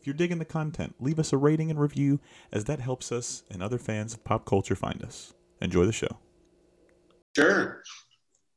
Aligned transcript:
If 0.00 0.06
you're 0.06 0.14
digging 0.14 0.38
the 0.38 0.46
content, 0.46 0.94
leave 0.98 1.18
us 1.18 1.30
a 1.30 1.36
rating 1.36 1.70
and 1.70 1.78
review, 1.78 2.20
as 2.50 2.64
that 2.64 2.80
helps 2.80 3.12
us 3.12 3.42
and 3.50 3.62
other 3.62 3.76
fans 3.76 4.14
of 4.14 4.24
pop 4.24 4.46
culture 4.46 4.74
find 4.74 5.02
us. 5.02 5.34
Enjoy 5.60 5.84
the 5.84 5.92
show. 5.92 6.16
Sure. 7.36 7.82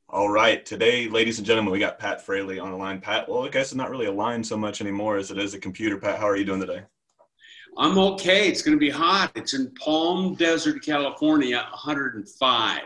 All 0.08 0.30
right. 0.30 0.66
Today, 0.66 1.10
ladies 1.10 1.40
and 1.40 1.46
gentlemen, 1.46 1.74
we 1.74 1.80
got 1.80 2.00
Pat 2.00 2.26
Fraley 2.26 2.60
on 2.60 2.72
the 2.72 2.78
line. 2.78 3.02
Pat, 3.02 3.28
well, 3.28 3.46
I 3.46 3.50
guess 3.50 3.68
it's 3.68 3.76
not 3.76 3.90
really 3.90 4.06
a 4.06 4.12
line 4.12 4.42
so 4.42 4.56
much 4.56 4.80
anymore 4.80 5.18
as 5.18 5.32
it 5.32 5.38
is 5.38 5.54
a 5.54 5.60
computer. 5.60 5.98
Pat, 5.98 6.18
how 6.18 6.30
are 6.30 6.38
you 6.38 6.46
doing 6.46 6.62
today? 6.62 6.84
I'm 7.78 7.98
okay. 7.98 8.48
It's 8.48 8.62
going 8.62 8.78
to 8.78 8.80
be 8.80 8.90
hot. 8.90 9.34
It's 9.36 9.54
in 9.54 9.74
Palm 9.74 10.36
Desert, 10.36 10.82
California, 10.86 11.58
105. 11.58 12.82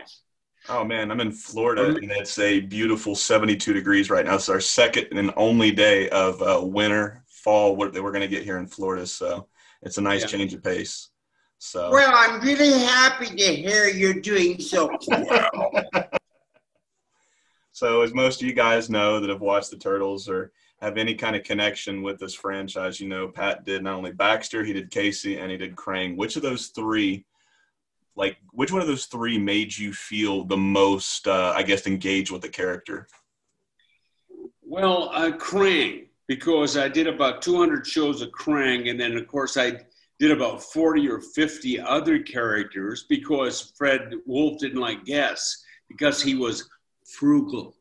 Oh 0.70 0.84
man, 0.84 1.10
I'm 1.10 1.20
in 1.20 1.32
Florida 1.32 1.94
and 1.94 2.10
it's 2.10 2.38
a 2.38 2.60
beautiful 2.60 3.14
72 3.14 3.72
degrees 3.72 4.10
right 4.10 4.26
now. 4.26 4.34
It's 4.34 4.50
our 4.50 4.60
second 4.60 5.06
and 5.16 5.32
only 5.36 5.70
day 5.70 6.10
of 6.10 6.42
uh, 6.42 6.60
winter 6.62 7.22
fall 7.38 7.76
what 7.76 7.94
we're 7.94 8.12
going 8.12 8.22
to 8.22 8.28
get 8.28 8.44
here 8.44 8.58
in 8.58 8.66
Florida. 8.66 9.06
So 9.06 9.48
it's 9.82 9.98
a 9.98 10.02
nice 10.02 10.22
yeah. 10.22 10.26
change 10.26 10.54
of 10.54 10.62
pace. 10.62 11.10
So 11.58 11.90
well, 11.90 12.12
I'm 12.14 12.40
really 12.40 12.70
happy 12.70 13.34
to 13.34 13.54
hear 13.56 13.88
you're 13.88 14.14
doing 14.14 14.60
so 14.60 14.96
well. 15.08 15.72
so 17.72 18.02
as 18.02 18.14
most 18.14 18.40
of 18.40 18.46
you 18.46 18.54
guys 18.54 18.88
know 18.88 19.18
that 19.18 19.30
have 19.30 19.40
watched 19.40 19.70
the 19.70 19.76
Turtles 19.76 20.28
or 20.28 20.52
have 20.80 20.96
any 20.96 21.14
kind 21.14 21.34
of 21.34 21.42
connection 21.42 22.02
with 22.02 22.20
this 22.20 22.34
franchise, 22.34 23.00
you 23.00 23.08
know 23.08 23.26
Pat 23.26 23.64
did 23.64 23.82
not 23.82 23.96
only 23.96 24.12
Baxter, 24.12 24.62
he 24.62 24.72
did 24.72 24.92
Casey, 24.92 25.38
and 25.38 25.50
he 25.50 25.56
did 25.56 25.74
Krang. 25.74 26.16
Which 26.16 26.36
of 26.36 26.42
those 26.42 26.68
three? 26.68 27.24
Like, 28.14 28.36
which 28.52 28.72
one 28.72 28.80
of 28.80 28.88
those 28.88 29.06
three 29.06 29.38
made 29.38 29.76
you 29.76 29.92
feel 29.92 30.44
the 30.44 30.56
most, 30.56 31.26
uh, 31.28 31.52
I 31.56 31.62
guess, 31.62 31.86
engaged 31.86 32.32
with 32.32 32.42
the 32.42 32.48
character? 32.48 33.08
Well, 34.62 35.10
uh, 35.12 35.30
Krang 35.32 36.07
because 36.28 36.76
I 36.76 36.88
did 36.88 37.08
about 37.08 37.42
200 37.42 37.86
shows 37.86 38.22
of 38.22 38.30
Krang, 38.30 38.90
and 38.90 39.00
then 39.00 39.16
of 39.16 39.26
course 39.26 39.56
I 39.56 39.80
did 40.20 40.30
about 40.30 40.62
40 40.62 41.08
or 41.08 41.20
50 41.20 41.80
other 41.80 42.18
characters 42.20 43.04
because 43.08 43.72
Fred 43.76 44.12
Wolf 44.26 44.60
didn't 44.60 44.80
like 44.80 45.04
Guess 45.04 45.64
because 45.88 46.22
he 46.22 46.34
was 46.34 46.68
frugal. 47.04 47.74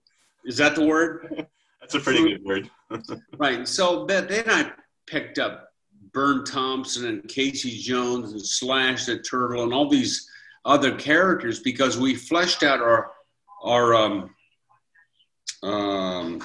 Is 0.46 0.58
that 0.58 0.76
the 0.76 0.86
word? 0.86 1.46
That's 1.82 1.96
a 1.96 2.00
pretty 2.00 2.24
good 2.24 2.44
word. 2.44 2.70
right. 3.38 3.68
So 3.68 4.06
then 4.06 4.44
I 4.48 4.72
picked 5.06 5.40
up 5.40 5.74
Burne 6.14 6.46
Thompson 6.46 7.08
and 7.08 7.28
Casey 7.28 7.78
Jones 7.78 8.32
and 8.32 8.42
Slash 8.42 9.06
the 9.06 9.20
Turtle 9.20 9.64
and 9.64 9.74
all 9.74 9.90
these 9.90 10.30
other 10.66 10.96
characters 10.96 11.60
because 11.60 11.98
we 11.98 12.16
fleshed 12.16 12.64
out 12.64 12.80
our 12.82 13.12
our 13.64 13.96
um, 13.96 14.30
um, 15.64 16.42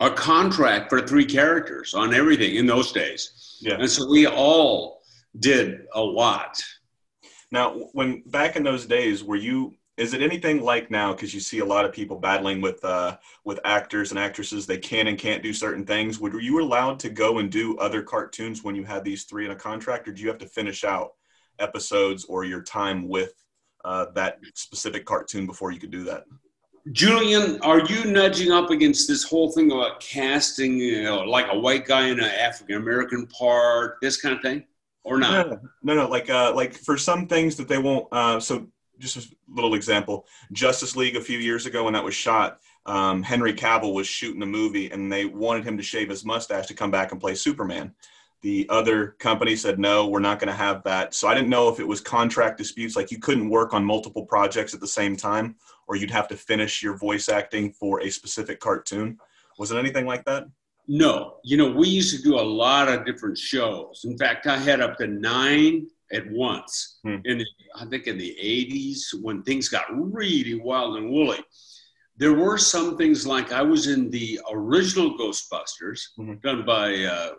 a 0.00 0.10
contract 0.10 0.88
for 0.88 1.00
three 1.06 1.26
characters 1.26 1.94
on 1.94 2.14
everything 2.14 2.56
in 2.56 2.66
those 2.66 2.90
days. 2.90 3.58
Yeah. 3.60 3.76
And 3.78 3.90
so 3.90 4.10
we 4.10 4.26
all 4.26 5.02
did 5.38 5.86
a 5.94 6.00
lot. 6.00 6.60
Now, 7.52 7.88
when 7.92 8.22
back 8.26 8.56
in 8.56 8.62
those 8.62 8.86
days, 8.86 9.22
were 9.22 9.36
you? 9.36 9.74
Is 9.96 10.14
it 10.14 10.22
anything 10.22 10.62
like 10.62 10.90
now? 10.90 11.12
Because 11.12 11.34
you 11.34 11.40
see 11.40 11.58
a 11.58 11.64
lot 11.64 11.84
of 11.84 11.92
people 11.92 12.18
battling 12.18 12.62
with 12.62 12.82
uh, 12.82 13.18
with 13.44 13.60
actors 13.64 14.10
and 14.10 14.18
actresses. 14.18 14.64
They 14.64 14.78
can 14.78 15.08
and 15.08 15.18
can't 15.18 15.42
do 15.42 15.52
certain 15.52 15.84
things. 15.84 16.18
Would 16.18 16.32
were 16.32 16.40
you 16.40 16.62
allowed 16.62 16.98
to 17.00 17.10
go 17.10 17.38
and 17.38 17.50
do 17.50 17.76
other 17.76 18.02
cartoons 18.02 18.64
when 18.64 18.74
you 18.74 18.84
had 18.84 19.04
these 19.04 19.24
three 19.24 19.44
in 19.44 19.50
a 19.50 19.56
contract, 19.56 20.08
or 20.08 20.12
do 20.12 20.22
you 20.22 20.28
have 20.28 20.38
to 20.38 20.46
finish 20.46 20.84
out 20.84 21.10
episodes 21.58 22.24
or 22.24 22.44
your 22.44 22.62
time 22.62 23.08
with 23.08 23.34
uh, 23.84 24.06
that 24.14 24.38
specific 24.54 25.04
cartoon 25.04 25.46
before 25.46 25.70
you 25.70 25.80
could 25.80 25.90
do 25.90 26.04
that? 26.04 26.24
Julian, 26.92 27.60
are 27.60 27.80
you 27.80 28.04
nudging 28.04 28.52
up 28.52 28.70
against 28.70 29.06
this 29.06 29.22
whole 29.22 29.52
thing 29.52 29.70
about 29.70 30.00
casting, 30.00 30.78
you 30.78 31.02
know, 31.02 31.18
like 31.18 31.46
a 31.50 31.58
white 31.58 31.86
guy 31.86 32.08
in 32.08 32.18
an 32.18 32.24
African 32.24 32.76
American 32.76 33.26
part, 33.26 33.96
this 34.00 34.20
kind 34.20 34.34
of 34.34 34.40
thing, 34.40 34.64
or 35.04 35.18
not? 35.18 35.48
No, 35.48 35.60
no, 35.82 35.94
no. 35.94 36.08
Like, 36.08 36.30
uh, 36.30 36.52
like 36.54 36.74
for 36.74 36.96
some 36.96 37.26
things 37.26 37.56
that 37.56 37.68
they 37.68 37.78
won't. 37.78 38.08
Uh, 38.12 38.40
so, 38.40 38.66
just 38.98 39.16
a 39.16 39.34
little 39.48 39.74
example: 39.74 40.26
Justice 40.52 40.96
League 40.96 41.16
a 41.16 41.20
few 41.20 41.38
years 41.38 41.66
ago 41.66 41.84
when 41.84 41.92
that 41.92 42.04
was 42.04 42.14
shot, 42.14 42.60
um, 42.86 43.22
Henry 43.22 43.52
Cavill 43.52 43.94
was 43.94 44.06
shooting 44.06 44.42
a 44.42 44.46
movie, 44.46 44.90
and 44.90 45.12
they 45.12 45.26
wanted 45.26 45.64
him 45.64 45.76
to 45.76 45.82
shave 45.82 46.08
his 46.08 46.24
mustache 46.24 46.66
to 46.66 46.74
come 46.74 46.90
back 46.90 47.12
and 47.12 47.20
play 47.20 47.34
Superman. 47.34 47.94
The 48.42 48.66
other 48.70 49.16
company 49.18 49.54
said, 49.54 49.78
no, 49.78 50.06
we're 50.06 50.18
not 50.20 50.38
going 50.38 50.48
to 50.48 50.54
have 50.54 50.82
that. 50.84 51.14
So 51.14 51.28
I 51.28 51.34
didn't 51.34 51.50
know 51.50 51.68
if 51.68 51.78
it 51.78 51.86
was 51.86 52.00
contract 52.00 52.56
disputes, 52.56 52.96
like 52.96 53.10
you 53.10 53.18
couldn't 53.18 53.50
work 53.50 53.74
on 53.74 53.84
multiple 53.84 54.24
projects 54.24 54.72
at 54.72 54.80
the 54.80 54.88
same 54.88 55.14
time, 55.14 55.56
or 55.90 55.96
you'd 55.96 56.08
have 56.08 56.28
to 56.28 56.36
finish 56.36 56.84
your 56.84 56.96
voice 56.96 57.28
acting 57.28 57.72
for 57.72 58.00
a 58.00 58.10
specific 58.10 58.60
cartoon. 58.60 59.18
Was 59.58 59.72
it 59.72 59.76
anything 59.76 60.06
like 60.06 60.24
that? 60.24 60.44
No. 60.86 61.38
You 61.42 61.56
know, 61.56 61.72
we 61.72 61.88
used 61.88 62.16
to 62.16 62.22
do 62.22 62.38
a 62.38 62.40
lot 62.40 62.88
of 62.88 63.04
different 63.04 63.36
shows. 63.36 64.02
In 64.04 64.16
fact, 64.16 64.46
I 64.46 64.56
had 64.56 64.80
up 64.80 64.98
to 64.98 65.08
nine 65.08 65.88
at 66.12 66.30
once 66.30 67.00
hmm. 67.02 67.16
in 67.24 67.38
the, 67.38 67.46
I 67.74 67.86
think 67.86 68.06
in 68.06 68.18
the 68.18 68.36
80s 68.40 69.20
when 69.20 69.42
things 69.42 69.68
got 69.68 69.86
really 69.90 70.60
wild 70.60 70.96
and 70.96 71.10
woolly. 71.10 71.40
There 72.16 72.34
were 72.34 72.56
some 72.56 72.96
things 72.96 73.26
like 73.26 73.50
I 73.50 73.62
was 73.62 73.88
in 73.88 74.10
the 74.10 74.38
original 74.52 75.18
Ghostbusters 75.18 76.02
mm-hmm. 76.16 76.34
done 76.44 76.64
by 76.64 77.02
uh, 77.02 77.32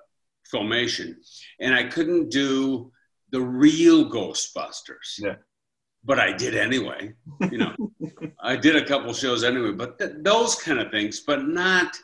filmation, 0.54 1.16
and 1.62 1.74
I 1.74 1.84
couldn't 1.84 2.30
do 2.30 2.92
the 3.30 3.42
real 3.42 4.10
Ghostbusters. 4.12 5.20
Yeah. 5.20 5.36
But 6.04 6.20
I 6.20 6.32
did 6.32 6.56
anyway. 6.56 7.14
You 7.52 7.58
know, 7.60 7.76
I 8.42 8.56
did 8.56 8.76
a 8.76 8.86
couple 8.86 9.14
shows 9.14 9.44
anyway. 9.44 9.72
But 9.72 10.00
th- 10.00 10.14
those 10.20 10.56
kind 10.56 10.80
of 10.80 10.92
things, 10.92 11.22
but 11.22 11.48
not. 11.48 11.96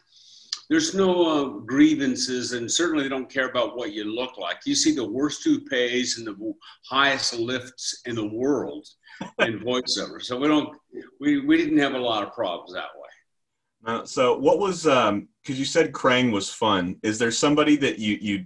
There's 0.69 0.93
no 0.93 1.25
uh, 1.25 1.45
grievances, 1.59 2.51
and 2.51 2.69
certainly 2.69 3.03
they 3.03 3.09
don't 3.09 3.31
care 3.31 3.47
about 3.47 3.77
what 3.77 3.93
you 3.93 4.03
look 4.03 4.37
like. 4.37 4.57
You 4.65 4.75
see 4.75 4.93
the 4.93 5.07
worst 5.07 5.41
toupees 5.41 6.17
and 6.17 6.27
the 6.27 6.53
highest 6.89 7.35
lifts 7.35 8.01
in 8.05 8.15
the 8.15 8.27
world 8.27 8.85
in 9.39 9.59
voiceover. 9.65 10.21
So 10.21 10.37
we 10.37 10.47
don't. 10.49 10.77
We 11.21 11.39
we 11.39 11.57
didn't 11.57 11.77
have 11.77 11.93
a 11.93 11.99
lot 11.99 12.23
of 12.23 12.33
problems 12.33 12.73
that 12.73 12.89
way. 12.95 13.07
Uh, 13.85 14.05
so 14.05 14.37
what 14.37 14.59
was 14.59 14.85
um 14.85 15.29
because 15.41 15.57
you 15.57 15.65
said 15.65 15.93
Krang 15.93 16.31
was 16.31 16.51
fun. 16.51 16.97
Is 17.03 17.17
there 17.17 17.31
somebody 17.31 17.77
that 17.77 17.99
you 17.99 18.17
you 18.19 18.45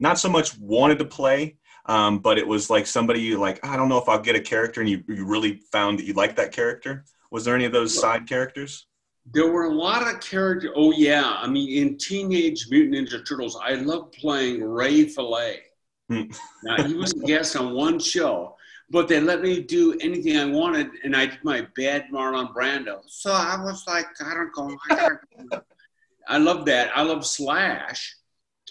not 0.00 0.18
so 0.18 0.28
much 0.28 0.56
wanted 0.58 0.98
to 1.00 1.04
play, 1.04 1.56
um, 1.88 2.18
but 2.18 2.38
it 2.38 2.46
was 2.46 2.68
like 2.68 2.86
somebody 2.86 3.20
you 3.20 3.38
like, 3.38 3.64
I 3.64 3.76
don't 3.76 3.88
know 3.88 3.98
if 3.98 4.08
I'll 4.08 4.20
get 4.20 4.36
a 4.36 4.40
character 4.40 4.80
and 4.80 4.88
you, 4.88 5.02
you 5.08 5.24
really 5.24 5.62
found 5.72 5.98
that 5.98 6.04
you 6.04 6.12
liked 6.12 6.36
that 6.36 6.52
character? 6.52 7.06
Was 7.30 7.44
there 7.44 7.54
any 7.54 7.64
of 7.64 7.72
those 7.72 7.98
side 7.98 8.28
characters? 8.28 8.86
There 9.32 9.50
were 9.50 9.64
a 9.64 9.74
lot 9.74 10.06
of 10.06 10.20
characters. 10.20 10.70
Oh 10.74 10.92
yeah, 10.92 11.36
I 11.38 11.46
mean, 11.46 11.82
in 11.82 11.98
Teenage 11.98 12.68
Mutant 12.70 13.08
Ninja 13.08 13.26
Turtles, 13.26 13.58
I 13.62 13.74
loved 13.74 14.12
playing 14.12 14.62
Ray 14.62 15.06
Fillet. 15.06 15.60
Hmm. 16.08 16.22
now 16.62 16.82
he 16.84 16.94
was 16.94 17.12
a 17.12 17.18
guest 17.18 17.54
on 17.54 17.74
one 17.74 17.98
show, 17.98 18.56
but 18.88 19.08
they 19.08 19.20
let 19.20 19.42
me 19.42 19.60
do 19.60 19.94
anything 20.00 20.38
I 20.38 20.46
wanted, 20.46 20.88
and 21.04 21.14
I 21.14 21.26
did 21.26 21.44
my 21.44 21.66
bad 21.76 22.06
Marlon 22.10 22.54
Brando. 22.54 23.00
So 23.06 23.30
I 23.30 23.62
was 23.62 23.86
like, 23.86 24.06
I 24.24 24.32
don't 24.32 24.52
go. 24.52 24.74
I, 24.90 24.96
don't 24.96 25.62
I 26.28 26.38
love 26.38 26.64
that. 26.64 26.90
I 26.96 27.02
love 27.02 27.26
Slash, 27.26 28.16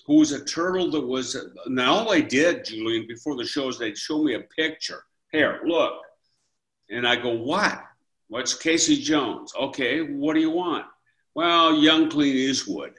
who 0.07 0.15
was 0.15 0.31
a 0.31 0.43
turtle 0.45 0.89
that 0.91 1.05
was. 1.05 1.35
Now 1.67 1.93
all 1.93 2.11
I 2.11 2.21
did, 2.21 2.65
Julian, 2.65 3.05
before 3.07 3.35
the 3.35 3.45
show 3.45 3.67
is 3.67 3.77
they'd 3.77 3.97
show 3.97 4.23
me 4.23 4.33
a 4.35 4.41
picture. 4.57 5.03
Here, 5.31 5.59
look, 5.65 5.93
and 6.89 7.07
I 7.07 7.17
go, 7.17 7.31
what? 7.31 7.83
What's 8.29 8.53
Casey 8.53 8.97
Jones? 8.97 9.53
Okay, 9.59 10.01
what 10.01 10.33
do 10.33 10.39
you 10.39 10.51
want? 10.51 10.85
Well, 11.35 11.75
young 11.75 12.09
Clint 12.09 12.35
Eastwood. 12.35 12.93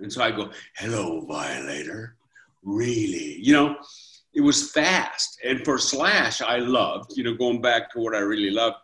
And 0.00 0.12
so 0.12 0.22
I 0.22 0.30
go, 0.30 0.50
hello, 0.76 1.24
Violator. 1.26 2.16
Really? 2.62 3.38
You 3.40 3.52
know, 3.52 3.76
it 4.34 4.40
was 4.40 4.70
fast. 4.72 5.40
And 5.44 5.64
for 5.64 5.78
Slash, 5.78 6.40
I 6.40 6.58
loved, 6.58 7.16
you 7.16 7.24
know, 7.24 7.34
going 7.34 7.62
back 7.62 7.92
to 7.92 8.00
what 8.00 8.14
I 8.14 8.18
really 8.18 8.50
loved, 8.50 8.76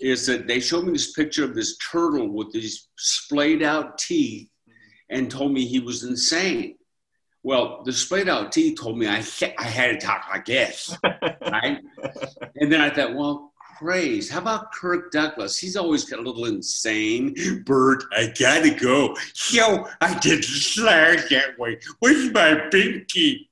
is 0.00 0.26
that 0.26 0.46
they 0.46 0.60
showed 0.60 0.86
me 0.86 0.92
this 0.92 1.12
picture 1.12 1.44
of 1.44 1.54
this 1.54 1.76
turtle 1.78 2.30
with 2.30 2.50
these 2.52 2.88
splayed 2.96 3.62
out 3.62 3.98
teeth 3.98 4.49
and 5.10 5.30
told 5.30 5.52
me 5.52 5.66
he 5.66 5.80
was 5.80 6.04
insane. 6.04 6.76
Well, 7.42 7.82
the 7.84 7.92
splayed 7.92 8.28
out 8.28 8.52
teeth 8.52 8.78
told 8.80 8.98
me 8.98 9.06
I, 9.08 9.24
I 9.58 9.64
had 9.64 9.98
to 9.98 10.06
talk 10.06 10.26
like 10.30 10.44
this, 10.44 10.96
right? 11.04 11.78
and 12.56 12.72
then 12.72 12.80
I 12.80 12.90
thought, 12.90 13.14
well, 13.14 13.52
praise. 13.78 14.30
How 14.30 14.40
about 14.40 14.72
Kirk 14.72 15.10
Douglas? 15.10 15.56
He's 15.56 15.76
always 15.76 16.04
got 16.04 16.18
a 16.18 16.22
little 16.22 16.44
insane. 16.44 17.34
Bert, 17.64 18.04
I 18.14 18.32
gotta 18.38 18.70
go. 18.70 19.16
Yo, 19.50 19.86
I 20.02 20.18
didn't 20.18 20.44
slash 20.44 21.30
that 21.30 21.58
way. 21.58 21.78
Where's 22.00 22.30
my 22.30 22.68
pinky? 22.70 23.50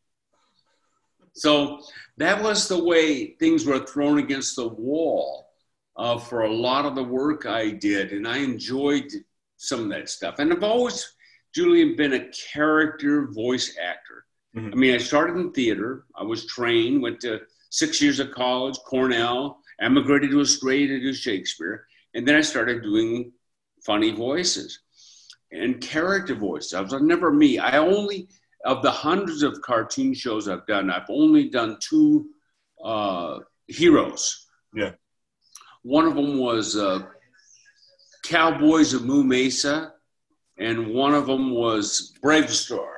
So 1.32 1.80
that 2.18 2.42
was 2.42 2.68
the 2.68 2.82
way 2.82 3.36
things 3.38 3.64
were 3.64 3.86
thrown 3.86 4.18
against 4.18 4.56
the 4.56 4.68
wall 4.68 5.48
uh, 5.96 6.18
for 6.18 6.42
a 6.42 6.52
lot 6.52 6.84
of 6.84 6.94
the 6.94 7.04
work 7.04 7.46
I 7.46 7.70
did, 7.70 8.12
and 8.12 8.28
I 8.28 8.38
enjoyed 8.38 9.10
some 9.56 9.84
of 9.84 9.88
that 9.90 10.08
stuff. 10.10 10.38
And 10.38 10.52
I've 10.52 10.62
always, 10.62 11.16
Julian, 11.54 11.96
been 11.96 12.14
a 12.14 12.28
character 12.52 13.28
voice 13.32 13.76
actor. 13.80 14.24
Mm-hmm. 14.56 14.72
I 14.72 14.76
mean, 14.76 14.94
I 14.94 14.98
started 14.98 15.36
in 15.36 15.52
theater. 15.52 16.04
I 16.16 16.22
was 16.22 16.46
trained, 16.46 17.02
went 17.02 17.20
to 17.20 17.40
six 17.70 18.00
years 18.00 18.20
of 18.20 18.32
college, 18.32 18.78
Cornell, 18.86 19.60
emigrated 19.80 20.30
to 20.30 20.40
Australia 20.40 20.88
to 20.88 21.00
do 21.00 21.12
Shakespeare, 21.12 21.86
and 22.14 22.26
then 22.26 22.34
I 22.34 22.40
started 22.40 22.82
doing 22.82 23.32
funny 23.84 24.10
voices 24.10 24.80
and 25.52 25.80
character 25.80 26.34
voices. 26.34 26.74
I 26.74 26.80
was 26.80 26.92
never 27.00 27.32
me. 27.32 27.58
I 27.58 27.78
only 27.78 28.28
of 28.64 28.82
the 28.82 28.90
hundreds 28.90 29.42
of 29.42 29.60
cartoon 29.62 30.12
shows 30.14 30.48
I've 30.48 30.66
done, 30.66 30.90
I've 30.90 31.08
only 31.08 31.48
done 31.48 31.78
two 31.80 32.28
uh, 32.84 33.38
heroes. 33.66 34.46
Yeah. 34.74 34.92
One 35.82 36.06
of 36.06 36.16
them 36.16 36.38
was 36.38 36.76
uh, 36.76 37.06
Cowboys 38.24 38.94
of 38.94 39.04
Moo 39.04 39.22
Mesa, 39.22 39.92
and 40.58 40.88
one 40.88 41.14
of 41.14 41.26
them 41.26 41.50
was 41.50 42.12
BraveStarr. 42.22 42.88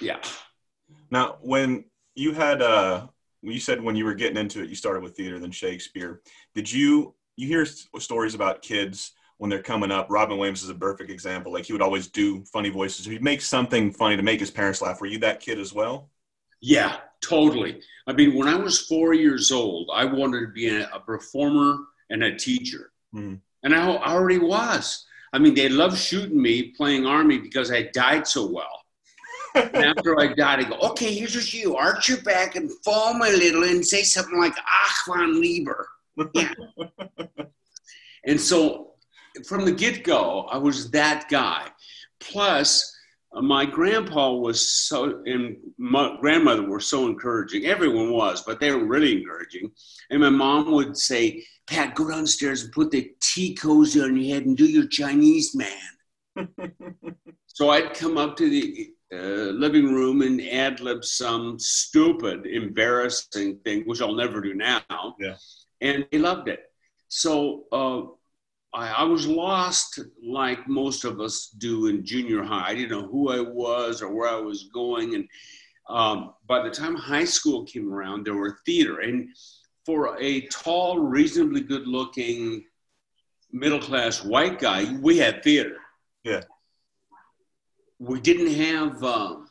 Yeah. 0.00 0.20
Now, 1.10 1.38
when 1.40 1.84
you 2.14 2.32
had, 2.32 2.62
uh, 2.62 3.06
you 3.42 3.60
said 3.60 3.82
when 3.82 3.96
you 3.96 4.04
were 4.04 4.14
getting 4.14 4.36
into 4.36 4.62
it, 4.62 4.68
you 4.68 4.74
started 4.74 5.02
with 5.02 5.16
theater, 5.16 5.38
then 5.38 5.50
Shakespeare. 5.50 6.20
Did 6.54 6.70
you 6.70 7.14
you 7.36 7.46
hear 7.46 7.64
stories 7.64 8.34
about 8.34 8.62
kids 8.62 9.12
when 9.38 9.48
they're 9.48 9.62
coming 9.62 9.90
up. 9.90 10.06
Robin 10.10 10.36
Williams 10.36 10.62
is 10.62 10.68
a 10.68 10.74
perfect 10.74 11.10
example. 11.10 11.50
Like 11.50 11.64
he 11.64 11.72
would 11.72 11.80
always 11.80 12.08
do 12.08 12.44
funny 12.44 12.68
voices. 12.68 13.06
He'd 13.06 13.22
make 13.22 13.40
something 13.40 13.90
funny 13.90 14.16
to 14.16 14.22
make 14.22 14.38
his 14.38 14.50
parents 14.50 14.82
laugh. 14.82 15.00
Were 15.00 15.06
you 15.06 15.18
that 15.20 15.40
kid 15.40 15.58
as 15.58 15.72
well? 15.72 16.10
Yeah, 16.60 16.98
totally. 17.22 17.80
I 18.06 18.12
mean, 18.12 18.34
when 18.34 18.48
I 18.48 18.56
was 18.56 18.86
four 18.86 19.14
years 19.14 19.50
old, 19.50 19.88
I 19.94 20.04
wanted 20.04 20.40
to 20.40 20.48
be 20.48 20.68
a, 20.68 20.90
a 20.90 21.00
performer 21.00 21.78
and 22.10 22.22
a 22.22 22.36
teacher. 22.36 22.92
Mm-hmm. 23.14 23.36
And 23.62 23.74
I 23.74 23.86
already 23.96 24.38
was. 24.38 25.06
I 25.32 25.38
mean, 25.38 25.54
they 25.54 25.68
loved 25.68 25.98
shooting 25.98 26.40
me 26.40 26.72
playing 26.76 27.06
Army 27.06 27.38
because 27.38 27.70
I 27.70 27.82
died 27.92 28.26
so 28.26 28.46
well. 28.46 28.82
and 29.54 29.76
after 29.76 30.18
I 30.20 30.28
died, 30.34 30.60
I 30.60 30.68
go, 30.68 30.76
okay, 30.90 31.12
here's 31.14 31.34
what 31.34 31.52
you 31.52 31.76
arch 31.76 32.08
your 32.08 32.20
back 32.22 32.56
and 32.56 32.70
foam 32.84 33.22
a 33.22 33.28
little 33.30 33.64
and 33.64 33.84
say 33.84 34.02
something 34.02 34.38
like 34.38 34.54
Ach 34.56 35.06
von 35.06 35.40
Lieber. 35.40 35.88
Yeah. 36.34 36.52
and 38.26 38.40
so 38.40 38.94
from 39.46 39.64
the 39.64 39.72
get 39.72 40.04
go, 40.04 40.46
I 40.50 40.58
was 40.58 40.90
that 40.90 41.28
guy. 41.28 41.68
Plus, 42.20 42.96
my 43.34 43.64
grandpa 43.64 44.32
was 44.32 44.68
so, 44.68 45.22
and 45.24 45.56
my 45.78 46.16
grandmother 46.20 46.62
were 46.62 46.80
so 46.80 47.06
encouraging. 47.06 47.66
Everyone 47.66 48.12
was, 48.12 48.42
but 48.42 48.58
they 48.58 48.72
were 48.72 48.84
really 48.84 49.18
encouraging. 49.18 49.70
And 50.10 50.20
my 50.20 50.30
mom 50.30 50.72
would 50.72 50.96
say, 50.96 51.44
Pat, 51.66 51.94
go 51.94 52.10
downstairs 52.10 52.64
and 52.64 52.72
put 52.72 52.90
the 52.90 53.12
tea 53.20 53.54
cozy 53.54 54.00
on 54.00 54.16
your 54.16 54.34
head 54.34 54.46
and 54.46 54.56
do 54.56 54.66
your 54.66 54.88
Chinese 54.88 55.54
man. 55.54 56.48
so 57.46 57.70
I'd 57.70 57.94
come 57.94 58.18
up 58.18 58.36
to 58.38 58.50
the 58.50 58.90
uh, 59.12 59.52
living 59.52 59.94
room 59.94 60.22
and 60.22 60.40
ad 60.40 60.80
lib 60.80 61.04
some 61.04 61.58
stupid, 61.58 62.46
embarrassing 62.46 63.58
thing, 63.64 63.82
which 63.82 64.00
I'll 64.00 64.14
never 64.14 64.40
do 64.40 64.54
now. 64.54 64.82
Yeah. 65.20 65.36
And 65.80 66.06
he 66.10 66.18
loved 66.18 66.48
it. 66.48 66.60
So, 67.08 67.64
uh, 67.70 68.02
I, 68.72 68.88
I, 68.88 69.02
was 69.04 69.26
lost 69.26 70.00
like 70.22 70.68
most 70.68 71.04
of 71.04 71.20
us 71.20 71.48
do 71.58 71.86
in 71.86 72.04
junior 72.04 72.42
high. 72.42 72.68
I 72.68 72.74
didn't 72.74 72.90
know 72.90 73.06
who 73.06 73.30
I 73.30 73.40
was 73.40 74.00
or 74.02 74.14
where 74.14 74.28
I 74.28 74.40
was 74.40 74.70
going. 74.72 75.14
And 75.14 75.28
um, 75.88 76.34
by 76.46 76.62
the 76.62 76.70
time 76.70 76.94
high 76.94 77.24
school 77.24 77.64
came 77.64 77.92
around, 77.92 78.24
there 78.24 78.34
were 78.34 78.58
theater. 78.64 79.00
And 79.00 79.30
for 79.84 80.16
a 80.20 80.42
tall, 80.46 80.98
reasonably 80.98 81.62
good 81.62 81.86
looking, 81.86 82.64
middle 83.50 83.80
class 83.80 84.24
white 84.24 84.60
guy, 84.60 84.96
we 85.00 85.18
had 85.18 85.42
theater. 85.42 85.78
Yeah. 86.22 86.42
We 87.98 88.20
didn't 88.20 88.54
have 88.54 89.02
um, 89.02 89.48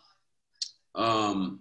um, 0.96 1.60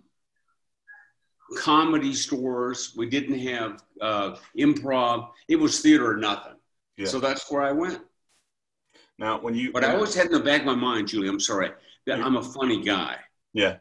comedy 1.56 2.14
stores, 2.14 2.94
we 2.96 3.08
didn't 3.08 3.38
have 3.40 3.82
uh, 4.00 4.36
improv. 4.56 5.30
It 5.48 5.56
was 5.56 5.80
theater 5.80 6.10
or 6.10 6.16
nothing. 6.16 6.54
Yeah. 6.98 7.06
So 7.06 7.20
that's 7.20 7.50
where 7.50 7.62
I 7.62 7.72
went. 7.72 8.00
Now, 9.18 9.40
when 9.40 9.54
you. 9.54 9.72
But 9.72 9.84
I 9.84 9.94
always 9.94 10.14
had 10.14 10.26
in 10.26 10.32
the 10.32 10.40
back 10.40 10.60
of 10.60 10.66
my 10.66 10.74
mind, 10.74 11.08
Julie, 11.08 11.28
I'm 11.28 11.40
sorry, 11.40 11.70
that 12.06 12.20
I'm 12.20 12.36
a 12.36 12.42
funny 12.42 12.82
guy. 12.82 13.16
Yeah. 13.54 13.76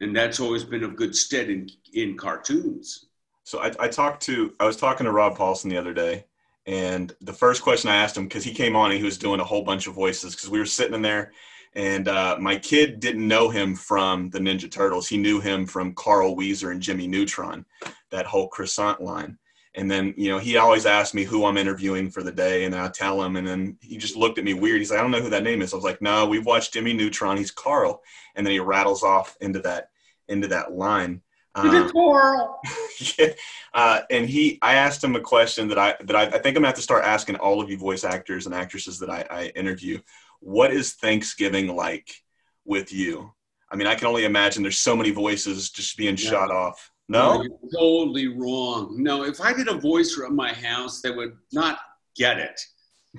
And 0.00 0.16
that's 0.16 0.40
always 0.40 0.64
been 0.64 0.82
of 0.82 0.96
good 0.96 1.14
stead 1.14 1.48
in, 1.48 1.68
in 1.94 2.16
cartoons. 2.16 3.06
So 3.44 3.60
I, 3.60 3.72
I 3.78 3.88
talked 3.88 4.22
to, 4.24 4.54
I 4.58 4.66
was 4.66 4.76
talking 4.76 5.04
to 5.04 5.12
Rob 5.12 5.38
Paulsen 5.38 5.70
the 5.70 5.76
other 5.76 5.94
day, 5.94 6.26
and 6.66 7.14
the 7.20 7.32
first 7.32 7.62
question 7.62 7.88
I 7.90 7.96
asked 7.96 8.16
him, 8.16 8.24
because 8.24 8.44
he 8.44 8.52
came 8.52 8.74
on 8.74 8.90
and 8.90 8.98
he 8.98 9.04
was 9.04 9.16
doing 9.16 9.40
a 9.40 9.44
whole 9.44 9.62
bunch 9.62 9.86
of 9.86 9.94
voices, 9.94 10.34
because 10.34 10.50
we 10.50 10.58
were 10.58 10.66
sitting 10.66 10.94
in 10.94 11.02
there, 11.02 11.32
and 11.74 12.08
uh, 12.08 12.36
my 12.40 12.56
kid 12.56 13.00
didn't 13.00 13.26
know 13.26 13.48
him 13.48 13.74
from 13.74 14.28
the 14.30 14.38
Ninja 14.38 14.70
Turtles. 14.70 15.08
He 15.08 15.16
knew 15.16 15.40
him 15.40 15.64
from 15.64 15.94
Carl 15.94 16.34
Wheezer 16.34 16.72
and 16.72 16.82
Jimmy 16.82 17.06
Neutron, 17.06 17.64
that 18.10 18.26
whole 18.26 18.48
croissant 18.48 19.00
line. 19.00 19.38
And 19.76 19.90
then, 19.90 20.14
you 20.16 20.30
know, 20.30 20.38
he 20.38 20.56
always 20.56 20.86
asked 20.86 21.14
me 21.14 21.24
who 21.24 21.44
I'm 21.44 21.58
interviewing 21.58 22.10
for 22.10 22.22
the 22.22 22.32
day, 22.32 22.64
and 22.64 22.74
I 22.74 22.88
tell 22.88 23.22
him, 23.22 23.36
and 23.36 23.46
then 23.46 23.76
he 23.82 23.98
just 23.98 24.16
looked 24.16 24.38
at 24.38 24.44
me 24.44 24.54
weird. 24.54 24.78
He's 24.78 24.90
like, 24.90 24.98
I 24.98 25.02
don't 25.02 25.10
know 25.10 25.20
who 25.20 25.30
that 25.30 25.42
name 25.42 25.60
is. 25.60 25.72
I 25.72 25.76
was 25.76 25.84
like, 25.84 26.00
No, 26.00 26.26
we've 26.26 26.46
watched 26.46 26.72
Jimmy 26.72 26.94
Neutron. 26.94 27.36
He's 27.36 27.50
Carl, 27.50 28.02
and 28.34 28.46
then 28.46 28.52
he 28.52 28.58
rattles 28.58 29.02
off 29.02 29.36
into 29.40 29.60
that 29.60 29.90
into 30.28 30.48
that 30.48 30.72
line. 30.72 31.20
Um, 31.54 31.90
Carl. 31.90 32.60
yeah, 33.18 33.28
uh, 33.74 34.00
and 34.10 34.28
he, 34.28 34.58
I 34.62 34.74
asked 34.74 35.04
him 35.04 35.14
a 35.14 35.20
question 35.20 35.68
that 35.68 35.78
I 35.78 35.94
that 36.04 36.16
I, 36.16 36.22
I, 36.22 36.30
think 36.30 36.46
I'm 36.46 36.54
gonna 36.54 36.68
have 36.68 36.76
to 36.76 36.82
start 36.82 37.04
asking 37.04 37.36
all 37.36 37.60
of 37.60 37.70
you 37.70 37.76
voice 37.76 38.04
actors 38.04 38.46
and 38.46 38.54
actresses 38.54 38.98
that 39.00 39.10
I, 39.10 39.26
I 39.30 39.46
interview. 39.48 40.00
What 40.40 40.72
is 40.72 40.94
Thanksgiving 40.94 41.74
like 41.74 42.22
with 42.64 42.92
you? 42.92 43.32
I 43.70 43.76
mean, 43.76 43.86
I 43.86 43.94
can 43.94 44.06
only 44.06 44.24
imagine 44.24 44.62
there's 44.62 44.78
so 44.78 44.96
many 44.96 45.10
voices 45.10 45.70
just 45.70 45.96
being 45.96 46.16
yeah. 46.16 46.30
shot 46.30 46.50
off. 46.50 46.90
No, 47.08 47.44
totally 47.72 48.28
wrong. 48.28 48.96
No, 48.98 49.24
if 49.24 49.40
I 49.40 49.52
did 49.52 49.68
a 49.68 49.78
voice 49.78 50.14
from 50.14 50.34
my 50.34 50.52
house, 50.52 51.00
they 51.00 51.10
would 51.10 51.36
not 51.52 51.78
get 52.16 52.38
it. 52.38 52.60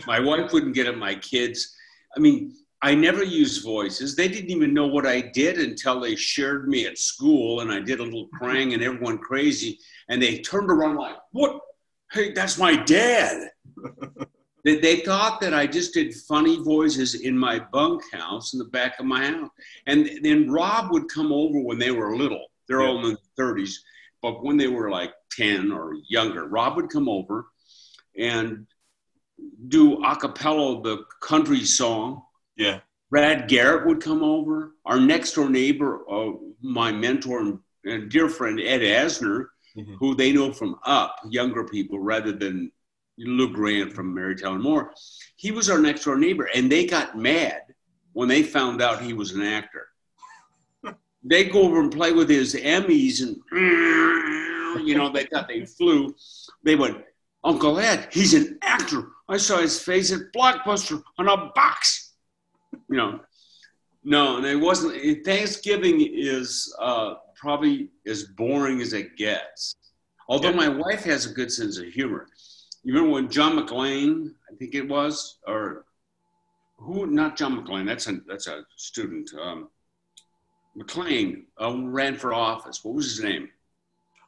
My 0.06 0.19
wife 0.19 0.51
wouldn't 0.51 0.75
get 0.75 0.88
it. 0.88 0.98
My 0.98 1.16
kids. 1.16 1.74
I 2.16 2.19
mean, 2.19 2.54
I 2.81 2.94
never 2.94 3.24
used 3.24 3.63
voices. 3.63 4.16
They 4.16 4.28
didn't 4.28 4.51
even 4.51 4.74
know 4.74 4.88
what 4.88 5.07
I 5.07 5.22
did 5.22 5.57
until 5.57 6.00
they 6.00 6.16
shared 6.16 6.68
me 6.68 6.86
at 6.86 6.98
school, 6.98 7.62
and 7.62 7.72
I 7.72 7.80
did 7.80 8.00
a 8.00 8.04
little 8.04 8.28
Krang, 8.39 8.74
and 8.74 8.84
everyone 8.84 9.17
crazy, 9.20 9.79
and 10.10 10.22
they 10.22 10.39
turned 10.39 10.70
around 10.70 10.98
like, 10.98 11.15
"What? 11.32 11.60
Hey, 12.12 12.34
that's 12.34 12.58
my 12.58 12.75
dad." 12.75 13.50
they, 14.65 14.79
they 14.79 14.98
thought 14.98 15.39
that 15.41 15.53
I 15.53 15.65
just 15.65 15.94
did 15.94 16.13
funny 16.13 16.62
voices 16.62 17.15
in 17.15 17.38
my 17.38 17.60
bunkhouse 17.72 18.53
in 18.53 18.60
the 18.60 18.65
back 18.65 19.00
of 19.00 19.06
my 19.06 19.25
house, 19.25 19.50
and 19.88 20.10
then 20.22 20.51
Rob 20.51 20.91
would 20.91 21.08
come 21.08 21.32
over 21.32 21.60
when 21.62 21.79
they 21.79 21.91
were 21.91 22.17
little 22.17 22.48
they're 22.67 22.81
yeah. 22.81 22.88
all 22.88 23.05
in 23.05 23.17
their 23.38 23.45
30s. 23.53 23.74
But 24.21 24.43
when 24.43 24.57
they 24.57 24.67
were 24.67 24.89
like 24.89 25.13
10 25.31 25.71
or 25.71 25.93
younger, 26.09 26.47
Rob 26.47 26.75
would 26.75 26.89
come 26.89 27.07
over 27.07 27.47
and 28.17 28.65
do 29.67 30.03
a 30.03 30.15
cappella 30.15 30.81
the 30.81 31.03
country 31.21 31.63
song. 31.63 32.24
Yeah. 32.55 32.79
Brad 33.09 33.47
Garrett 33.47 33.86
would 33.86 34.01
come 34.01 34.24
over. 34.24 34.74
Our 34.86 35.00
next 35.00 35.33
door 35.33 35.50
neighbor, 35.50 36.01
uh, 36.09 36.31
my 36.62 36.91
mentor 36.91 37.39
and, 37.39 37.59
and, 37.86 38.09
dear 38.09 38.27
friend 38.27 38.59
Ed 38.59 38.81
Asner, 38.81 39.45
mm-hmm. 39.77 39.93
who 39.95 40.15
they 40.15 40.33
know 40.33 40.51
from 40.51 40.77
Up, 40.86 41.15
younger 41.29 41.63
people 41.63 42.00
rather 42.00 42.31
than 42.31 42.71
Lou 43.17 43.53
Grant 43.53 43.93
from 43.93 44.13
Mary 44.13 44.36
Tyler 44.36 44.59
Moore. 44.59 44.93
He 45.38 45.51
was 45.51 45.69
our 45.69 45.79
next 45.79 46.03
door 46.03 46.17
neighbor, 46.17 46.50
and 46.53 46.71
they 46.71 46.86
got 46.86 47.17
mad 47.17 47.62
when 48.13 48.27
they 48.27 48.43
found 48.43 48.81
out 48.81 49.01
he 49.01 49.13
was 49.13 49.31
an 49.33 49.43
actor 49.43 49.87
they 51.29 51.46
go 51.46 51.63
over 51.63 51.79
and 51.79 51.91
play 51.91 52.12
with 52.12 52.29
his 52.29 52.55
Emmys 52.55 53.22
and 53.22 53.38
you 54.88 54.96
know 54.98 55.12
they 55.12 55.25
thought 55.25 55.48
they 55.48 55.65
flew. 55.65 56.15
They 56.63 56.75
went, 56.75 56.98
Uncle 57.43 57.79
Ed, 57.79 58.10
he's 58.12 58.34
an 58.34 58.57
actor. 58.62 59.10
I 59.29 59.38
saw 59.38 59.57
his 59.57 59.81
face 59.81 60.12
at 60.12 60.31
Blockbuster 60.36 61.01
on 61.17 61.27
a 61.27 61.51
box. 61.53 62.13
You 62.89 62.98
know, 62.98 63.19
no, 64.03 64.38
and 64.38 64.46
it 64.46 64.55
wasn't. 64.55 65.25
Thanksgiving 65.25 66.01
is 66.01 66.74
uh, 66.79 67.15
probably 67.36 67.89
as 68.05 68.24
boring 68.24 68.81
as 68.81 68.93
it 68.93 69.17
gets. 69.17 69.75
Although 70.29 70.53
my 70.53 70.67
wife 70.67 71.03
has 71.03 71.25
a 71.25 71.34
good 71.34 71.51
sense 71.51 71.77
of 71.77 71.86
humor. 71.86 72.27
You 72.84 72.93
remember 72.93 73.15
when 73.15 73.29
John 73.29 73.57
McClane, 73.57 74.29
I 74.51 74.55
think 74.55 74.75
it 74.75 74.88
was, 74.88 75.39
or 75.46 75.86
who? 76.77 77.07
Not 77.07 77.38
John 77.38 77.62
McClane. 77.62 77.86
That's 77.86 78.07
a 78.07 78.19
that's 78.27 78.48
a 78.48 78.63
student. 78.75 79.29
Um, 79.41 79.69
McClane 80.77 81.43
uh, 81.62 81.75
ran 81.84 82.15
for 82.15 82.34
office. 82.34 82.84
What 82.84 82.96
was 82.96 83.05
his 83.15 83.24
name? 83.24 83.50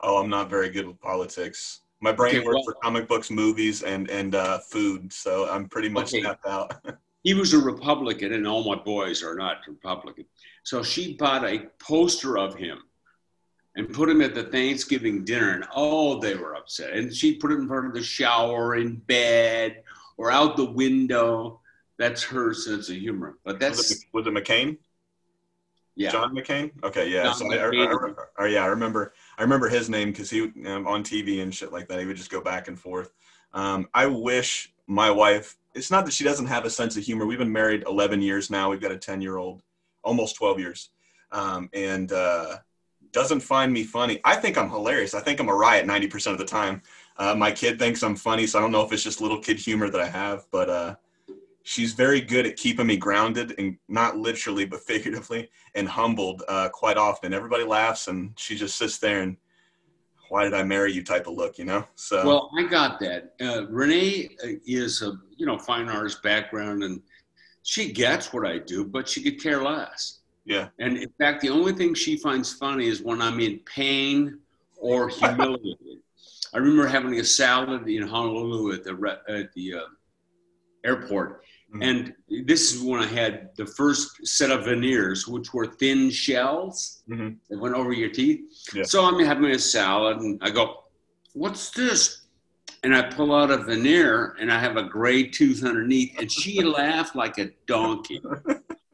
Oh, 0.02 0.18
I'm 0.18 0.30
not 0.30 0.50
very 0.50 0.70
good 0.70 0.88
with 0.88 1.00
politics. 1.00 1.82
My 2.02 2.12
brain 2.12 2.38
Okay, 2.38 2.46
works 2.46 2.56
well- 2.56 2.64
for 2.64 2.74
comic 2.82 3.08
books, 3.08 3.30
movies, 3.30 3.84
and 3.84 4.10
and 4.10 4.34
uh, 4.36 4.60
food, 4.60 5.12
so 5.12 5.50
I'm 5.50 5.68
pretty 5.68 5.90
much 5.90 6.14
Okay. 6.14 6.22
tapped 6.22 6.46
out. 6.48 6.74
he 7.24 7.34
was 7.34 7.54
a 7.54 7.60
Republican, 7.60 8.34
and 8.34 8.48
all 8.48 8.64
my 8.64 8.82
boys 8.82 9.22
are 9.22 9.36
not 9.36 9.58
Republican. 9.68 10.26
So 10.64 10.82
she 10.82 11.16
bought 11.18 11.44
a 11.44 11.68
poster 11.80 12.38
of 12.38 12.56
him 12.56 12.80
and 13.76 13.94
put 13.94 14.10
him 14.10 14.22
at 14.22 14.34
the 14.34 14.44
Thanksgiving 14.44 15.26
dinner, 15.26 15.52
and 15.52 15.66
oh, 15.76 16.20
they 16.20 16.36
were 16.36 16.56
upset. 16.56 16.94
And 16.94 17.14
she 17.14 17.36
put 17.36 17.52
it 17.52 17.56
in 17.60 17.68
front 17.68 17.88
of 17.88 17.94
the 17.94 18.02
shower, 18.04 18.76
in 18.78 18.96
bed, 18.96 19.84
or 20.18 20.32
out 20.32 20.56
the 20.58 20.66
window. 20.72 21.60
That's 21.98 22.24
her 22.24 22.54
sense 22.54 22.88
of 22.90 22.96
humor. 22.96 23.38
But 23.44 23.56
was, 23.56 23.56
it, 23.56 23.60
that's 23.60 24.06
was 24.14 24.26
it 24.26 24.34
McCain? 24.34 24.78
Yeah. 26.00 26.12
John 26.12 26.34
McCain. 26.34 26.72
Okay, 26.84 27.10
yeah. 27.10 27.24
John 27.24 27.36
so 27.36 27.52
I, 27.52 27.58
I. 27.58 27.70
I- 28.38 28.44
I- 28.44 28.48
yeah, 28.48 28.64
I 28.64 28.68
remember. 28.68 29.14
I 29.38 29.42
remember 29.44 29.68
his 29.68 29.90
name 29.90 30.12
because 30.12 30.30
he 30.30 30.44
um, 30.66 30.88
on 30.88 31.04
TV 31.04 31.42
and 31.44 31.54
shit 31.54 31.72
like 31.74 31.88
that. 31.90 32.00
He 32.00 32.06
would 32.06 32.16
just 32.18 32.32
go 32.32 32.42
back 32.42 32.68
and 32.70 32.80
forth. 32.80 33.12
Um, 33.54 33.88
I 33.94 34.06
wish 34.06 34.74
my 34.88 35.12
wife. 35.12 35.58
It's 35.76 35.92
not 35.92 36.06
that 36.06 36.14
she 36.14 36.24
doesn't 36.24 36.48
have 36.48 36.66
a 36.66 36.70
sense 36.70 36.96
of 36.98 37.04
humor. 37.04 37.26
We've 37.26 37.38
been 37.38 37.52
married 37.52 37.84
11 37.86 38.22
years 38.22 38.50
now. 38.50 38.70
We've 38.70 38.82
got 38.82 38.92
a 38.92 38.98
10 38.98 39.22
year 39.22 39.38
old, 39.38 39.62
almost 40.04 40.36
12 40.38 40.60
years, 40.60 40.90
um, 41.32 41.70
and 41.74 42.12
uh, 42.12 42.58
doesn't 43.12 43.42
find 43.42 43.72
me 43.74 43.84
funny. 43.84 44.20
I 44.24 44.36
think 44.36 44.58
I'm 44.58 44.70
hilarious. 44.70 45.14
I 45.14 45.20
think 45.20 45.40
I'm 45.40 45.50
a 45.50 45.54
riot 45.56 45.86
90% 45.86 46.32
of 46.32 46.38
the 46.38 46.46
time. 46.46 46.82
Uh, 47.18 47.36
my 47.36 47.52
kid 47.52 47.78
thinks 47.78 48.02
I'm 48.04 48.16
funny, 48.16 48.48
so 48.48 48.58
I 48.58 48.62
don't 48.62 48.72
know 48.72 48.84
if 48.86 48.94
it's 48.94 49.04
just 49.04 49.20
little 49.22 49.40
kid 49.40 49.60
humor 49.60 49.90
that 49.90 50.00
I 50.02 50.08
have, 50.08 50.46
but 50.52 50.70
uh, 50.70 50.96
she's 51.64 51.94
very 51.94 52.22
good 52.22 52.46
at 52.46 52.56
keeping 52.56 52.88
me 52.88 52.98
grounded 52.98 53.56
and 53.58 53.78
not 53.88 54.18
literally 54.18 54.66
but 54.66 54.80
figuratively 54.88 55.50
and 55.76 55.88
humbled 55.88 56.44
uh, 56.48 56.70
quite 56.70 56.98
often. 56.98 57.34
Everybody 57.34 57.64
laughs 57.64 58.08
and 58.08 58.34
she 58.38 58.56
just 58.56 58.78
sits 58.78 58.98
there 58.98 59.22
and 59.22 59.38
why 60.30 60.44
did 60.44 60.54
I 60.54 60.64
marry 60.64 60.94
you 60.94 61.04
type 61.04 61.28
of 61.28 61.34
look, 61.34 61.58
you 61.58 61.66
know? 61.66 61.86
So 61.96 62.26
Well, 62.26 62.52
I 62.58 62.64
got 62.64 63.00
that. 63.00 63.34
Uh, 63.42 63.66
Renee 63.68 64.30
uh, 64.44 64.50
is 64.66 65.02
a 65.02 65.14
you 65.38 65.46
know 65.46 65.58
fine 65.58 65.90
artist 65.90 66.22
background, 66.22 66.84
and 66.84 67.02
she 67.64 67.92
gets 67.92 68.32
what 68.32 68.46
I 68.46 68.60
do, 68.60 68.86
but 68.86 69.08
she 69.08 69.24
could 69.24 69.42
care 69.42 69.62
less. 69.64 70.20
yeah, 70.46 70.70
And 70.80 70.98
in 70.98 71.10
fact, 71.20 71.42
the 71.42 71.50
only 71.50 71.74
thing 71.74 71.94
she 71.94 72.18
finds 72.18 72.54
funny 72.54 72.88
is 72.88 73.02
when 73.02 73.22
I'm 73.22 73.40
in 73.40 73.60
pain 73.60 74.40
or 74.78 75.10
humiliated. 75.20 76.00
I 76.54 76.58
remember 76.58 76.88
having 76.88 77.20
a 77.20 77.24
salad 77.24 77.88
in 77.88 78.08
Honolulu 78.08 78.74
at 78.74 78.84
the 78.84 78.96
re- 78.96 79.24
at 79.28 79.52
the 79.54 79.74
uh, 79.76 79.82
airport, 80.84 81.44
Mhm. 81.74 81.84
and 81.84 82.14
this 82.46 82.74
is 82.74 82.82
when 82.82 83.02
I 83.02 83.06
had 83.06 83.50
the 83.56 83.66
first 83.66 84.26
set 84.28 84.50
of 84.52 84.66
veneers, 84.66 85.28
which 85.28 85.54
were 85.54 85.68
thin 85.68 86.10
shells 86.10 87.04
Mhm. 87.10 87.38
that 87.50 87.60
went 87.60 87.76
over 87.76 87.94
your 87.94 88.10
teeth. 88.10 88.42
Yeah. 88.74 88.84
So 88.84 89.04
I'm 89.06 89.20
having 89.24 89.52
a 89.52 89.60
salad, 89.60 90.18
and 90.18 90.40
I 90.42 90.50
go, 90.50 90.84
"What's 91.34 91.70
this?" 91.72 92.22
And 92.84 92.96
I 92.96 93.02
pull 93.04 93.36
out 93.36 93.52
a 93.52 93.58
veneer, 93.58 94.36
and 94.40 94.52
I 94.52 94.60
have 94.60 94.78
a 94.78 94.84
gray 94.84 95.24
tooth 95.28 95.64
underneath, 95.64 96.18
and 96.18 96.32
she 96.32 96.62
laughed 96.64 97.16
like 97.16 97.38
a 97.38 97.52
donkey. 97.68 98.22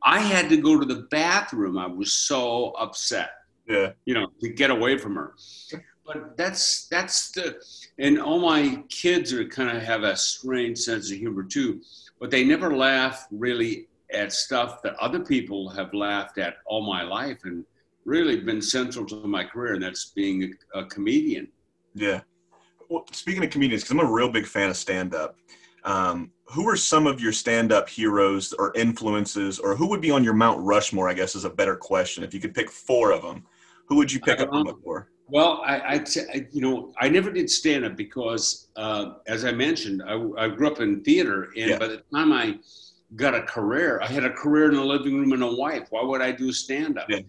I 0.03 0.19
had 0.19 0.49
to 0.49 0.57
go 0.57 0.79
to 0.79 0.85
the 0.85 1.03
bathroom. 1.11 1.77
I 1.77 1.87
was 1.87 2.11
so 2.13 2.71
upset, 2.71 3.29
yeah, 3.67 3.93
you 4.05 4.13
know, 4.13 4.27
to 4.41 4.49
get 4.49 4.69
away 4.71 4.97
from 4.97 5.15
her. 5.15 5.33
But 6.05 6.37
that's 6.37 6.87
that's 6.87 7.31
the, 7.31 7.59
and 7.99 8.19
all 8.19 8.39
my 8.39 8.83
kids 8.89 9.33
are 9.33 9.45
kind 9.45 9.75
of 9.75 9.83
have 9.83 10.03
a 10.03 10.15
strange 10.15 10.77
sense 10.79 11.11
of 11.11 11.17
humor 11.17 11.43
too, 11.43 11.81
but 12.19 12.29
they 12.31 12.43
never 12.43 12.75
laugh 12.75 13.27
really 13.31 13.87
at 14.13 14.31
stuff 14.31 14.81
that 14.83 14.95
other 14.95 15.19
people 15.19 15.69
have 15.69 15.93
laughed 15.93 16.37
at 16.37 16.57
all 16.65 16.85
my 16.85 17.03
life, 17.03 17.39
and 17.43 17.65
really 18.05 18.39
been 18.39 18.61
central 18.61 19.05
to 19.05 19.15
my 19.27 19.43
career, 19.43 19.73
and 19.73 19.83
that's 19.83 20.11
being 20.11 20.53
a, 20.75 20.79
a 20.79 20.85
comedian. 20.85 21.47
yeah. 21.93 22.21
Well, 22.87 23.03
speaking 23.11 23.43
of 23.43 23.49
comedians, 23.49 23.81
because 23.81 23.91
I'm 23.91 24.07
a 24.07 24.11
real 24.11 24.29
big 24.29 24.45
fan 24.45 24.69
of 24.69 24.77
stand 24.77 25.15
up. 25.15 25.37
Um, 25.85 26.31
who 26.45 26.69
are 26.69 26.75
some 26.75 27.07
of 27.07 27.19
your 27.19 27.31
stand 27.31 27.71
up 27.71 27.89
heroes 27.89 28.53
or 28.53 28.71
influences, 28.75 29.57
or 29.57 29.75
who 29.75 29.87
would 29.87 30.01
be 30.01 30.11
on 30.11 30.23
your 30.23 30.35
Mount 30.35 30.59
Rushmore? 30.63 31.09
I 31.09 31.15
guess 31.15 31.35
is 31.35 31.45
a 31.45 31.49
better 31.49 31.75
question. 31.75 32.23
If 32.23 32.31
you 32.31 32.39
could 32.39 32.53
pick 32.53 32.69
four 32.69 33.11
of 33.11 33.23
them, 33.23 33.43
who 33.87 33.95
would 33.95 34.11
you 34.11 34.19
pick 34.19 34.39
up 34.39 34.49
on 34.51 34.65
the 34.65 34.73
Um, 34.73 34.81
four? 34.83 35.09
Well, 35.27 35.61
I, 35.65 35.95
I- 36.33 36.47
you 36.51 36.61
know, 36.61 36.93
I 36.99 37.09
never 37.09 37.31
did 37.31 37.49
stand 37.49 37.83
up 37.85 37.95
because, 37.95 38.67
uh, 38.75 39.13
as 39.27 39.43
I 39.43 39.51
mentioned, 39.51 40.03
I, 40.05 40.13
I 40.37 40.47
grew 40.49 40.67
up 40.67 40.79
in 40.81 41.03
theater, 41.03 41.45
and 41.57 41.71
Yeah. 41.71 41.79
by 41.79 41.87
the 41.87 41.97
time 42.13 42.31
I 42.31 42.59
got 43.15 43.33
a 43.33 43.41
career, 43.41 43.99
I 44.01 44.07
had 44.07 44.23
a 44.23 44.29
career 44.31 44.69
in 44.69 44.75
the 44.75 44.83
living 44.83 45.17
room 45.19 45.33
and 45.33 45.43
a 45.43 45.55
wife. 45.55 45.87
Why 45.89 46.03
would 46.03 46.21
I 46.21 46.31
do 46.31 46.51
stand 46.51 46.99
up? 46.99 47.09
Yeah. 47.09 47.19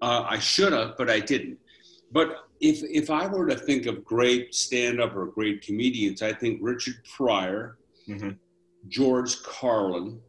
Uh, 0.00 0.24
I 0.28 0.38
should 0.38 0.72
have, 0.72 0.96
but 0.96 1.10
I 1.10 1.20
didn't. 1.20 1.58
But 2.12 2.36
if 2.60 2.82
if 2.84 3.10
I 3.10 3.26
were 3.26 3.46
to 3.46 3.56
think 3.56 3.86
of 3.86 4.04
great 4.04 4.54
stand 4.54 5.00
up 5.00 5.14
or 5.16 5.26
great 5.26 5.60
comedians, 5.62 6.22
I 6.22 6.32
think 6.32 6.58
Richard 6.62 6.96
Pryor, 7.16 7.78
Mhm. 8.08 8.38
George 8.88 9.42
Carlin, 9.42 10.20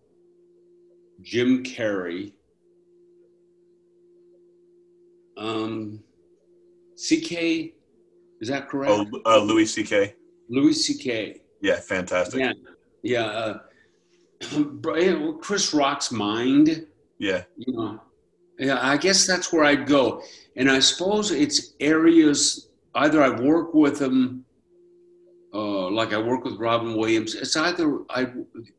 Jim 1.22 1.64
Carrey, 1.64 2.34
um, 5.38 6.04
CK, 6.98 7.74
is 8.42 8.50
that 8.50 8.68
correct? 8.68 8.92
Oh, 8.92 9.22
uh, 9.26 9.40
Louis 9.40 9.66
C.K. 9.66 10.16
Louis 10.50 10.74
C.K. 10.74 11.42
Yeah, 11.62 11.80
fantastic. 11.80 12.40
Yeah, 12.40 12.54
yeah. 13.04 13.60
Uh, 14.42 15.34
Chris 15.42 15.74
Rock's 15.74 16.12
mind. 16.12 16.88
yeah. 17.20 17.44
You 17.58 17.74
know, 17.74 18.02
yeah. 18.60 18.80
I 18.82 18.98
guess 18.98 19.28
that's 19.28 19.54
where 19.54 19.64
I'd 19.64 19.86
go, 19.86 20.24
and 20.56 20.70
I 20.70 20.80
suppose 20.80 21.32
it's 21.32 21.74
areas 21.80 22.70
either 22.96 23.22
I 23.22 23.30
work 23.30 23.74
with 23.74 24.00
them, 24.00 24.44
uh, 25.54 25.90
like 25.92 26.14
I 26.14 26.18
work 26.18 26.44
with 26.44 26.58
Robin 26.58 26.96
Williams. 26.96 27.36
It's 27.36 27.56
either 27.56 28.00
I, 28.10 28.28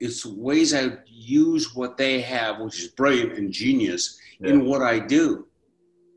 it's 0.01 0.27
ways 0.27 0.75
I 0.75 0.99
use 1.07 1.75
what 1.75 1.97
they 1.97 2.21
have, 2.23 2.61
which 2.61 2.81
is 2.81 2.89
brilliant 2.89 3.39
and 3.39 3.53
genius, 3.53 4.19
in 4.41 4.65
what 4.65 4.83
I 4.83 4.99
do. 4.99 5.47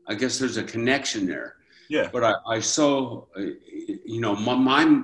I 0.08 0.14
guess 0.14 0.38
there's 0.38 0.56
a 0.56 0.64
connection 0.64 1.26
there. 1.26 1.56
Yeah. 1.92 2.08
But 2.10 2.24
I, 2.24 2.34
I 2.46 2.60
so, 2.60 3.28
uh, 3.36 3.40
you 4.06 4.20
know, 4.22 4.34
my, 4.34 4.54
my 4.54 5.02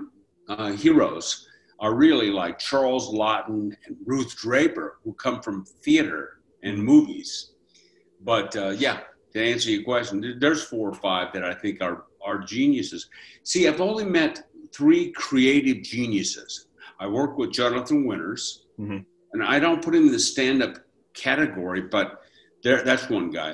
uh, 0.49 0.73
heroes 0.73 1.47
are 1.81 1.95
really 1.95 2.31
like 2.31 2.59
Charles 2.59 3.13
Laughton 3.13 3.77
and 3.87 3.97
Ruth 4.07 4.35
Draper, 4.37 4.97
who 5.05 5.13
come 5.13 5.43
from 5.43 5.67
theater 5.85 6.41
and 6.63 6.83
movies. 6.83 7.53
But 8.23 8.57
uh, 8.57 8.71
yeah, 8.71 9.01
to 9.35 9.39
answer 9.53 9.71
your 9.71 9.85
question, 9.85 10.39
there's 10.41 10.65
four 10.65 10.89
or 10.89 10.95
five 10.95 11.27
that 11.35 11.45
I 11.45 11.53
think 11.53 11.83
are 11.83 12.05
are 12.25 12.39
geniuses. 12.39 13.09
See, 13.43 13.69
I've 13.69 13.83
only 13.83 14.05
met 14.05 14.49
three 14.73 15.13
creative 15.13 15.83
geniuses. 15.83 16.69
I 16.99 17.07
work 17.07 17.37
with 17.39 17.53
Jonathan 17.53 18.07
Winters, 18.09 18.43
Mhm. 18.81 19.05
and 19.33 19.41
I 19.45 19.61
don't 19.61 19.83
put 19.85 19.95
him 19.95 20.07
in 20.07 20.13
the 20.13 20.19
stand-up 20.19 20.75
category, 21.15 21.83
but 21.83 22.07
there, 22.65 22.83
that's 22.83 23.09
one 23.09 23.31
guy. 23.31 23.53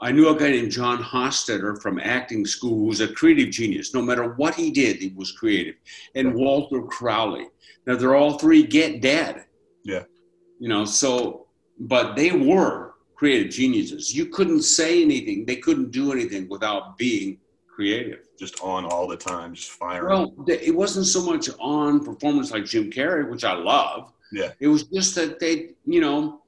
I 0.00 0.12
knew 0.12 0.28
a 0.28 0.38
guy 0.38 0.50
named 0.50 0.70
John 0.70 1.02
Hostetter 1.02 1.80
from 1.80 1.98
acting 1.98 2.44
school 2.44 2.76
who 2.76 2.84
was 2.84 3.00
a 3.00 3.08
creative 3.08 3.50
genius. 3.50 3.94
No 3.94 4.02
matter 4.02 4.34
what 4.34 4.54
he 4.54 4.70
did, 4.70 4.96
he 4.96 5.12
was 5.16 5.32
creative. 5.32 5.76
And 6.14 6.34
Walter 6.34 6.82
Crowley. 6.82 7.46
Now 7.86 7.96
they're 7.96 8.14
all 8.14 8.38
three 8.38 8.62
get 8.62 9.00
dead. 9.00 9.44
Yeah. 9.84 10.02
You 10.58 10.68
know, 10.68 10.84
so 10.84 11.46
but 11.78 12.16
they 12.16 12.32
were 12.32 12.94
creative 13.14 13.50
geniuses. 13.50 14.14
You 14.14 14.26
couldn't 14.26 14.62
say 14.62 15.02
anything. 15.02 15.44
They 15.46 15.56
couldn't 15.56 15.90
do 15.90 16.12
anything 16.12 16.48
without 16.48 16.98
being 16.98 17.38
creative. 17.66 18.20
Just 18.38 18.60
on 18.60 18.84
all 18.84 19.08
the 19.08 19.16
time, 19.16 19.54
just 19.54 19.70
firing. 19.70 20.08
Well, 20.08 20.34
it 20.46 20.74
wasn't 20.74 21.06
so 21.06 21.24
much 21.24 21.48
on 21.58 22.04
performance 22.04 22.50
like 22.50 22.66
Jim 22.66 22.90
Carrey, 22.90 23.30
which 23.30 23.44
I 23.44 23.54
love. 23.54 24.12
Yeah. 24.30 24.52
It 24.60 24.68
was 24.68 24.84
just 24.84 25.14
that 25.14 25.40
they, 25.40 25.70
you 25.86 26.02
know, 26.02 26.42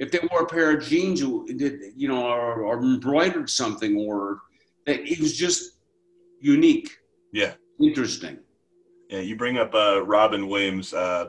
if 0.00 0.10
they 0.10 0.18
wore 0.30 0.42
a 0.42 0.46
pair 0.46 0.74
of 0.74 0.82
jeans, 0.82 1.20
you 1.20 2.08
know, 2.08 2.26
or, 2.26 2.62
or 2.62 2.82
embroidered 2.82 3.50
something, 3.50 3.98
or 3.98 4.40
that 4.86 5.00
it 5.00 5.20
was 5.20 5.36
just 5.36 5.72
unique, 6.40 6.90
yeah. 7.32 7.52
interesting. 7.78 8.38
Yeah, 9.10 9.20
you 9.20 9.36
bring 9.36 9.58
up 9.58 9.74
uh, 9.74 10.02
Robin 10.02 10.48
Williams. 10.48 10.94
Uh, 10.94 11.26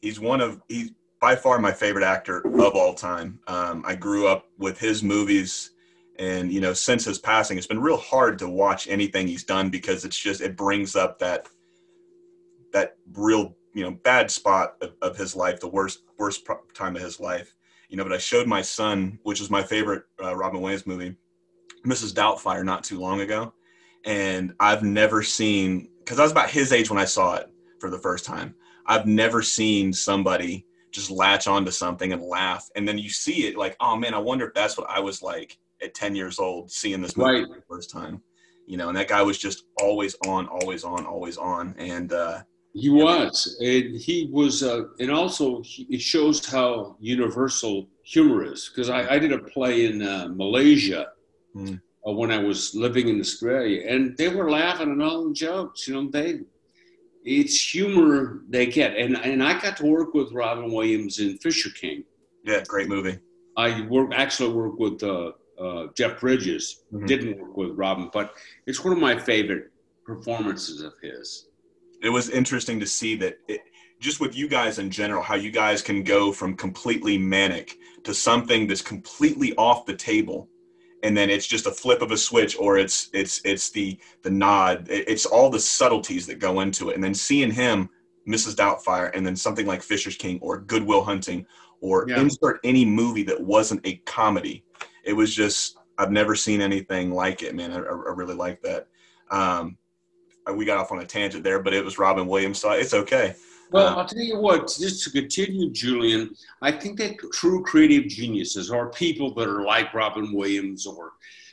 he's 0.00 0.18
one 0.18 0.40
of 0.40 0.62
he's 0.68 0.92
by 1.20 1.36
far 1.36 1.58
my 1.58 1.72
favorite 1.72 2.04
actor 2.04 2.38
of 2.38 2.74
all 2.74 2.94
time. 2.94 3.38
Um, 3.46 3.84
I 3.86 3.94
grew 3.94 4.28
up 4.28 4.46
with 4.58 4.78
his 4.78 5.02
movies, 5.02 5.72
and 6.18 6.50
you 6.50 6.62
know, 6.62 6.72
since 6.72 7.04
his 7.04 7.18
passing, 7.18 7.58
it's 7.58 7.66
been 7.66 7.82
real 7.82 7.98
hard 7.98 8.38
to 8.38 8.48
watch 8.48 8.88
anything 8.88 9.28
he's 9.28 9.44
done 9.44 9.68
because 9.68 10.06
it's 10.06 10.18
just 10.18 10.40
it 10.40 10.56
brings 10.56 10.96
up 10.96 11.18
that 11.18 11.48
that 12.72 12.96
real 13.12 13.54
you 13.74 13.84
know 13.84 13.90
bad 13.90 14.30
spot 14.30 14.76
of, 14.80 14.94
of 15.02 15.18
his 15.18 15.36
life, 15.36 15.60
the 15.60 15.68
worst 15.68 16.00
worst 16.18 16.48
time 16.72 16.96
of 16.96 17.02
his 17.02 17.20
life. 17.20 17.54
You 17.94 17.98
know, 17.98 18.02
but 18.02 18.12
I 18.12 18.18
showed 18.18 18.48
my 18.48 18.60
son, 18.60 19.20
which 19.22 19.40
is 19.40 19.50
my 19.50 19.62
favorite 19.62 20.02
uh, 20.20 20.34
Robin 20.34 20.60
Williams 20.60 20.84
movie, 20.84 21.14
Mrs. 21.86 22.12
Doubtfire, 22.12 22.64
not 22.64 22.82
too 22.82 22.98
long 22.98 23.20
ago, 23.20 23.54
and 24.04 24.52
I've 24.58 24.82
never 24.82 25.22
seen 25.22 25.90
because 26.00 26.18
I 26.18 26.24
was 26.24 26.32
about 26.32 26.50
his 26.50 26.72
age 26.72 26.90
when 26.90 26.98
I 26.98 27.04
saw 27.04 27.36
it 27.36 27.48
for 27.78 27.90
the 27.90 27.98
first 28.00 28.24
time. 28.24 28.56
I've 28.84 29.06
never 29.06 29.42
seen 29.42 29.92
somebody 29.92 30.66
just 30.90 31.08
latch 31.08 31.46
onto 31.46 31.70
something 31.70 32.12
and 32.12 32.20
laugh, 32.20 32.68
and 32.74 32.88
then 32.88 32.98
you 32.98 33.10
see 33.10 33.46
it 33.46 33.56
like, 33.56 33.76
oh 33.78 33.94
man, 33.94 34.12
I 34.12 34.18
wonder 34.18 34.48
if 34.48 34.54
that's 34.54 34.76
what 34.76 34.90
I 34.90 34.98
was 34.98 35.22
like 35.22 35.56
at 35.80 35.94
ten 35.94 36.16
years 36.16 36.40
old 36.40 36.72
seeing 36.72 37.00
this 37.00 37.16
movie 37.16 37.30
Right. 37.42 37.46
for 37.46 37.54
the 37.54 37.62
first 37.68 37.90
time. 37.92 38.20
you 38.66 38.76
know, 38.76 38.88
and 38.88 38.96
that 38.98 39.06
guy 39.06 39.22
was 39.22 39.38
just 39.38 39.66
always 39.80 40.16
on, 40.26 40.48
always 40.48 40.82
on, 40.82 41.06
always 41.06 41.36
on. 41.36 41.76
And 41.78 42.12
uh, 42.12 42.40
he 42.74 42.90
was, 42.90 43.56
and 43.60 43.96
he 43.96 44.28
was, 44.32 44.64
uh, 44.64 44.86
and 44.98 45.10
also 45.10 45.62
it 45.78 46.00
shows 46.00 46.44
how 46.44 46.96
universal 46.98 47.88
humor 48.02 48.44
is. 48.44 48.68
Because 48.68 48.90
I, 48.90 49.14
I, 49.14 49.18
did 49.20 49.30
a 49.32 49.38
play 49.38 49.86
in 49.86 50.02
uh, 50.02 50.28
Malaysia 50.34 51.12
mm. 51.54 51.80
when 52.02 52.32
I 52.32 52.38
was 52.38 52.74
living 52.74 53.08
in 53.08 53.20
Australia, 53.20 53.84
and 53.88 54.16
they 54.16 54.28
were 54.28 54.50
laughing 54.50 54.90
at 54.90 55.00
all 55.00 55.28
the 55.28 55.32
jokes. 55.32 55.86
You 55.86 55.94
know, 55.94 56.10
they 56.10 56.40
it's 57.24 57.60
humor 57.60 58.42
they 58.48 58.66
get, 58.66 58.96
and 58.96 59.16
and 59.18 59.40
I 59.40 59.60
got 59.60 59.76
to 59.76 59.86
work 59.86 60.12
with 60.12 60.32
Robin 60.32 60.72
Williams 60.72 61.20
in 61.20 61.38
Fisher 61.38 61.70
King. 61.70 62.02
Yeah, 62.44 62.64
great 62.66 62.88
movie. 62.88 63.20
I 63.56 63.82
work 63.82 64.10
actually 64.12 64.52
worked 64.52 64.80
with 64.80 65.00
uh, 65.04 65.30
uh, 65.60 65.86
Jeff 65.96 66.20
Bridges. 66.20 66.82
Mm-hmm. 66.92 67.06
Didn't 67.06 67.38
work 67.38 67.56
with 67.56 67.70
Robin, 67.76 68.10
but 68.12 68.34
it's 68.66 68.82
one 68.82 68.92
of 68.92 68.98
my 68.98 69.16
favorite 69.16 69.70
performances 70.04 70.82
of 70.82 70.94
his. 71.00 71.46
It 72.04 72.10
was 72.10 72.30
interesting 72.30 72.78
to 72.80 72.86
see 72.86 73.16
that, 73.16 73.38
it, 73.48 73.60
just 74.00 74.20
with 74.20 74.36
you 74.36 74.48
guys 74.48 74.78
in 74.78 74.90
general, 74.90 75.22
how 75.22 75.36
you 75.36 75.50
guys 75.50 75.82
can 75.82 76.02
go 76.02 76.32
from 76.32 76.56
completely 76.56 77.16
manic 77.16 77.78
to 78.04 78.12
something 78.12 78.66
that's 78.66 78.82
completely 78.82 79.54
off 79.56 79.86
the 79.86 79.96
table, 79.96 80.48
and 81.02 81.16
then 81.16 81.30
it's 81.30 81.46
just 81.46 81.66
a 81.66 81.70
flip 81.70 82.02
of 82.02 82.10
a 82.10 82.16
switch, 82.16 82.56
or 82.58 82.76
it's 82.76 83.08
it's 83.12 83.40
it's 83.44 83.70
the 83.70 83.98
the 84.22 84.30
nod. 84.30 84.86
It's 84.90 85.26
all 85.26 85.48
the 85.48 85.60
subtleties 85.60 86.26
that 86.26 86.38
go 86.38 86.60
into 86.60 86.90
it, 86.90 86.96
and 86.96 87.04
then 87.04 87.14
seeing 87.14 87.50
him, 87.50 87.88
Mrs. 88.28 88.54
Doubtfire, 88.54 89.10
and 89.14 89.26
then 89.26 89.36
something 89.36 89.66
like 89.66 89.82
Fisher's 89.82 90.16
King 90.16 90.38
or 90.42 90.60
Goodwill 90.60 91.04
Hunting, 91.04 91.46
or 91.80 92.04
yeah. 92.08 92.20
insert 92.20 92.60
any 92.64 92.84
movie 92.84 93.22
that 93.22 93.40
wasn't 93.40 93.86
a 93.86 93.96
comedy 94.04 94.64
it 95.04 95.12
was 95.12 95.34
just 95.34 95.78
I've 95.96 96.10
never 96.10 96.34
seen 96.34 96.60
anything 96.60 97.12
like 97.12 97.42
it, 97.42 97.54
man. 97.54 97.72
I, 97.72 97.76
I 97.76 98.12
really 98.14 98.34
like 98.34 98.60
that. 98.62 98.88
Um, 99.30 99.76
we 100.52 100.64
got 100.64 100.78
off 100.78 100.92
on 100.92 101.00
a 101.00 101.06
tangent 101.06 101.44
there, 101.44 101.62
but 101.62 101.72
it 101.72 101.84
was 101.84 101.98
Robin 101.98 102.26
Williams, 102.26 102.60
so 102.60 102.72
it's 102.72 102.94
okay. 102.94 103.34
Well, 103.70 103.88
um, 103.88 103.98
I'll 103.98 104.06
tell 104.06 104.22
you 104.22 104.38
what, 104.38 104.66
just 104.66 105.04
to 105.04 105.10
continue, 105.10 105.70
Julian, 105.70 106.34
I 106.60 106.70
think 106.72 106.98
that 106.98 107.16
true 107.32 107.62
creative 107.62 108.08
geniuses 108.08 108.70
are 108.70 108.90
people 108.90 109.34
that 109.34 109.48
are 109.48 109.64
like 109.64 109.94
Robin 109.94 110.32
Williams 110.32 110.86
or, 110.86 111.12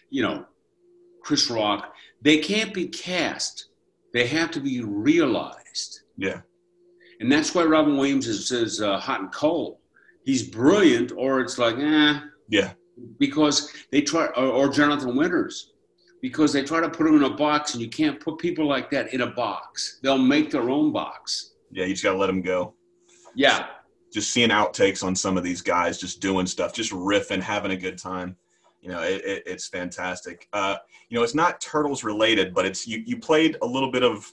you 0.09 0.21
know, 0.21 0.45
Chris 1.23 1.49
Rock. 1.49 1.93
They 2.21 2.37
can't 2.37 2.73
be 2.73 2.87
cast, 2.87 3.67
they 4.13 4.27
have 4.27 4.51
to 4.51 4.59
be 4.59 4.83
realized. 4.83 6.01
Yeah. 6.17 6.41
And 7.19 7.31
that's 7.31 7.55
why 7.55 7.63
Robin 7.63 7.97
Williams 7.97 8.27
is, 8.27 8.51
is 8.51 8.81
uh, 8.81 8.99
hot 8.99 9.21
and 9.21 9.31
cold. 9.31 9.77
He's 10.25 10.43
brilliant, 10.43 11.11
or 11.15 11.39
it's 11.39 11.57
like, 11.57 11.77
eh. 11.77 12.19
Yeah 12.49 12.73
because 13.19 13.71
they 13.91 14.01
try, 14.01 14.27
or, 14.27 14.47
or 14.47 14.69
Jonathan 14.69 15.15
Winters, 15.15 15.70
because 16.21 16.53
they 16.53 16.63
try 16.63 16.79
to 16.79 16.89
put 16.89 17.05
them 17.05 17.15
in 17.15 17.23
a 17.23 17.29
box, 17.29 17.73
and 17.73 17.81
you 17.81 17.89
can't 17.89 18.19
put 18.19 18.37
people 18.37 18.67
like 18.67 18.89
that 18.91 19.13
in 19.13 19.21
a 19.21 19.27
box. 19.27 19.99
They'll 20.03 20.17
make 20.17 20.51
their 20.51 20.69
own 20.69 20.91
box. 20.91 21.53
Yeah, 21.71 21.85
you 21.85 21.93
just 21.93 22.03
gotta 22.03 22.17
let 22.17 22.27
them 22.27 22.41
go. 22.41 22.75
Yeah. 23.35 23.67
Just 24.13 24.31
seeing 24.31 24.49
outtakes 24.49 25.03
on 25.03 25.15
some 25.15 25.37
of 25.37 25.43
these 25.43 25.61
guys, 25.61 25.97
just 25.97 26.19
doing 26.19 26.45
stuff, 26.45 26.73
just 26.73 26.91
riffing, 26.91 27.41
having 27.41 27.71
a 27.71 27.77
good 27.77 27.97
time. 27.97 28.35
You 28.81 28.89
know, 28.89 29.01
it, 29.01 29.23
it, 29.23 29.43
it's 29.45 29.67
fantastic. 29.67 30.47
Uh, 30.53 30.75
you 31.09 31.17
know, 31.17 31.23
it's 31.23 31.35
not 31.35 31.61
turtles 31.61 32.03
related, 32.03 32.53
but 32.53 32.65
it's 32.65 32.87
you. 32.87 33.03
You 33.05 33.17
played 33.17 33.57
a 33.61 33.65
little 33.65 33.91
bit 33.91 34.03
of 34.03 34.31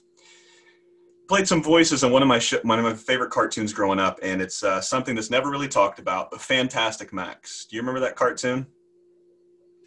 played 1.27 1.47
some 1.47 1.61
voices 1.61 2.03
in 2.03 2.11
one 2.11 2.23
of 2.23 2.27
my 2.27 2.39
sh- 2.39 2.63
one 2.63 2.79
of 2.79 2.85
my 2.85 2.93
favorite 2.93 3.29
cartoons 3.29 3.71
growing 3.71 3.99
up, 3.99 4.19
and 4.21 4.41
it's 4.41 4.63
uh, 4.63 4.81
something 4.81 5.15
that's 5.15 5.29
never 5.29 5.49
really 5.49 5.67
talked 5.67 5.99
about. 5.99 6.31
But 6.31 6.41
Fantastic 6.41 7.13
Max. 7.13 7.67
Do 7.69 7.75
you 7.75 7.81
remember 7.81 7.99
that 8.01 8.15
cartoon? 8.15 8.65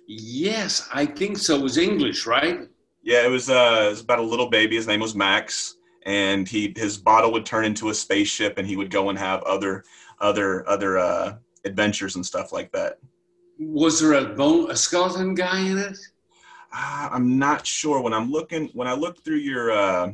Yes, 0.06 0.88
I 0.92 1.06
think 1.06 1.38
so. 1.38 1.56
It 1.56 1.62
was 1.62 1.78
English, 1.78 2.26
right? 2.26 2.68
Yeah, 3.02 3.24
it 3.24 3.30
was. 3.30 3.48
Uh, 3.48 3.84
it 3.86 3.90
was 3.90 4.00
about 4.00 4.18
a 4.18 4.22
little 4.22 4.48
baby. 4.48 4.76
His 4.76 4.86
name 4.86 5.00
was 5.00 5.14
Max, 5.14 5.76
and 6.04 6.48
he 6.48 6.72
his 6.76 6.96
bottle 6.96 7.32
would 7.32 7.46
turn 7.46 7.64
into 7.64 7.90
a 7.90 7.94
spaceship, 7.94 8.58
and 8.58 8.66
he 8.66 8.76
would 8.76 8.90
go 8.90 9.10
and 9.10 9.18
have 9.18 9.42
other 9.42 9.84
other 10.20 10.68
other 10.68 10.98
uh, 10.98 11.36
adventures 11.64 12.16
and 12.16 12.24
stuff 12.24 12.52
like 12.52 12.72
that. 12.72 12.98
Was 13.58 14.00
there 14.00 14.14
a 14.14 14.24
bone 14.24 14.70
a 14.70 14.76
skeleton 14.76 15.34
guy 15.34 15.60
in 15.60 15.78
it? 15.78 15.98
Uh, 16.74 17.08
I'm 17.12 17.38
not 17.38 17.66
sure. 17.66 18.00
When 18.00 18.14
I'm 18.14 18.30
looking, 18.30 18.70
when 18.72 18.88
I 18.88 18.94
look 18.94 19.22
through 19.24 19.36
your 19.36 19.72
uh, 19.72 20.12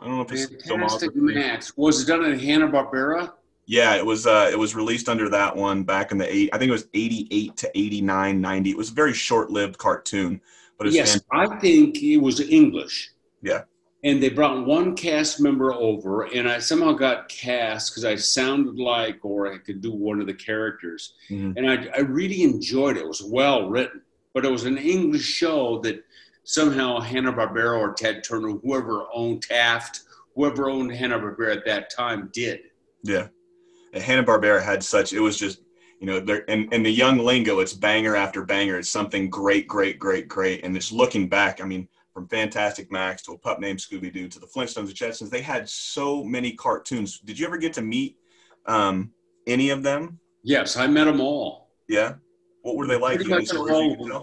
I 0.00 0.04
don't 0.04 0.16
know 0.16 0.22
if 0.22 0.32
it's 0.32 0.68
Fantastic 0.68 1.14
Max. 1.14 1.76
Was 1.76 2.02
it 2.02 2.06
done 2.06 2.24
in 2.24 2.38
Hanna 2.38 2.68
Barbera? 2.68 3.32
Yeah, 3.68 3.96
it 3.96 4.06
was. 4.06 4.26
Uh, 4.26 4.48
it 4.50 4.58
was 4.58 4.74
released 4.74 5.10
under 5.10 5.28
that 5.28 5.54
one 5.54 5.82
back 5.82 6.10
in 6.10 6.16
the 6.16 6.34
eight. 6.34 6.48
I 6.54 6.58
think 6.58 6.70
it 6.70 6.72
was 6.72 6.88
eighty-eight 6.94 7.54
to 7.58 7.70
89, 7.78 8.40
90. 8.40 8.70
It 8.70 8.76
was 8.78 8.90
a 8.90 8.94
very 8.94 9.12
short-lived 9.12 9.76
cartoon, 9.76 10.40
but 10.78 10.90
yes, 10.90 11.20
fantastic. 11.20 11.58
I 11.58 11.60
think 11.60 12.02
it 12.02 12.16
was 12.16 12.40
English. 12.40 13.10
Yeah. 13.42 13.64
And 14.04 14.22
they 14.22 14.30
brought 14.30 14.64
one 14.64 14.96
cast 14.96 15.38
member 15.38 15.74
over, 15.74 16.22
and 16.22 16.48
I 16.48 16.60
somehow 16.60 16.92
got 16.92 17.28
cast 17.28 17.90
because 17.90 18.06
I 18.06 18.14
sounded 18.14 18.78
like, 18.78 19.22
or 19.22 19.52
I 19.52 19.58
could 19.58 19.82
do 19.82 19.92
one 19.92 20.22
of 20.22 20.26
the 20.26 20.34
characters, 20.34 21.12
mm-hmm. 21.28 21.58
and 21.58 21.70
I, 21.70 21.88
I 21.94 22.00
really 22.00 22.44
enjoyed 22.44 22.96
it. 22.96 23.00
It 23.00 23.08
was 23.08 23.22
well 23.22 23.68
written, 23.68 24.00
but 24.32 24.46
it 24.46 24.50
was 24.50 24.64
an 24.64 24.78
English 24.78 25.24
show 25.24 25.78
that 25.80 26.02
somehow 26.44 27.00
Hanna 27.00 27.34
Barbera 27.34 27.78
or 27.78 27.92
Ted 27.92 28.24
Turner, 28.24 28.52
whoever 28.52 29.04
owned 29.12 29.42
Taft, 29.42 30.04
whoever 30.34 30.70
owned 30.70 30.90
Hanna 30.90 31.18
Barbera 31.18 31.54
at 31.54 31.66
that 31.66 31.90
time, 31.90 32.30
did. 32.32 32.60
Yeah, 33.02 33.28
Hanna 33.94 34.24
Barbera 34.24 34.62
had 34.62 34.82
such. 34.82 35.12
It 35.12 35.20
was 35.20 35.38
just 35.38 35.60
you 36.00 36.06
know, 36.06 36.20
there 36.20 36.48
and, 36.48 36.72
and 36.72 36.84
the 36.84 36.90
young 36.90 37.18
lingo, 37.18 37.58
it's 37.58 37.72
banger 37.72 38.14
after 38.14 38.44
banger. 38.44 38.78
It's 38.78 38.88
something 38.88 39.28
great, 39.28 39.66
great, 39.66 39.98
great, 39.98 40.28
great. 40.28 40.64
And 40.64 40.74
just 40.74 40.92
looking 40.92 41.28
back, 41.28 41.60
I 41.60 41.64
mean, 41.64 41.88
from 42.14 42.28
Fantastic 42.28 42.90
Max 42.90 43.22
to 43.22 43.32
a 43.32 43.38
pup 43.38 43.60
named 43.60 43.78
Scooby 43.78 44.12
Doo 44.12 44.28
to 44.28 44.38
the 44.38 44.46
Flintstones, 44.46 44.86
the 44.88 44.92
Jetsons, 44.92 45.30
they 45.30 45.40
had 45.40 45.68
so 45.68 46.22
many 46.22 46.52
cartoons. 46.52 47.18
Did 47.20 47.38
you 47.38 47.46
ever 47.46 47.58
get 47.58 47.72
to 47.74 47.82
meet 47.82 48.16
um, 48.66 49.10
any 49.46 49.70
of 49.70 49.82
them? 49.82 50.18
Yes, 50.42 50.76
I 50.76 50.86
met 50.86 51.04
them 51.04 51.20
all. 51.20 51.70
Yeah. 51.88 52.14
What 52.62 52.76
were 52.76 52.86
they 52.86 52.98
like? 52.98 53.20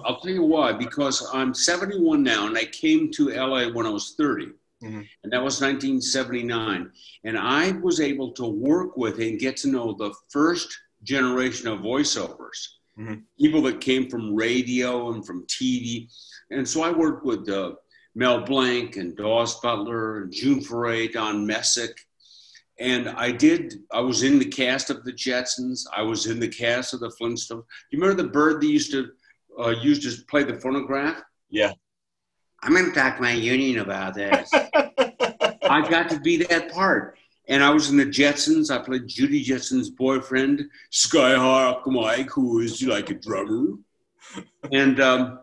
I'll 0.06 0.19
tell 0.19 0.32
you 0.32 0.43
why. 0.43 0.71
Because 0.73 1.28
I'm 1.34 1.54
71 1.54 2.21
now, 2.21 2.47
and 2.47 2.58
I 2.58 2.65
came 2.65 3.12
to 3.13 3.30
LA 3.30 3.69
when 3.69 3.86
I 3.86 3.89
was 3.89 4.13
30. 4.17 4.51
Mm-hmm. 4.86 5.02
And 5.24 5.34
that 5.34 5.43
was 5.43 5.62
1979. 5.62 6.91
And 7.24 7.38
I 7.38 7.71
was 7.71 8.00
able 8.00 8.32
to 8.34 8.45
work 8.45 8.98
with 8.98 9.19
and 9.19 9.39
get 9.39 9.58
to 9.58 9.67
know 9.67 9.93
the 9.93 10.13
first 10.30 10.78
generation 11.04 11.67
of 11.67 11.80
voiceovers, 11.80 12.67
mm-hmm. 12.98 13.15
people 13.39 13.62
that 13.63 13.82
came 13.82 14.10
from 14.10 14.36
radio 14.36 15.12
and 15.12 15.26
from 15.26 15.45
TV. 15.48 16.08
And 16.52 16.67
so 16.67 16.84
I 16.84 16.91
worked 16.91 17.26
with 17.26 17.50
uh, 17.50 17.74
Mel 18.13 18.41
Blanc 18.41 18.95
and 18.98 19.15
Daws 19.17 19.60
Butler 19.60 20.21
and 20.21 20.32
June 20.32 20.62
Foray, 20.62 21.08
Don 21.08 21.45
Messick, 21.45 21.98
and 22.80 23.10
I 23.10 23.32
did. 23.32 23.76
I 23.91 24.02
was 24.02 24.24
in 24.24 24.38
the 24.38 24.45
cast 24.45 24.89
of 24.89 25.04
the 25.06 25.13
Jetsons. 25.13 25.86
I 25.95 26.02
was 26.02 26.28
in 26.28 26.39
the 26.39 26.48
cast 26.48 26.93
of 26.93 27.00
the 27.00 27.12
Flintstones. 27.21 27.63
You 27.89 28.00
remember 28.00 28.21
the 28.21 28.30
bird 28.30 28.62
that 28.62 28.67
used 28.67 28.91
to 28.91 29.08
uh, 29.58 29.69
used 29.69 30.04
to 30.04 30.26
play 30.26 30.43
the 30.43 30.60
phonograph? 30.60 31.21
Yeah. 31.50 31.71
I'm 32.65 32.73
going 32.73 32.86
to 32.86 32.91
talk 32.91 33.17
to 33.17 33.21
my 33.21 33.32
union 33.32 33.80
about 33.80 34.15
this. 34.15 34.49
I've 35.69 35.88
got 35.89 36.10
to 36.10 36.19
be 36.19 36.38
that 36.38 36.71
part. 36.71 37.17
And 37.47 37.63
I 37.63 37.69
was 37.69 37.91
in 37.91 37.97
the 37.97 38.08
Jetsons. 38.08 38.73
I 38.73 38.84
played 38.84 39.08
Judy 39.08 39.43
Jetson's 39.43 39.91
boyfriend, 39.91 40.63
Skyhawk 40.91 41.86
Mike, 41.86 42.32
who 42.32 42.62
is 42.62 42.82
like 42.82 43.12
a 43.12 43.13
drummer. 43.13 43.78
And, 44.71 44.99
um, 44.99 45.41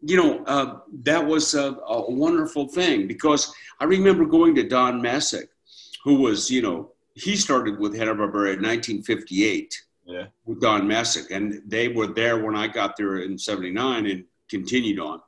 you 0.00 0.16
know, 0.16 0.44
uh, 0.44 0.78
that 1.02 1.26
was 1.26 1.54
a, 1.54 1.72
a, 1.88 2.08
wonderful 2.08 2.68
thing 2.68 3.08
because 3.08 3.52
I 3.80 3.84
remember 3.84 4.24
going 4.24 4.54
to 4.54 4.62
Don 4.62 5.02
Messick 5.02 5.48
who 6.04 6.22
was, 6.22 6.48
you 6.48 6.62
know, 6.62 6.92
he 7.14 7.34
started 7.34 7.80
with 7.80 7.96
Hanna-Barbera 7.96 8.54
in 8.54 8.62
1958 8.62 9.82
yeah. 10.06 10.26
with 10.44 10.60
Don 10.60 10.86
Messick. 10.86 11.32
And 11.32 11.62
they 11.66 11.88
were 11.88 12.06
there 12.06 12.44
when 12.44 12.54
I 12.54 12.68
got 12.68 12.96
there 12.96 13.18
in 13.18 13.36
79 13.36 14.06
and 14.06 14.24
continued 14.48 15.00
on. 15.00 15.20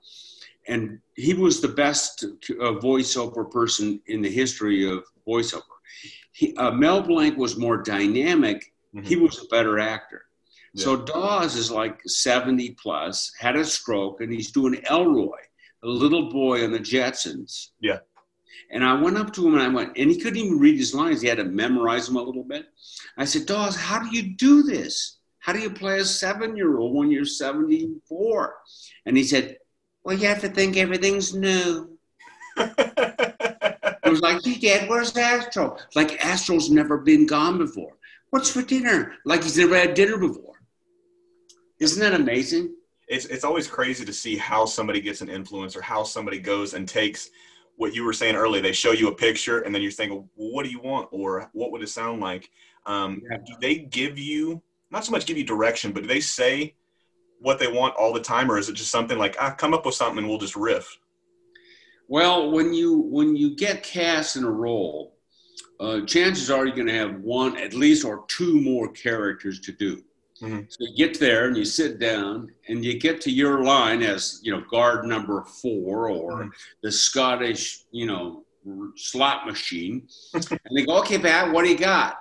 And 0.68 1.00
he 1.16 1.34
was 1.34 1.60
the 1.60 1.68
best 1.68 2.24
uh, 2.24 2.74
voiceover 2.80 3.50
person 3.50 4.00
in 4.06 4.22
the 4.22 4.30
history 4.30 4.90
of 4.90 5.04
voiceover. 5.26 5.62
He, 6.32 6.54
uh, 6.56 6.70
Mel 6.70 7.02
Blanc 7.02 7.36
was 7.36 7.56
more 7.56 7.78
dynamic. 7.78 8.72
Mm-hmm. 8.94 9.06
He 9.06 9.16
was 9.16 9.42
a 9.42 9.48
better 9.48 9.78
actor. 9.78 10.24
Yeah. 10.74 10.84
So 10.84 10.96
Daws 10.96 11.56
is 11.56 11.70
like 11.70 12.00
70 12.06 12.72
plus, 12.72 13.32
had 13.38 13.56
a 13.56 13.64
stroke, 13.64 14.20
and 14.20 14.32
he's 14.32 14.52
doing 14.52 14.80
Elroy, 14.88 15.38
a 15.82 15.88
little 15.88 16.30
boy 16.30 16.64
on 16.64 16.72
the 16.72 16.78
Jetsons. 16.78 17.68
Yeah. 17.80 17.98
And 18.70 18.84
I 18.84 19.00
went 19.00 19.16
up 19.16 19.32
to 19.32 19.46
him 19.46 19.54
and 19.54 19.62
I 19.62 19.68
went, 19.68 19.96
and 19.96 20.10
he 20.10 20.20
couldn't 20.20 20.38
even 20.38 20.58
read 20.58 20.76
his 20.76 20.94
lines. 20.94 21.20
He 21.20 21.28
had 21.28 21.38
to 21.38 21.44
memorize 21.44 22.06
them 22.06 22.16
a 22.16 22.22
little 22.22 22.44
bit. 22.44 22.66
I 23.16 23.24
said, 23.24 23.46
Daws, 23.46 23.74
how 23.74 23.98
do 23.98 24.16
you 24.16 24.34
do 24.36 24.62
this? 24.62 25.18
How 25.40 25.52
do 25.52 25.58
you 25.58 25.70
play 25.70 25.98
a 25.98 26.04
seven 26.04 26.56
year 26.56 26.78
old 26.78 26.94
when 26.94 27.10
you're 27.10 27.24
74? 27.24 28.54
And 29.06 29.16
he 29.16 29.24
said, 29.24 29.56
Well, 30.04 30.16
you 30.16 30.28
have 30.28 30.40
to 30.40 30.48
think 30.48 30.76
everything's 30.76 31.34
new. 31.34 31.98
it 32.56 34.10
was 34.10 34.20
like, 34.20 34.42
did, 34.42 34.88
where's 34.88 35.16
Astro? 35.16 35.76
Like 35.94 36.24
Astro's 36.24 36.70
never 36.70 36.98
been 36.98 37.26
gone 37.26 37.58
before. 37.58 37.96
What's 38.30 38.50
for 38.50 38.62
dinner? 38.62 39.14
Like 39.24 39.42
he's 39.42 39.58
never 39.58 39.76
had 39.76 39.94
dinner 39.94 40.16
before. 40.16 40.62
Isn't 41.78 42.00
that 42.00 42.18
amazing? 42.18 42.74
it's 43.10 43.26
it's 43.26 43.44
always 43.44 43.66
crazy 43.66 44.04
to 44.04 44.12
see 44.12 44.36
how 44.36 44.64
somebody 44.64 45.00
gets 45.00 45.20
an 45.20 45.28
influence 45.28 45.76
or 45.76 45.82
how 45.82 46.04
somebody 46.04 46.38
goes 46.38 46.74
and 46.74 46.88
takes 46.88 47.30
what 47.76 47.94
you 47.94 48.04
were 48.04 48.12
saying 48.12 48.36
earlier. 48.36 48.62
They 48.62 48.72
show 48.72 48.92
you 48.92 49.08
a 49.08 49.14
picture 49.14 49.60
and 49.62 49.74
then 49.74 49.82
you're 49.82 49.90
thinking, 49.90 50.28
well, 50.36 50.52
what 50.52 50.64
do 50.64 50.70
you 50.70 50.80
want 50.80 51.08
or 51.10 51.50
what 51.52 51.72
would 51.72 51.82
it 51.82 51.88
sound 51.88 52.20
like? 52.20 52.50
Um, 52.86 53.20
yeah. 53.28 53.38
Do 53.38 53.54
they 53.60 53.78
give 53.78 54.18
you 54.18 54.62
not 54.90 55.04
so 55.04 55.10
much 55.10 55.26
give 55.26 55.36
you 55.36 55.44
direction, 55.44 55.92
but 55.92 56.04
do 56.04 56.08
they 56.08 56.20
say 56.20 56.74
what 57.40 57.58
they 57.58 57.68
want 57.68 57.96
all 57.96 58.12
the 58.12 58.20
time, 58.20 58.50
or 58.50 58.58
is 58.58 58.68
it 58.68 58.74
just 58.74 58.90
something 58.90 59.18
like 59.18 59.36
ah, 59.40 59.50
come 59.50 59.74
up 59.74 59.86
with 59.86 59.94
something 59.94 60.18
and 60.18 60.28
we'll 60.28 60.38
just 60.38 60.56
riff? 60.56 60.98
Well, 62.08 62.50
when 62.50 62.74
you 62.74 62.98
when 62.98 63.36
you 63.36 63.54
get 63.56 63.82
cast 63.82 64.36
in 64.36 64.44
a 64.44 64.50
role, 64.50 65.16
uh, 65.78 66.02
chances 66.02 66.50
are 66.50 66.66
you're 66.66 66.74
going 66.74 66.88
to 66.88 66.94
have 66.94 67.20
one 67.20 67.56
at 67.56 67.72
least 67.72 68.04
or 68.04 68.24
two 68.28 68.60
more 68.60 68.88
characters 68.92 69.60
to 69.60 69.72
do. 69.72 70.02
Mm-hmm. 70.42 70.60
So 70.68 70.76
you 70.80 70.96
get 70.96 71.20
there 71.20 71.46
and 71.46 71.56
you 71.56 71.64
sit 71.64 71.98
down 71.98 72.50
and 72.68 72.84
you 72.84 72.98
get 72.98 73.20
to 73.22 73.30
your 73.30 73.62
line 73.62 74.02
as 74.02 74.40
you 74.42 74.52
know 74.52 74.62
guard 74.70 75.04
number 75.04 75.44
four 75.44 76.08
or 76.08 76.32
mm-hmm. 76.32 76.48
the 76.82 76.92
Scottish 76.92 77.84
you 77.90 78.06
know 78.06 78.44
slot 78.96 79.46
machine, 79.46 80.06
and 80.34 80.60
they 80.74 80.84
go, 80.84 80.98
"Okay, 80.98 81.18
Pat, 81.18 81.52
what 81.52 81.64
do 81.64 81.70
you 81.70 81.78
got?" 81.78 82.16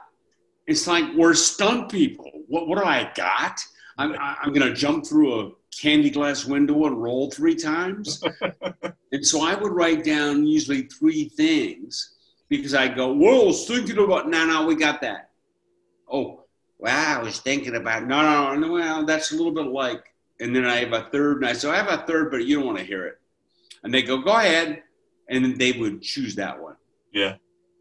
It's 0.68 0.86
like 0.86 1.06
we're 1.16 1.34
stunt 1.34 1.90
people. 1.90 2.32
What 2.48 2.68
what 2.68 2.78
do 2.78 2.86
I 2.86 3.12
got? 3.16 3.60
I'm 4.00 4.16
I'm 4.18 4.54
going 4.54 4.68
to 4.68 4.74
jump 4.74 5.06
through 5.06 5.40
a 5.40 5.52
candy 5.76 6.10
glass 6.10 6.46
window 6.46 6.86
and 6.86 7.02
roll 7.02 7.30
three 7.30 7.56
times. 7.56 8.24
and 9.12 9.26
so 9.26 9.44
I 9.44 9.56
would 9.56 9.72
write 9.72 10.04
down 10.04 10.48
usually 10.48 10.84
three 10.84 11.30
things 11.30 12.16
because 12.48 12.74
I 12.74 12.88
go, 12.88 13.14
"Whoa, 13.14 13.42
I 13.42 13.46
was 13.46 13.68
thinking 13.68 13.98
about." 13.98 14.30
No, 14.30 14.46
no, 14.46 14.66
we 14.66 14.76
got 14.76 15.02
that. 15.02 15.32
Oh, 16.12 16.46
wow, 16.80 17.20
I 17.20 17.24
was 17.24 17.40
thinking 17.40 17.76
about, 17.76 18.08
no, 18.08 18.22
no, 18.22 18.56
no, 18.56 18.74
well, 18.74 19.06
that's 19.06 19.32
a 19.32 19.36
little 19.36 19.52
bit 19.52 19.68
like, 19.68 20.04
and 20.40 20.56
then 20.56 20.66
I 20.66 20.78
have 20.78 20.94
a 20.94 21.10
third, 21.12 21.38
and 21.38 21.46
I 21.46 21.54
say, 21.54 21.70
I 21.70 21.76
have 21.76 21.88
a 21.88 22.06
third, 22.08 22.32
but 22.32 22.46
you 22.46 22.56
don't 22.56 22.66
want 22.66 22.80
to 22.80 22.84
hear 22.84 23.06
it. 23.06 23.20
And 23.84 23.94
they 23.94 24.02
go, 24.02 24.18
go 24.18 24.32
ahead. 24.32 24.82
And 25.30 25.44
then 25.44 25.58
they 25.58 25.74
would 25.74 26.02
choose 26.02 26.34
that 26.36 26.60
one. 26.60 26.76
Yeah. 27.14 27.36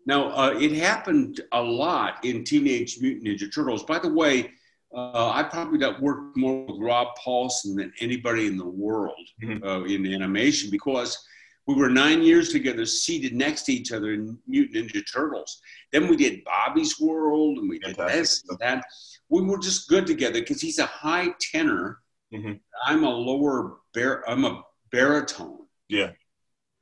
Now, 0.04 0.31
uh, 0.37 0.50
it 0.50 0.72
happened 0.72 1.40
a 1.52 1.62
lot 1.62 2.24
in 2.24 2.44
Teenage 2.44 2.98
Mutant 3.00 3.26
Ninja 3.26 3.52
Turtles. 3.52 3.85
By 3.85 3.98
the 3.98 4.12
way, 4.12 4.52
uh, 4.94 5.31
I 5.31 5.42
probably 5.42 5.79
got 5.79 6.01
worked 6.01 6.37
more 6.37 6.64
with 6.64 6.81
Rob 6.81 7.09
Paulsen 7.24 7.77
than 7.77 7.92
anybody 8.01 8.46
in 8.46 8.57
the 8.57 8.68
world 8.68 9.29
mm-hmm. 9.42 9.62
uh, 9.62 9.85
in 9.85 10.07
animation 10.07 10.70
because 10.70 11.18
we 11.66 11.74
were 11.74 11.90
nine 11.90 12.22
years 12.22 12.48
together, 12.48 12.87
seated 12.87 13.35
next 13.35 13.64
to 13.64 13.72
each 13.74 13.92
other 13.92 14.14
in 14.14 14.38
Mutant 14.46 14.90
Ninja 14.90 15.03
Turtles. 15.12 15.61
Then 15.92 16.09
we 16.09 16.16
did 16.16 16.42
Bobby's 16.42 16.98
World, 16.98 17.59
and 17.59 17.68
we 17.68 17.79
did 17.79 17.96
Fantastic. 17.96 18.20
this 18.20 18.44
and 18.48 18.59
that. 18.61 18.85
We 19.29 19.42
were 19.42 19.59
just 19.59 19.87
good 19.87 20.07
together 20.07 20.40
because 20.40 20.62
he's 20.62 20.79
a 20.79 20.87
high 20.87 21.35
tenor. 21.53 21.98
Mm-hmm. 22.33 22.55
I'm 22.87 23.05
a 23.05 23.11
lower 23.11 23.77
bar. 23.92 24.24
I'm 24.27 24.46
a 24.46 24.62
baritone. 24.90 25.66
Yeah. 25.90 26.12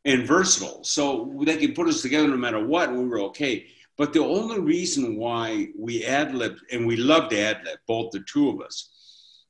And 0.05 0.25
versatile, 0.25 0.85
so 0.85 1.35
they 1.45 1.57
could 1.57 1.75
put 1.75 1.89
us 1.89 2.01
together 2.01 2.29
no 2.29 2.37
matter 2.37 2.65
what, 2.65 2.91
and 2.91 2.99
we 2.99 3.09
were 3.09 3.23
okay. 3.23 3.67
But 3.99 4.13
the 4.13 4.23
only 4.23 4.61
reason 4.61 5.17
why 5.17 5.69
we 5.79 6.05
ad 6.05 6.35
lib, 6.35 6.57
and 6.71 6.87
we 6.87 6.97
loved 6.97 7.33
ad 7.33 7.63
lib, 7.65 7.79
both 7.87 8.13
the 8.13 8.21
two 8.21 8.51
of 8.51 8.61
us, 8.61 8.91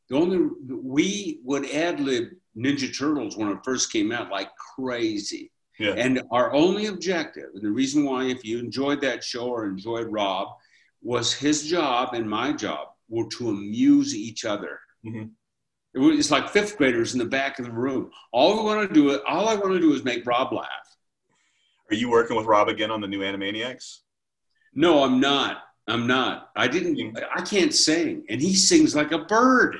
the 0.09 0.17
only 0.17 0.49
we 0.69 1.41
would 1.45 1.69
ad 1.71 1.99
lib 2.01 2.29
Ninja 2.57 2.97
Turtles 2.97 3.37
when 3.37 3.49
it 3.49 3.59
first 3.65 3.93
came 3.93 4.13
out 4.13 4.31
like 4.31 4.51
crazy. 4.77 5.51
Yeah. 5.79 5.93
And 5.93 6.23
our 6.31 6.55
only 6.55 6.87
objective, 6.87 7.51
and 7.55 7.63
the 7.63 7.71
reason 7.71 8.05
why, 8.05 8.25
if 8.25 8.45
you 8.45 8.59
enjoyed 8.59 9.01
that 9.03 9.23
show 9.23 9.49
or 9.49 9.67
enjoyed 9.67 10.07
Rob, 10.07 10.49
was 11.03 11.35
his 11.35 11.69
job 11.69 12.15
and 12.15 12.29
my 12.29 12.53
job 12.53 12.89
were 13.09 13.29
to 13.29 13.51
amuse 13.51 14.15
each 14.15 14.45
other. 14.45 14.81
Mm-hmm. 15.05 15.27
It 15.95 15.99
was, 15.99 16.19
it's 16.19 16.31
like 16.31 16.49
fifth 16.49 16.79
graders 16.79 17.13
in 17.13 17.19
the 17.19 17.27
back 17.27 17.59
of 17.59 17.67
the 17.67 17.73
room. 17.73 18.11
All 18.33 18.57
we 18.57 18.65
want 18.65 18.89
to 18.89 18.95
do, 18.95 19.21
all 19.25 19.49
I 19.49 19.55
want 19.55 19.73
to 19.75 19.81
do 19.81 19.93
is 19.93 20.05
make 20.05 20.27
Rob 20.27 20.53
laugh. 20.53 20.97
Are 21.91 21.95
you 21.95 22.11
working 22.11 22.37
with 22.37 22.47
Rob 22.47 22.69
again 22.69 22.91
on 22.91 23.01
the 23.01 23.07
new 23.07 23.21
Animaniacs? 23.21 23.99
No, 24.77 25.03
I'm 25.03 25.19
not. 25.19 25.63
I'm 25.89 26.07
not. 26.07 26.51
I 26.55 26.69
didn't. 26.69 27.19
I 27.35 27.41
can't 27.41 27.75
sing, 27.75 28.25
and 28.29 28.41
he 28.41 28.55
sings 28.55 28.95
like 28.95 29.11
a 29.11 29.21
bird. 29.21 29.77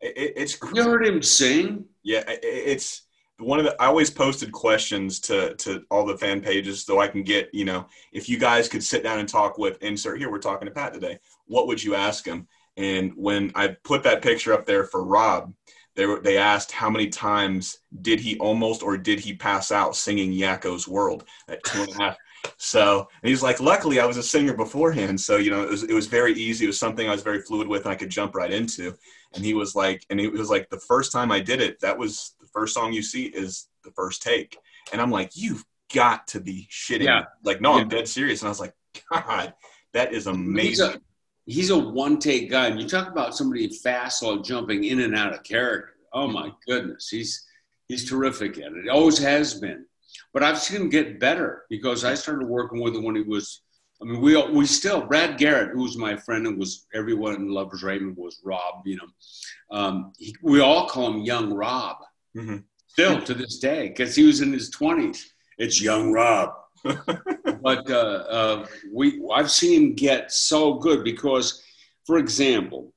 It, 0.00 0.32
it's 0.36 0.58
you 0.74 0.82
heard 0.82 1.06
him 1.06 1.22
sing. 1.22 1.84
Yeah, 2.02 2.24
it, 2.28 2.40
it's 2.42 3.02
one 3.38 3.58
of 3.58 3.66
the. 3.66 3.80
I 3.80 3.86
always 3.86 4.10
posted 4.10 4.50
questions 4.50 5.20
to 5.20 5.54
to 5.56 5.84
all 5.90 6.06
the 6.06 6.16
fan 6.16 6.40
pages 6.40 6.84
so 6.84 6.98
I 6.98 7.08
can 7.08 7.22
get 7.22 7.50
you 7.52 7.66
know 7.66 7.86
if 8.12 8.28
you 8.28 8.38
guys 8.38 8.68
could 8.68 8.82
sit 8.82 9.02
down 9.02 9.18
and 9.18 9.28
talk 9.28 9.58
with 9.58 9.82
insert 9.82 10.18
here. 10.18 10.30
We're 10.30 10.38
talking 10.38 10.66
to 10.66 10.74
Pat 10.74 10.94
today. 10.94 11.18
What 11.46 11.66
would 11.66 11.82
you 11.82 11.94
ask 11.94 12.24
him? 12.24 12.48
And 12.78 13.12
when 13.16 13.52
I 13.54 13.76
put 13.82 14.02
that 14.04 14.22
picture 14.22 14.54
up 14.54 14.64
there 14.64 14.84
for 14.84 15.04
Rob, 15.04 15.52
they 15.96 16.06
were, 16.06 16.20
they 16.20 16.38
asked 16.38 16.70
how 16.70 16.88
many 16.88 17.08
times 17.08 17.78
did 18.02 18.20
he 18.20 18.38
almost 18.38 18.84
or 18.84 18.96
did 18.96 19.18
he 19.18 19.34
pass 19.34 19.72
out 19.72 19.96
singing 19.96 20.32
Yakko's 20.32 20.86
World 20.86 21.24
at 21.48 21.62
two 21.64 21.82
and 21.82 21.90
a 21.90 21.98
half. 22.00 22.16
So 22.56 23.08
he's 23.22 23.42
like, 23.42 23.60
luckily 23.60 24.00
I 24.00 24.06
was 24.06 24.16
a 24.16 24.22
singer 24.22 24.54
beforehand, 24.54 25.20
so 25.20 25.36
you 25.36 25.50
know 25.50 25.62
it 25.62 25.70
was 25.70 25.82
it 25.84 25.92
was 25.92 26.06
very 26.06 26.34
easy. 26.34 26.64
It 26.64 26.68
was 26.68 26.78
something 26.78 27.08
I 27.08 27.12
was 27.12 27.22
very 27.22 27.40
fluid 27.40 27.68
with, 27.68 27.82
and 27.82 27.92
I 27.92 27.96
could 27.96 28.10
jump 28.10 28.34
right 28.34 28.52
into. 28.52 28.94
And 29.34 29.44
he 29.44 29.54
was 29.54 29.74
like, 29.74 30.04
and 30.10 30.20
it 30.20 30.32
was 30.32 30.50
like 30.50 30.70
the 30.70 30.80
first 30.80 31.12
time 31.12 31.30
I 31.30 31.40
did 31.40 31.60
it, 31.60 31.80
that 31.80 31.98
was 31.98 32.34
the 32.40 32.46
first 32.46 32.74
song 32.74 32.92
you 32.92 33.02
see 33.02 33.24
is 33.26 33.68
the 33.84 33.90
first 33.90 34.22
take, 34.22 34.56
and 34.92 35.00
I'm 35.00 35.10
like, 35.10 35.32
you've 35.34 35.64
got 35.92 36.26
to 36.28 36.40
be 36.40 36.68
shitting. 36.70 37.04
Yeah. 37.04 37.24
Like, 37.44 37.60
no, 37.60 37.74
yeah. 37.74 37.82
I'm 37.82 37.88
dead 37.88 38.08
serious. 38.08 38.40
And 38.40 38.48
I 38.48 38.50
was 38.50 38.60
like, 38.60 38.74
God, 39.10 39.54
that 39.94 40.12
is 40.12 40.26
amazing. 40.26 40.68
He's 40.68 40.80
a, 40.80 41.00
he's 41.46 41.70
a 41.70 41.78
one 41.78 42.18
take 42.18 42.50
guy, 42.50 42.66
and 42.68 42.80
you 42.80 42.88
talk 42.88 43.08
about 43.08 43.36
somebody 43.36 43.68
fast 43.68 44.22
while 44.22 44.38
jumping 44.38 44.84
in 44.84 45.00
and 45.00 45.16
out 45.16 45.34
of 45.34 45.42
character. 45.42 45.94
Oh 46.12 46.26
my 46.26 46.50
goodness, 46.66 47.08
he's 47.08 47.46
he's 47.86 48.08
terrific 48.08 48.58
at 48.58 48.72
it. 48.72 48.86
it. 48.86 48.88
Always 48.88 49.18
has 49.18 49.54
been. 49.54 49.84
But 50.32 50.42
I've 50.42 50.58
seen 50.58 50.82
him 50.82 50.88
get 50.88 51.20
better 51.20 51.64
because 51.68 52.04
I 52.04 52.14
started 52.14 52.48
working 52.48 52.80
with 52.80 52.94
him 52.94 53.04
when 53.04 53.16
he 53.16 53.22
was. 53.22 53.62
I 54.00 54.04
mean, 54.04 54.20
we 54.20 54.40
we 54.50 54.66
still 54.66 55.00
Brad 55.04 55.38
Garrett, 55.38 55.72
who 55.72 55.82
was 55.82 55.96
my 55.96 56.16
friend 56.16 56.46
and 56.46 56.58
was 56.58 56.86
everyone 56.94 57.48
loves 57.48 57.82
Raymond 57.82 58.16
was 58.16 58.40
Rob. 58.44 58.82
You 58.84 58.98
know, 58.98 59.76
um, 59.76 60.12
he, 60.18 60.34
we 60.42 60.60
all 60.60 60.88
call 60.88 61.12
him 61.12 61.22
Young 61.22 61.52
Rob 61.52 61.96
mm-hmm. 62.36 62.58
still 62.86 63.20
to 63.22 63.34
this 63.34 63.58
day 63.58 63.88
because 63.88 64.14
he 64.14 64.24
was 64.24 64.40
in 64.40 64.52
his 64.52 64.70
twenties. 64.70 65.32
It's 65.58 65.82
Young 65.82 66.12
Rob. 66.12 66.50
but 66.84 67.90
uh, 67.90 68.24
uh, 68.30 68.66
we 68.92 69.20
I've 69.32 69.50
seen 69.50 69.82
him 69.82 69.94
get 69.94 70.30
so 70.30 70.74
good 70.74 71.02
because, 71.02 71.62
for 72.06 72.18
example, 72.18 72.92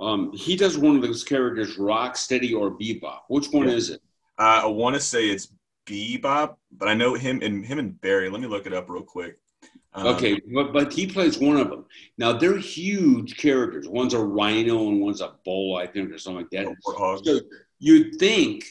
um, 0.00 0.32
he 0.32 0.56
does 0.56 0.76
one 0.76 0.96
of 0.96 1.02
those 1.02 1.24
characters, 1.24 1.76
Rocksteady 1.76 2.54
or 2.54 2.72
Bebop. 2.72 3.20
Which 3.28 3.50
one 3.50 3.68
yeah. 3.68 3.74
is 3.74 3.90
it? 3.90 4.02
I 4.38 4.66
want 4.66 4.94
to 4.94 5.00
say 5.00 5.28
it's 5.28 5.48
Bebop, 5.86 6.56
but 6.70 6.88
I 6.88 6.94
know 6.94 7.14
him 7.14 7.40
and 7.42 7.64
him 7.64 7.78
and 7.78 8.00
Barry. 8.00 8.28
Let 8.28 8.40
me 8.40 8.46
look 8.46 8.66
it 8.66 8.72
up 8.72 8.88
real 8.88 9.02
quick. 9.02 9.38
Um, 9.94 10.06
okay, 10.08 10.40
but 10.54 10.72
but 10.72 10.92
he 10.92 11.06
plays 11.06 11.38
one 11.38 11.58
of 11.58 11.68
them. 11.68 11.84
Now 12.16 12.32
they're 12.32 12.58
huge 12.58 13.36
characters. 13.36 13.88
One's 13.88 14.14
a 14.14 14.18
rhino 14.18 14.88
and 14.88 15.00
one's 15.00 15.20
a 15.20 15.34
bull, 15.44 15.76
I 15.76 15.86
think, 15.86 16.10
or 16.10 16.18
something 16.18 16.42
like 16.42 16.50
that. 16.50 16.74
So 17.24 17.40
you'd 17.78 18.18
think, 18.18 18.64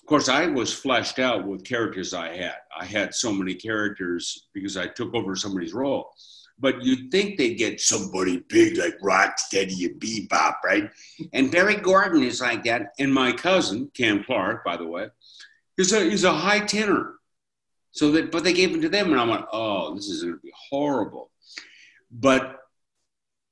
of 0.00 0.06
course, 0.06 0.28
I 0.28 0.46
was 0.46 0.72
fleshed 0.72 1.18
out 1.18 1.46
with 1.46 1.64
characters 1.64 2.14
I 2.14 2.36
had. 2.36 2.56
I 2.78 2.84
had 2.84 3.14
so 3.14 3.32
many 3.32 3.54
characters 3.54 4.48
because 4.54 4.76
I 4.76 4.86
took 4.86 5.14
over 5.14 5.34
somebody's 5.34 5.74
role. 5.74 6.12
But 6.60 6.82
you'd 6.82 7.12
think 7.12 7.38
they'd 7.38 7.54
get 7.54 7.80
somebody 7.80 8.44
big 8.48 8.78
like 8.78 8.98
Rocksteady 8.98 9.86
and 9.86 10.00
Bebop, 10.00 10.54
right? 10.64 10.90
And 11.32 11.52
Barry 11.52 11.76
Gordon 11.76 12.24
is 12.24 12.40
like 12.40 12.64
that. 12.64 12.94
And 12.98 13.14
my 13.14 13.30
cousin, 13.30 13.90
Cam 13.94 14.24
Clarke, 14.24 14.64
by 14.64 14.76
the 14.76 14.86
way, 14.86 15.08
He's 15.78 15.92
a 15.92 16.10
he's 16.10 16.24
a 16.24 16.32
high 16.32 16.58
tenor. 16.58 17.14
So 17.92 18.10
that 18.12 18.30
but 18.32 18.44
they 18.44 18.52
gave 18.52 18.74
him 18.74 18.82
to 18.82 18.88
them, 18.88 19.12
and 19.12 19.20
I 19.20 19.24
went, 19.24 19.46
oh, 19.52 19.94
this 19.94 20.08
is 20.08 20.22
going 20.22 20.34
to 20.34 20.40
be 20.40 20.52
horrible. 20.70 21.30
But 22.10 22.58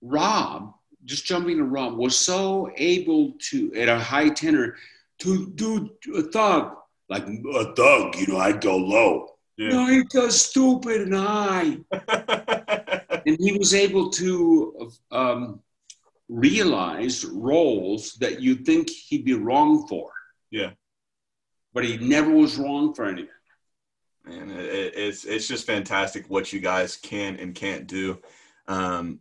Rob, 0.02 0.74
just 1.04 1.24
jumping 1.24 1.58
to 1.58 1.64
Rob, 1.64 1.96
was 1.96 2.18
so 2.18 2.70
able 2.76 3.32
to 3.50 3.72
at 3.74 3.88
a 3.88 3.98
high 3.98 4.28
tenor 4.28 4.74
to 5.20 5.46
do 5.50 5.90
a 6.14 6.22
thug 6.22 6.76
like 7.08 7.26
a 7.28 7.74
thug. 7.74 8.16
You 8.16 8.26
know, 8.26 8.38
I'd 8.38 8.60
go 8.60 8.76
low. 8.76 9.28
Yeah. 9.56 9.68
No, 9.68 9.86
he 9.86 10.02
does 10.10 10.38
stupid 10.40 11.02
and 11.02 11.14
high. 11.14 11.78
and 13.24 13.36
he 13.38 13.56
was 13.56 13.72
able 13.72 14.10
to 14.10 14.90
um, 15.12 15.60
realize 16.28 17.24
roles 17.24 18.14
that 18.14 18.42
you 18.42 18.56
think 18.56 18.90
he'd 18.90 19.24
be 19.24 19.34
wrong 19.34 19.86
for. 19.86 20.10
Yeah 20.50 20.72
but 21.76 21.84
he 21.84 21.98
never 21.98 22.30
was 22.30 22.56
wrong 22.56 22.94
for 22.94 23.04
anything. 23.04 23.28
And 24.24 24.50
it, 24.50 24.94
it's 24.96 25.26
it's 25.26 25.46
just 25.46 25.66
fantastic 25.66 26.24
what 26.28 26.50
you 26.50 26.58
guys 26.58 26.96
can 26.96 27.36
and 27.36 27.54
can't 27.54 27.86
do. 27.86 28.18
Um, 28.66 29.20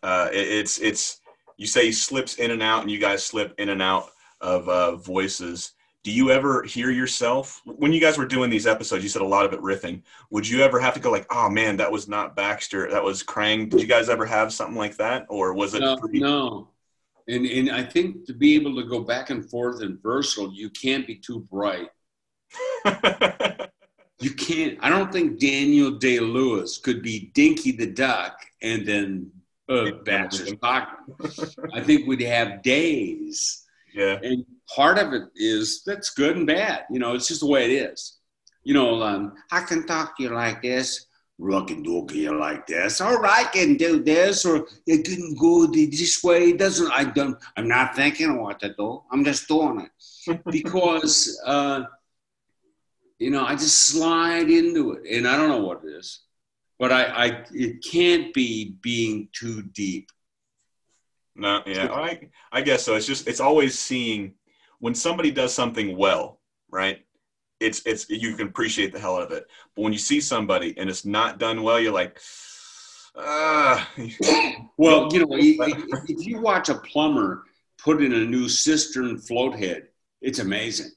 uh, 0.00 0.28
it, 0.32 0.46
it's 0.48 0.78
it's 0.78 1.20
you 1.56 1.66
say 1.66 1.86
he 1.86 1.92
slips 1.92 2.36
in 2.36 2.52
and 2.52 2.62
out, 2.62 2.82
and 2.82 2.90
you 2.92 3.00
guys 3.00 3.26
slip 3.26 3.54
in 3.58 3.70
and 3.70 3.82
out 3.82 4.10
of 4.40 4.68
uh, 4.68 4.94
voices. 4.96 5.72
Do 6.04 6.12
you 6.12 6.30
ever 6.30 6.62
hear 6.62 6.90
yourself 6.90 7.60
when 7.64 7.92
you 7.92 8.00
guys 8.00 8.18
were 8.18 8.26
doing 8.26 8.50
these 8.50 8.68
episodes? 8.68 9.02
You 9.02 9.10
said 9.10 9.22
a 9.22 9.26
lot 9.26 9.44
of 9.44 9.52
it 9.52 9.60
riffing. 9.60 10.02
Would 10.30 10.48
you 10.48 10.62
ever 10.62 10.78
have 10.78 10.94
to 10.94 11.00
go 11.00 11.10
like, 11.10 11.26
"Oh 11.30 11.50
man, 11.50 11.76
that 11.78 11.90
was 11.90 12.06
not 12.06 12.36
Baxter, 12.36 12.88
that 12.92 13.02
was 13.02 13.24
Krang"? 13.24 13.68
Did 13.68 13.80
you 13.80 13.88
guys 13.88 14.08
ever 14.08 14.26
have 14.26 14.52
something 14.52 14.76
like 14.76 14.96
that, 14.98 15.26
or 15.28 15.52
was 15.54 15.74
it? 15.74 15.80
No, 15.80 15.96
pretty- 15.96 16.20
no, 16.20 16.68
And 17.26 17.46
and 17.46 17.70
I 17.70 17.82
think 17.82 18.26
to 18.26 18.34
be 18.34 18.54
able 18.54 18.74
to 18.76 18.84
go 18.84 19.00
back 19.00 19.30
and 19.30 19.48
forth 19.48 19.82
and 19.82 20.02
versatile, 20.02 20.52
you 20.52 20.70
can't 20.70 21.06
be 21.06 21.16
too 21.16 21.40
bright. 21.50 21.88
you 24.20 24.34
can't. 24.34 24.78
I 24.80 24.90
don't 24.90 25.12
think 25.12 25.40
Daniel 25.40 25.92
Day 25.92 26.20
Lewis 26.20 26.78
could 26.78 27.02
be 27.02 27.30
Dinky 27.34 27.72
the 27.72 27.86
Duck 27.86 28.38
and 28.62 28.86
then 28.86 29.30
uh, 29.68 29.92
Baxter 30.04 30.46
Stockman. 30.46 31.16
I 31.72 31.80
think 31.80 32.06
we'd 32.06 32.20
have 32.22 32.62
days. 32.62 33.64
yeah. 33.94 34.18
And 34.22 34.44
part 34.74 34.98
of 34.98 35.12
it 35.12 35.22
is 35.34 35.82
that's 35.84 36.10
good 36.10 36.36
and 36.36 36.46
bad. 36.46 36.84
You 36.90 36.98
know, 36.98 37.14
it's 37.14 37.28
just 37.28 37.40
the 37.40 37.46
way 37.46 37.64
it 37.64 37.90
is. 37.90 38.18
You 38.64 38.74
know, 38.74 39.02
um, 39.02 39.34
I 39.50 39.60
can 39.62 39.86
talk 39.86 40.16
to 40.16 40.22
you 40.22 40.30
like 40.30 40.62
this. 40.62 41.06
Can 41.36 41.82
do 41.82 42.06
you 42.12 42.38
like 42.38 42.66
this. 42.66 43.00
All 43.00 43.18
right, 43.18 43.46
I 43.46 43.50
can 43.50 43.76
do 43.76 44.02
this, 44.02 44.44
or 44.44 44.66
it 44.86 45.04
can 45.04 45.34
go 45.34 45.66
this 45.66 46.22
way. 46.22 46.50
It 46.50 46.58
doesn't. 46.58 46.90
I 46.92 47.04
don't. 47.04 47.36
I'm 47.56 47.66
not 47.66 47.96
thinking 47.96 48.40
what 48.40 48.60
to 48.60 48.72
do. 48.72 49.02
I'm 49.10 49.24
just 49.24 49.48
doing 49.48 49.80
it 49.80 50.40
because 50.50 51.40
uh, 51.44 51.82
you 53.18 53.30
know 53.30 53.44
I 53.44 53.56
just 53.56 53.78
slide 53.78 54.48
into 54.48 54.92
it, 54.92 55.10
and 55.10 55.26
I 55.26 55.36
don't 55.36 55.48
know 55.48 55.66
what 55.66 55.82
it 55.84 55.88
is, 55.88 56.20
but 56.78 56.92
I, 56.92 57.02
I 57.04 57.44
it 57.50 57.84
can't 57.84 58.32
be 58.32 58.76
being 58.80 59.28
too 59.32 59.62
deep. 59.62 60.10
No, 61.34 61.62
yeah, 61.66 61.92
I 61.92 62.28
I 62.52 62.62
guess 62.62 62.84
so. 62.84 62.94
It's 62.94 63.06
just 63.06 63.26
it's 63.26 63.40
always 63.40 63.76
seeing 63.76 64.34
when 64.78 64.94
somebody 64.94 65.32
does 65.32 65.52
something 65.52 65.96
well, 65.96 66.38
right? 66.70 67.04
It's 67.60 67.82
it's 67.86 68.08
you 68.10 68.36
can 68.36 68.48
appreciate 68.48 68.92
the 68.92 68.98
hell 69.00 69.16
out 69.16 69.22
of 69.22 69.32
it. 69.32 69.46
But 69.74 69.82
when 69.82 69.92
you 69.92 69.98
see 69.98 70.20
somebody 70.20 70.74
and 70.78 70.90
it's 70.90 71.04
not 71.04 71.38
done 71.38 71.62
well, 71.62 71.80
you're 71.80 71.92
like, 71.92 72.20
ah. 73.16 73.90
Well, 74.76 75.08
you 75.12 75.20
know, 75.20 75.28
if 75.30 76.26
you 76.26 76.40
watch 76.40 76.68
a 76.68 76.74
plumber 76.76 77.44
put 77.78 78.02
in 78.02 78.12
a 78.12 78.24
new 78.24 78.48
cistern 78.48 79.18
float 79.18 79.56
head, 79.58 79.88
it's 80.20 80.40
amazing. 80.40 80.90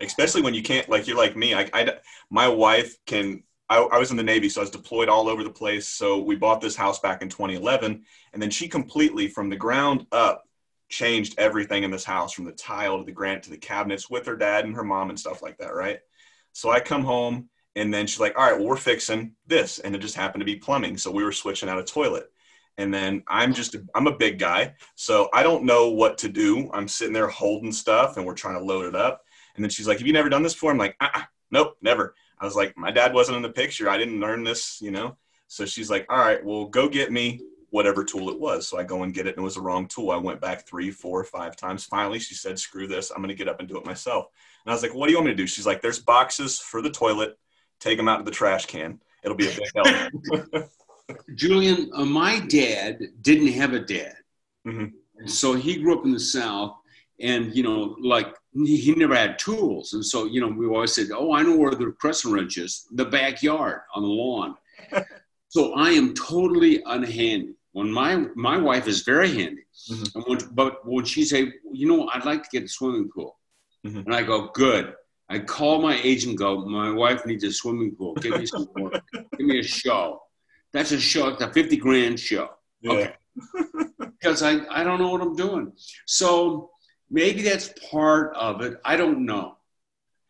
especially 0.00 0.42
when 0.42 0.54
you 0.54 0.62
can't 0.62 0.88
like 0.88 1.06
you're 1.06 1.16
like 1.16 1.36
me 1.36 1.54
I, 1.54 1.68
I 1.72 1.92
my 2.30 2.48
wife 2.48 2.96
can 3.06 3.42
I, 3.68 3.78
I 3.78 3.98
was 3.98 4.10
in 4.10 4.16
the 4.16 4.22
navy 4.22 4.48
so 4.48 4.60
i 4.60 4.64
was 4.64 4.70
deployed 4.70 5.08
all 5.08 5.28
over 5.28 5.42
the 5.42 5.50
place 5.50 5.88
so 5.88 6.18
we 6.22 6.36
bought 6.36 6.60
this 6.60 6.76
house 6.76 7.00
back 7.00 7.22
in 7.22 7.28
2011 7.28 8.04
and 8.32 8.42
then 8.42 8.50
she 8.50 8.68
completely 8.68 9.28
from 9.28 9.48
the 9.50 9.56
ground 9.56 10.06
up 10.12 10.45
changed 10.88 11.34
everything 11.38 11.82
in 11.82 11.90
this 11.90 12.04
house 12.04 12.32
from 12.32 12.44
the 12.44 12.52
tile 12.52 12.98
to 12.98 13.04
the 13.04 13.12
granite 13.12 13.42
to 13.42 13.50
the 13.50 13.56
cabinets 13.56 14.08
with 14.08 14.26
her 14.26 14.36
dad 14.36 14.64
and 14.64 14.74
her 14.74 14.84
mom 14.84 15.10
and 15.10 15.18
stuff 15.18 15.42
like 15.42 15.58
that 15.58 15.74
right 15.74 16.00
so 16.52 16.70
i 16.70 16.78
come 16.78 17.04
home 17.04 17.48
and 17.74 17.92
then 17.92 18.06
she's 18.06 18.20
like 18.20 18.38
all 18.38 18.44
right 18.44 18.58
well 18.58 18.68
we're 18.68 18.76
fixing 18.76 19.32
this 19.46 19.78
and 19.80 19.94
it 19.94 19.98
just 19.98 20.14
happened 20.14 20.40
to 20.40 20.46
be 20.46 20.56
plumbing 20.56 20.96
so 20.96 21.10
we 21.10 21.24
were 21.24 21.32
switching 21.32 21.68
out 21.68 21.78
a 21.78 21.84
toilet 21.84 22.30
and 22.78 22.92
then 22.92 23.22
i'm 23.26 23.52
just 23.52 23.74
i'm 23.94 24.06
a 24.06 24.16
big 24.16 24.38
guy 24.38 24.72
so 24.94 25.28
i 25.32 25.42
don't 25.42 25.64
know 25.64 25.90
what 25.90 26.16
to 26.18 26.28
do 26.28 26.70
i'm 26.72 26.88
sitting 26.88 27.12
there 27.12 27.28
holding 27.28 27.72
stuff 27.72 28.16
and 28.16 28.24
we're 28.24 28.34
trying 28.34 28.58
to 28.58 28.64
load 28.64 28.86
it 28.86 28.94
up 28.94 29.22
and 29.56 29.64
then 29.64 29.70
she's 29.70 29.88
like, 29.88 29.98
Have 29.98 30.06
you 30.06 30.12
never 30.12 30.28
done 30.28 30.42
this 30.42 30.54
before? 30.54 30.70
I'm 30.70 30.78
like, 30.78 30.96
uh-uh, 31.00 31.22
Nope, 31.50 31.76
never. 31.82 32.14
I 32.38 32.44
was 32.44 32.54
like, 32.54 32.76
My 32.76 32.90
dad 32.90 33.12
wasn't 33.12 33.36
in 33.36 33.42
the 33.42 33.50
picture. 33.50 33.88
I 33.88 33.98
didn't 33.98 34.20
learn 34.20 34.44
this, 34.44 34.80
you 34.80 34.90
know? 34.90 35.16
So 35.48 35.66
she's 35.66 35.90
like, 35.90 36.06
All 36.08 36.18
right, 36.18 36.44
well, 36.44 36.66
go 36.66 36.88
get 36.88 37.10
me 37.10 37.40
whatever 37.70 38.04
tool 38.04 38.30
it 38.30 38.38
was. 38.38 38.68
So 38.68 38.78
I 38.78 38.84
go 38.84 39.02
and 39.02 39.14
get 39.14 39.26
it, 39.26 39.36
and 39.36 39.38
it 39.38 39.44
was 39.44 39.56
the 39.56 39.60
wrong 39.60 39.86
tool. 39.86 40.10
I 40.10 40.16
went 40.16 40.40
back 40.40 40.66
three, 40.66 40.90
four, 40.90 41.24
five 41.24 41.56
times. 41.56 41.84
Finally, 41.84 42.20
she 42.20 42.34
said, 42.34 42.58
Screw 42.58 42.86
this. 42.86 43.10
I'm 43.10 43.18
going 43.18 43.28
to 43.28 43.34
get 43.34 43.48
up 43.48 43.60
and 43.60 43.68
do 43.68 43.78
it 43.78 43.86
myself. 43.86 44.26
And 44.64 44.72
I 44.72 44.74
was 44.74 44.82
like, 44.82 44.94
What 44.94 45.06
do 45.06 45.12
you 45.12 45.18
want 45.18 45.26
me 45.26 45.32
to 45.32 45.36
do? 45.36 45.46
She's 45.46 45.66
like, 45.66 45.82
There's 45.82 45.98
boxes 45.98 46.58
for 46.58 46.82
the 46.82 46.90
toilet. 46.90 47.38
Take 47.80 47.98
them 47.98 48.08
out 48.08 48.18
to 48.18 48.24
the 48.24 48.30
trash 48.30 48.66
can. 48.66 49.00
It'll 49.22 49.36
be 49.36 49.48
a 49.48 49.50
big 49.50 49.70
help. 49.74 50.70
Julian, 51.34 51.90
uh, 51.94 52.04
my 52.04 52.40
dad 52.40 52.98
didn't 53.20 53.52
have 53.52 53.74
a 53.74 53.80
dad. 53.80 54.16
Mhm. 54.66 54.92
And 55.18 55.30
so 55.30 55.54
he 55.54 55.80
grew 55.80 55.98
up 55.98 56.04
in 56.04 56.12
the 56.12 56.20
South 56.20 56.76
and, 57.20 57.54
you 57.54 57.62
know, 57.62 57.96
like 58.00 58.34
he, 58.52 58.76
he 58.76 58.94
never 58.94 59.14
had 59.14 59.38
tools. 59.38 59.92
And 59.92 60.04
so, 60.04 60.24
you 60.24 60.40
know, 60.40 60.48
we 60.48 60.66
always 60.66 60.92
said, 60.92 61.08
oh, 61.14 61.32
I 61.32 61.42
know 61.42 61.56
where 61.56 61.72
the 61.72 61.92
crescent 61.98 62.34
wrench 62.34 62.58
is, 62.58 62.86
the 62.92 63.04
backyard 63.04 63.80
on 63.94 64.02
the 64.02 64.08
lawn. 64.08 64.56
So 65.48 65.74
I 65.74 65.90
am 65.90 66.14
totally 66.14 66.82
unhandy. 66.84 67.54
When 67.72 67.92
my, 67.92 68.24
my 68.34 68.56
wife 68.56 68.88
is 68.88 69.02
very 69.02 69.28
handy. 69.28 69.62
Mhm. 69.90 70.14
And 70.14 70.24
when, 70.26 70.38
but 70.52 70.86
when 70.86 71.04
she 71.04 71.24
say, 71.24 71.52
you 71.72 71.86
know, 71.88 72.08
I'd 72.08 72.24
like 72.24 72.42
to 72.42 72.48
get 72.50 72.64
a 72.64 72.68
swimming 72.68 73.10
pool. 73.14 73.38
Mhm. 73.86 74.06
And 74.06 74.14
I 74.14 74.22
go, 74.22 74.48
good. 74.48 74.94
I 75.28 75.40
call 75.40 75.82
my 75.82 76.00
agent, 76.02 76.38
go, 76.38 76.64
my 76.64 76.90
wife 76.90 77.26
needs 77.26 77.44
a 77.44 77.52
swimming 77.52 77.94
pool. 77.94 78.14
Give 78.14 78.38
me 78.38 78.46
some 78.46 78.68
work. 78.76 79.02
Give 79.12 79.46
me 79.46 79.58
a 79.58 79.62
show. 79.62 80.22
That's 80.72 80.92
a 80.92 81.00
show. 81.00 81.28
It's 81.28 81.42
a 81.42 81.52
50 81.52 81.76
grand 81.76 82.18
show. 82.18 82.50
Yeah. 82.80 82.92
Okay. 82.92 83.14
because 83.98 84.42
I, 84.42 84.60
I 84.70 84.82
don't 84.82 84.98
know 84.98 85.10
what 85.10 85.20
I'm 85.20 85.36
doing. 85.36 85.72
So 86.06 86.70
maybe 87.10 87.42
that's 87.42 87.72
part 87.90 88.34
of 88.36 88.62
it. 88.62 88.78
I 88.84 88.96
don't 88.96 89.24
know. 89.26 89.56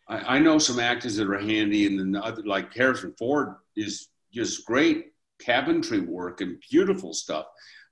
I, 0.08 0.36
I 0.36 0.38
know 0.38 0.58
some 0.58 0.80
actors 0.80 1.16
that 1.16 1.28
are 1.28 1.38
handy, 1.38 1.86
and 1.86 1.98
then 1.98 2.12
the 2.12 2.22
other, 2.22 2.42
like 2.42 2.74
Harrison 2.74 3.14
Ford 3.18 3.54
is 3.76 4.08
just 4.36 4.66
great 4.66 5.06
cabinetry 5.44 6.06
work 6.06 6.40
and 6.40 6.62
beautiful 6.70 7.12
stuff. 7.12 7.46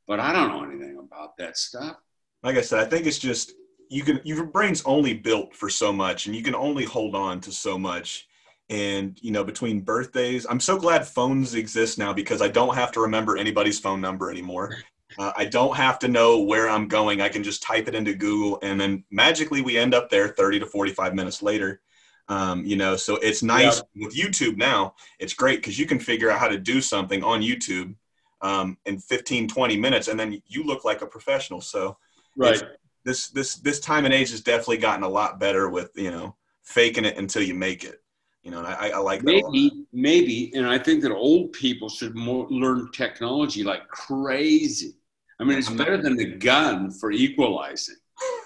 But 0.07 0.21
I 0.21 0.33
don't 0.33 0.51
know 0.51 0.65
anything 0.65 0.99
about 0.99 1.37
that 1.39 1.57
stuff. 1.57 1.97
like 2.43 2.57
I 2.57 2.61
said, 2.61 2.81
I 2.81 2.85
think 2.89 3.07
it's 3.07 3.19
just 3.19 3.53
you 3.89 4.03
can 4.03 4.21
your 4.25 4.45
brain's 4.45 4.83
only 4.85 5.15
built 5.15 5.55
for 5.55 5.71
so 5.71 5.93
much, 5.93 6.27
and 6.27 6.37
you 6.37 6.43
can 6.43 6.55
only 6.55 6.85
hold 6.85 7.15
on 7.15 7.41
to 7.41 7.53
so 7.53 7.79
much. 7.79 8.27
And 8.71 9.19
you 9.23 9.31
know, 9.31 9.45
between 9.45 9.81
birthdays, 9.81 10.47
I'm 10.49 10.61
so 10.61 10.79
glad 10.79 11.07
phones 11.07 11.55
exist 11.55 11.99
now 11.99 12.13
because 12.13 12.43
I 12.43 12.49
don't 12.49 12.75
have 12.75 12.93
to 12.93 13.01
remember 13.01 13.37
anybody's 13.37 13.81
phone 13.81 14.01
number 14.01 14.31
anymore. 14.31 14.77
Uh, 15.19 15.33
I 15.37 15.45
don't 15.45 15.77
have 15.77 15.99
to 16.01 16.09
know 16.09 16.41
where 16.41 16.69
I'm 16.69 16.89
going. 16.89 17.21
I 17.21 17.29
can 17.29 17.45
just 17.45 17.63
type 17.63 17.89
it 17.89 17.95
into 17.95 18.15
Google, 18.15 18.59
and 18.63 18.81
then 18.81 19.05
magically 19.11 19.63
we 19.63 19.79
end 19.79 19.95
up 19.95 20.11
there 20.11 20.29
30 20.29 20.61
to 20.61 20.67
45 20.67 21.15
minutes 21.15 21.43
later. 21.43 21.81
Um, 22.29 22.65
you 22.65 22.77
know, 22.77 22.97
so 22.97 23.17
it's 23.17 23.43
nice 23.43 23.83
with 23.95 24.17
YouTube 24.17 24.57
now. 24.57 24.95
It's 25.19 25.35
great 25.35 25.59
because 25.59 25.79
you 25.79 25.85
can 25.87 25.99
figure 25.99 26.31
out 26.31 26.39
how 26.39 26.49
to 26.49 26.59
do 26.59 26.81
something 26.81 27.23
on 27.23 27.43
YouTube 27.43 27.95
um, 28.41 28.79
in 28.87 28.99
15, 28.99 29.47
20 29.49 29.77
minutes, 29.77 30.09
and 30.09 30.19
then 30.19 30.41
you 30.47 30.65
look 30.65 30.85
like 30.85 31.03
a 31.03 31.07
professional. 31.07 31.61
So 31.61 31.99
Right. 32.37 32.61
this 33.05 33.29
this 33.29 33.57
this 33.57 33.81
time 33.81 34.05
and 34.05 34.15
age 34.15 34.31
has 34.31 34.41
definitely 34.41 34.79
gotten 34.79 35.05
a 35.05 35.09
lot 35.09 35.39
better 35.39 35.69
with 35.69 35.91
you 35.95 36.11
know 36.11 36.35
faking 36.63 37.05
it 37.05 37.17
until 37.17 37.43
you 37.43 37.55
make 37.55 37.85
it. 37.85 38.03
You 38.43 38.51
know, 38.51 38.63
I, 38.63 38.91
I 38.91 38.99
like 38.99 39.23
that. 39.23 39.35
a 39.35 39.39
lot. 39.39 39.53
Maybe, 39.53 39.87
maybe, 39.93 40.53
and 40.55 40.67
I 40.67 40.79
think 40.79 41.03
that 41.03 41.13
old 41.13 41.53
people 41.53 41.89
should 41.89 42.15
more 42.15 42.47
learn 42.51 42.91
technology 42.93 43.63
like 43.63 43.89
crazy. 43.89 44.97
I 45.41 45.45
mean, 45.45 45.59
it's 45.59 45.71
better 45.83 46.01
than 46.01 46.17
the 46.17 46.27
gun 46.27 46.91
for 46.91 47.11
equalizing. 47.11 47.97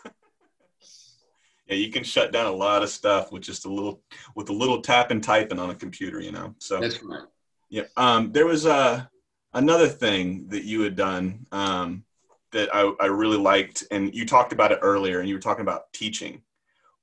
Yeah, 1.69 1.77
you 1.77 1.91
can 1.91 2.03
shut 2.03 2.33
down 2.33 2.47
a 2.47 2.53
lot 2.53 2.83
of 2.83 2.89
stuff 2.89 3.31
with 3.31 3.43
just 3.43 3.67
a 3.67 3.73
little 3.73 4.01
with 4.35 4.49
a 4.49 4.53
little 4.55 4.81
tap 4.81 5.11
and 5.11 5.23
typing 5.23 5.59
on 5.59 5.71
a 5.71 5.75
computer. 5.75 6.21
You 6.21 6.33
know, 6.33 6.55
so 6.59 6.81
That's 6.81 7.03
right. 7.03 7.25
yeah. 7.69 7.85
Um, 7.97 8.33
there 8.33 8.47
was 8.47 8.65
uh, 8.65 9.05
another 9.53 9.89
thing 9.89 10.49
that 10.49 10.65
you 10.65 10.81
had 10.81 10.97
done 10.97 11.47
um, 11.53 12.05
that 12.53 12.75
I, 12.75 12.91
I 13.01 13.07
really 13.07 13.37
liked, 13.37 13.85
and 13.91 14.15
you 14.15 14.25
talked 14.25 14.53
about 14.53 14.73
it 14.73 14.79
earlier, 14.81 15.21
and 15.21 15.29
you 15.29 15.35
were 15.35 15.41
talking 15.41 15.63
about 15.63 15.93
teaching. 15.93 16.43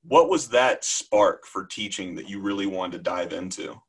What 0.04 0.30
was 0.30 0.50
that 0.50 0.84
spark 0.84 1.46
for 1.46 1.66
teaching 1.66 2.16
that 2.16 2.30
you 2.30 2.40
really 2.40 2.68
wanted 2.68 2.98
to 2.98 3.04
dive 3.04 3.34
into? 3.34 3.80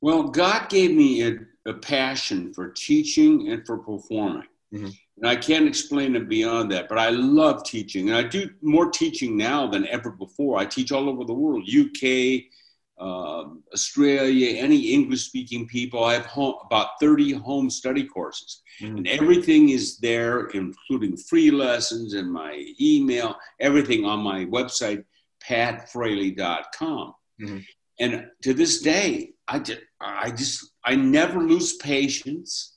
Well, 0.00 0.24
God 0.24 0.68
gave 0.68 0.92
me 0.94 1.22
a, 1.26 1.36
a 1.66 1.74
passion 1.74 2.52
for 2.54 2.70
teaching 2.70 3.48
and 3.48 3.66
for 3.66 3.78
performing. 3.78 4.46
Mhm. 4.72 4.94
And 5.18 5.26
I 5.26 5.36
can't 5.36 5.66
explain 5.66 6.14
it 6.14 6.28
beyond 6.28 6.70
that, 6.72 6.88
but 6.88 6.98
I 6.98 7.08
love 7.08 7.64
teaching. 7.64 8.08
And 8.08 8.18
I 8.18 8.22
do 8.22 8.50
more 8.60 8.90
teaching 8.90 9.36
now 9.36 9.66
than 9.66 9.86
ever 9.88 10.10
before. 10.10 10.58
I 10.58 10.66
teach 10.66 10.92
all 10.92 11.08
over 11.08 11.24
the 11.24 11.32
world 11.32 11.66
UK, 11.66 12.50
um, 12.98 13.62
Australia, 13.72 14.58
any 14.58 14.92
English 14.92 15.22
speaking 15.22 15.66
people. 15.66 16.04
I 16.04 16.14
have 16.14 16.26
home, 16.26 16.56
about 16.66 17.00
30 17.00 17.32
home 17.32 17.70
study 17.70 18.04
courses. 18.04 18.62
Mhm. 18.80 18.96
And 18.98 19.08
everything 19.08 19.70
is 19.70 19.98
there, 19.98 20.46
including 20.48 21.16
free 21.16 21.50
lessons 21.50 22.12
and 22.14 22.30
my 22.30 22.74
email, 22.78 23.36
everything 23.58 24.04
on 24.04 24.20
my 24.20 24.44
website, 24.46 25.04
patfraley.com. 25.42 27.14
Mhm. 27.40 27.64
And 27.98 28.30
to 28.42 28.52
this 28.54 28.82
day, 28.82 29.32
I 29.48 29.60
just, 29.60 29.80
I 30.00 30.30
just, 30.30 30.70
I 30.84 30.94
never 30.96 31.40
lose 31.40 31.76
patience. 31.76 32.76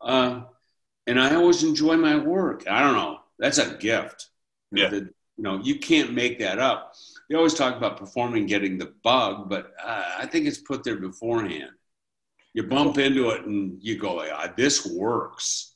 Uh, 0.00 0.42
and 1.06 1.20
I 1.20 1.34
always 1.34 1.62
enjoy 1.62 1.96
my 1.96 2.16
work. 2.16 2.64
I 2.68 2.82
don't 2.82 2.94
know. 2.94 3.18
That's 3.38 3.58
a 3.58 3.76
gift. 3.76 4.28
Yeah. 4.72 4.88
That, 4.88 5.04
you 5.36 5.42
know, 5.42 5.60
you 5.62 5.78
can't 5.78 6.12
make 6.12 6.38
that 6.38 6.58
up. 6.58 6.94
They 7.28 7.36
always 7.36 7.54
talk 7.54 7.76
about 7.76 7.98
performing 7.98 8.46
getting 8.46 8.78
the 8.78 8.94
bug, 9.02 9.48
but 9.48 9.72
uh, 9.82 10.04
I 10.18 10.26
think 10.26 10.46
it's 10.46 10.58
put 10.58 10.82
there 10.84 10.96
beforehand. 10.96 11.70
You 12.54 12.62
bump 12.62 12.96
into 12.98 13.30
it 13.30 13.44
and 13.44 13.78
you 13.82 13.98
go, 13.98 14.24
ah, 14.32 14.52
this 14.56 14.86
works. 14.86 15.74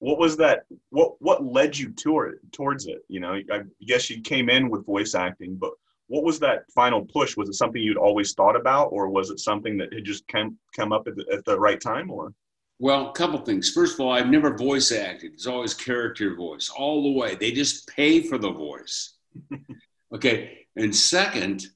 what 0.00 0.18
was 0.18 0.36
that 0.36 0.64
what 0.90 1.20
what 1.20 1.44
led 1.44 1.76
you 1.76 1.90
toward 1.90 2.38
towards 2.52 2.86
it 2.86 2.98
you 3.08 3.20
know 3.20 3.34
i 3.52 3.60
guess 3.86 4.08
you 4.10 4.20
came 4.20 4.48
in 4.48 4.70
with 4.70 4.86
voice 4.86 5.14
acting 5.14 5.56
but 5.56 5.72
what 6.06 6.24
was 6.24 6.38
that 6.38 6.70
final 6.72 7.04
push 7.04 7.36
was 7.36 7.48
it 7.48 7.54
something 7.54 7.82
you'd 7.82 7.96
always 7.96 8.32
thought 8.32 8.56
about 8.56 8.86
or 8.86 9.08
was 9.08 9.30
it 9.30 9.38
something 9.38 9.76
that 9.76 9.92
had 9.92 10.04
just 10.04 10.26
come 10.28 10.56
come 10.74 10.92
up 10.92 11.06
at 11.06 11.16
the, 11.16 11.24
at 11.32 11.44
the 11.44 11.58
right 11.58 11.80
time 11.80 12.10
or 12.10 12.32
Well, 12.80 13.10
a 13.10 13.12
couple 13.12 13.40
things. 13.40 13.70
First 13.70 13.94
of 13.94 14.00
all, 14.00 14.12
I've 14.12 14.28
never 14.30 14.56
voice 14.56 14.92
acted. 14.92 15.32
It's 15.32 15.46
always 15.46 15.74
character 15.74 16.34
voice 16.36 16.70
all 16.70 17.02
the 17.02 17.18
way. 17.18 17.34
They 17.34 17.50
just 17.50 17.88
pay 17.88 18.22
for 18.22 18.38
the 18.38 18.52
voice. 18.52 19.14
okay. 20.14 20.66
And 20.76 20.94
second, 20.94 21.66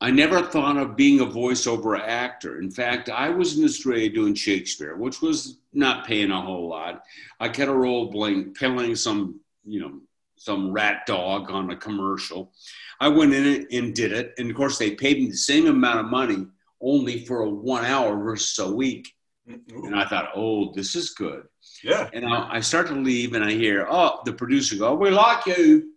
I 0.00 0.10
never 0.10 0.42
thought 0.42 0.76
of 0.76 0.94
being 0.94 1.20
a 1.20 1.26
voiceover 1.26 1.98
actor. 1.98 2.60
In 2.60 2.70
fact, 2.70 3.08
I 3.08 3.30
was 3.30 3.58
in 3.58 3.64
Australia 3.64 4.10
doing 4.10 4.34
Shakespeare, 4.34 4.96
which 4.96 5.22
was 5.22 5.58
not 5.72 6.06
paying 6.06 6.30
a 6.30 6.40
whole 6.40 6.68
lot. 6.68 7.02
I 7.40 7.48
got 7.48 7.68
a 7.68 7.74
role 7.74 8.12
playing, 8.12 8.54
playing 8.54 8.94
some, 8.94 9.40
you 9.64 9.80
know, 9.80 10.00
some 10.36 10.70
rat 10.70 11.06
dog 11.06 11.50
on 11.50 11.70
a 11.70 11.76
commercial. 11.76 12.52
I 13.00 13.08
went 13.08 13.32
in 13.32 13.66
and 13.72 13.94
did 13.94 14.12
it. 14.12 14.34
And 14.38 14.50
of 14.50 14.56
course, 14.56 14.78
they 14.78 14.92
paid 14.92 15.18
me 15.18 15.30
the 15.30 15.36
same 15.36 15.66
amount 15.66 16.00
of 16.00 16.06
money, 16.06 16.46
only 16.80 17.24
for 17.24 17.40
a 17.40 17.50
one 17.50 17.84
hour 17.84 18.16
versus 18.22 18.58
a 18.58 18.70
week. 18.70 19.14
Ooh. 19.48 19.86
And 19.86 19.96
I 19.96 20.04
thought, 20.06 20.30
oh, 20.34 20.72
this 20.72 20.94
is 20.94 21.10
good. 21.10 21.44
Yeah. 21.82 22.08
And 22.12 22.26
I, 22.26 22.56
I 22.56 22.60
start 22.60 22.88
to 22.88 22.94
leave 22.94 23.34
and 23.34 23.44
I 23.44 23.52
hear, 23.52 23.86
oh, 23.88 24.20
the 24.24 24.32
producer 24.32 24.76
go, 24.76 24.94
we 24.94 25.10
like 25.10 25.46
you. 25.46 25.92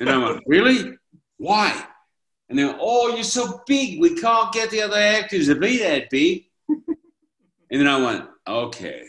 And 0.00 0.08
I 0.08 0.18
went, 0.18 0.42
really? 0.46 0.94
Why? 1.36 1.84
And 2.48 2.58
then, 2.58 2.76
oh, 2.80 3.14
you're 3.14 3.24
so 3.24 3.62
big. 3.66 4.00
We 4.00 4.14
can't 4.14 4.52
get 4.52 4.70
the 4.70 4.82
other 4.82 4.96
actors 4.96 5.46
to 5.46 5.54
be 5.54 5.78
that 5.78 6.10
big. 6.10 6.44
and 6.68 6.86
then 7.70 7.86
I 7.86 8.02
went, 8.02 8.24
okay, 8.46 9.04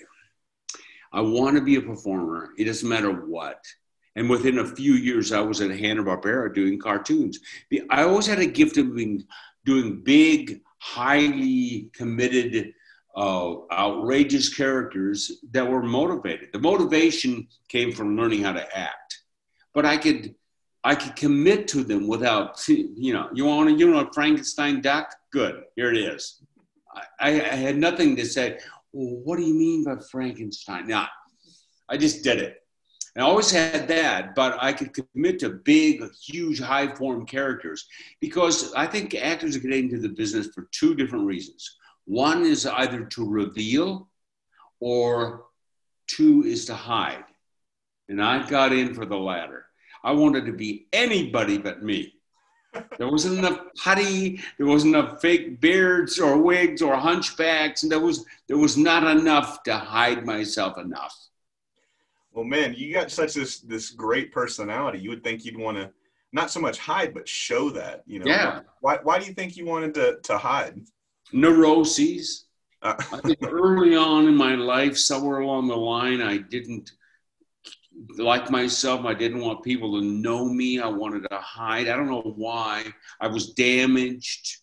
I 1.12 1.22
want 1.22 1.56
to 1.56 1.62
be 1.62 1.78
a 1.78 1.82
performer. 1.82 2.52
It 2.58 2.66
doesn't 2.66 2.88
matter 2.88 3.12
what. 3.12 3.64
And 4.16 4.30
within 4.30 4.60
a 4.60 4.68
few 4.68 4.94
years, 4.94 5.32
I 5.32 5.40
was 5.40 5.62
at 5.62 5.72
Hanna-Barbera 5.72 6.54
doing 6.54 6.80
cartoons. 6.80 7.40
I 7.90 8.04
always 8.04 8.28
had 8.28 8.40
a 8.40 8.46
gift 8.46 8.78
of 8.78 8.96
being, 8.96 9.24
doing 9.66 10.02
big, 10.04 10.62
highly 10.80 11.90
committed, 11.94 12.74
uh, 13.20 13.56
outrageous 13.70 14.48
characters 14.56 15.44
that 15.52 15.70
were 15.70 15.84
motivated. 15.84 16.54
The 16.54 16.60
motivation 16.60 17.50
came 17.68 17.92
from 17.92 18.16
learning 18.16 18.44
how 18.44 18.54
to 18.54 18.78
act. 18.78 19.20
But 19.74 19.86
I 19.86 19.98
could 19.98 20.36
I 20.86 20.96
could 20.96 21.18
commit 21.18 21.68
to 21.70 21.84
them 21.84 22.08
without, 22.08 22.66
you 22.70 23.12
know, 23.12 23.30
you 23.34 23.44
want 23.44 23.68
to, 23.68 23.76
you 23.76 23.92
know, 23.92 24.00
a 24.00 24.14
Frankenstein 24.14 24.80
duck? 24.80 25.14
Good, 25.34 25.64
here 25.76 25.92
it 25.92 25.98
is. 25.98 26.42
I, 27.20 27.32
I 27.42 27.56
had 27.68 27.76
nothing 27.76 28.16
to 28.16 28.26
say, 28.26 28.60
well, 28.94 29.18
what 29.26 29.38
do 29.38 29.44
you 29.44 29.54
mean 29.54 29.84
by 29.84 29.98
Frankenstein? 30.10 30.88
Now, 30.88 31.10
I 31.90 31.98
just 31.98 32.24
did 32.24 32.40
it. 32.40 32.64
I 33.18 33.22
always 33.22 33.52
had 33.52 33.90
that, 33.90 34.34
but 34.36 34.58
I 34.62 34.72
could 34.72 34.94
commit 34.94 35.40
to 35.40 35.50
big, 35.50 36.02
huge, 36.24 36.62
high 36.62 36.88
form 36.96 37.26
characters 37.26 37.86
because 38.22 38.74
I 38.74 38.88
think 38.88 39.14
actors 39.14 39.58
are 39.58 39.60
getting 39.60 39.86
into 39.86 40.00
the 40.00 40.16
business 40.16 40.48
for 40.56 40.70
two 40.72 40.96
different 40.96 41.26
reasons. 41.26 41.79
One 42.10 42.44
is 42.44 42.66
either 42.66 43.06
to 43.06 43.30
reveal 43.30 44.10
or 44.80 45.46
two 46.08 46.44
is 46.44 46.66
to 46.66 46.74
hide. 46.74 47.24
And 48.08 48.20
I 48.20 48.50
got 48.50 48.74
in 48.74 48.96
for 48.96 49.06
the 49.06 49.16
latter. 49.16 49.68
I 50.04 50.14
wanted 50.14 50.48
to 50.48 50.54
be 50.54 50.88
anybody 50.92 51.60
but 51.60 51.84
me. 51.84 52.16
There 52.98 53.08
wasn't 53.12 53.38
enough 53.38 53.60
putty. 53.78 54.42
There 54.58 54.66
wasn't 54.66 54.96
enough 54.96 55.22
fake 55.22 55.62
beards 55.62 56.20
or 56.20 56.42
wigs 56.42 56.82
or 56.82 56.96
hunchbacks, 56.96 57.84
and 57.84 57.92
there 57.92 58.00
was 58.00 58.26
there 58.48 58.58
was 58.58 58.76
not 58.76 59.04
enough 59.16 59.62
to 59.64 59.78
hide 59.78 60.26
myself 60.26 60.80
enough. 60.80 61.16
Well, 62.32 62.44
man, 62.44 62.74
you 62.76 62.92
got 62.92 63.12
such 63.12 63.36
this 63.36 63.60
this 63.60 63.92
great 63.92 64.32
personality. 64.32 64.98
You 64.98 65.12
would 65.12 65.24
think 65.24 65.46
you'd 65.46 65.58
want 65.58 65.78
to 65.78 65.92
not 66.32 66.50
so 66.50 66.60
much 66.60 66.80
hide, 66.80 67.14
but 67.14 67.28
show 67.28 67.70
that. 67.70 68.04
You 68.08 68.20
know, 68.20 68.26
yeah. 68.26 68.62
Why 68.82 68.98
Why 69.04 69.20
do 69.20 69.26
you 69.28 69.34
think 69.34 69.58
you 69.58 69.66
wanted 69.68 69.94
to 69.94 70.20
to 70.24 70.38
hide? 70.40 70.82
Neuroses. 71.32 72.46
Uh. 72.82 72.96
I 73.12 73.18
think 73.18 73.40
early 73.44 73.96
on 73.96 74.28
in 74.28 74.36
my 74.36 74.56
life, 74.56 74.98
somewhere 74.98 75.40
along 75.40 75.68
the 75.68 75.76
line, 75.76 76.22
I 76.22 76.38
didn't 76.38 76.92
like 78.18 78.50
myself. 78.50 79.06
I 79.06 79.14
didn't 79.14 79.42
want 79.42 79.64
people 79.64 80.00
to 80.00 80.06
know 80.06 80.46
me. 80.46 80.80
I 80.80 80.88
wanted 80.88 81.28
to 81.30 81.38
hide. 81.38 81.88
I 81.88 81.96
don't 81.96 82.10
know 82.10 82.34
why. 82.36 82.86
I 83.20 83.28
was 83.28 83.54
damaged. 83.54 84.58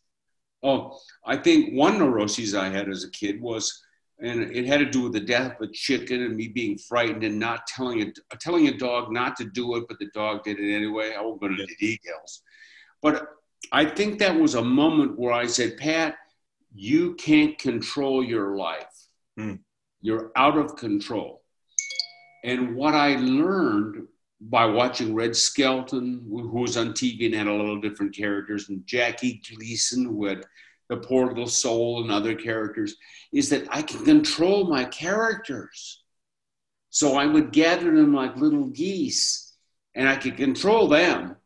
Oh, 0.62 0.98
I 1.24 1.36
think 1.36 1.74
one 1.74 1.98
neuroses 1.98 2.54
I 2.54 2.68
had 2.68 2.88
as 2.88 3.04
a 3.04 3.10
kid 3.10 3.40
was, 3.40 3.82
and 4.18 4.42
it 4.42 4.66
had 4.66 4.78
to 4.78 4.86
do 4.86 5.02
with 5.02 5.12
the 5.12 5.20
death 5.20 5.60
of 5.60 5.68
a 5.68 5.72
chicken 5.72 6.22
and 6.22 6.34
me 6.34 6.48
being 6.48 6.78
frightened 6.78 7.22
and 7.22 7.38
not 7.38 7.66
telling 7.66 8.00
it, 8.00 8.18
telling 8.40 8.66
a 8.68 8.76
dog 8.76 9.12
not 9.12 9.36
to 9.36 9.44
do 9.44 9.76
it, 9.76 9.84
but 9.88 9.98
the 9.98 10.08
dog 10.14 10.44
did 10.44 10.58
it 10.58 10.74
anyway. 10.74 11.14
I 11.16 11.20
won't 11.20 11.40
go 11.40 11.46
into 11.46 11.66
the 11.66 11.76
details, 11.76 12.42
but 13.02 13.28
I 13.70 13.84
think 13.84 14.18
that 14.18 14.34
was 14.34 14.54
a 14.54 14.62
moment 14.62 15.18
where 15.18 15.32
I 15.32 15.46
said, 15.46 15.76
Pat, 15.76 16.16
you 16.76 17.14
can't 17.14 17.58
control 17.58 18.22
your 18.22 18.56
life. 18.56 19.08
Mm. 19.38 19.60
You're 20.00 20.30
out 20.36 20.56
of 20.56 20.76
control 20.76 21.42
and 22.46 22.76
what 22.76 22.94
I 22.94 23.16
learned 23.16 24.06
by 24.40 24.66
watching 24.66 25.14
Red 25.14 25.34
Skelton, 25.34 26.24
who 26.28 26.60
was 26.60 26.76
on 26.76 26.92
TV 26.92 27.26
and 27.26 27.34
had 27.34 27.48
a 27.48 27.52
little 27.52 27.80
different 27.80 28.14
characters, 28.14 28.68
and 28.68 28.86
Jackie 28.86 29.42
Gleason, 29.52 30.04
who 30.04 30.26
had 30.26 30.44
the 30.88 30.98
poor 30.98 31.26
little 31.26 31.48
soul 31.48 32.02
and 32.02 32.12
other 32.12 32.36
characters, 32.36 32.96
is 33.32 33.48
that 33.48 33.66
I 33.70 33.82
can 33.82 34.04
control 34.04 34.68
my 34.68 34.84
characters. 34.84 36.04
So 36.90 37.16
I 37.16 37.26
would 37.26 37.50
gather 37.50 37.92
them 37.92 38.14
like 38.14 38.36
little 38.36 38.68
geese, 38.68 39.56
and 39.96 40.08
I 40.08 40.14
could 40.14 40.36
control 40.36 40.86
them. 40.86 41.36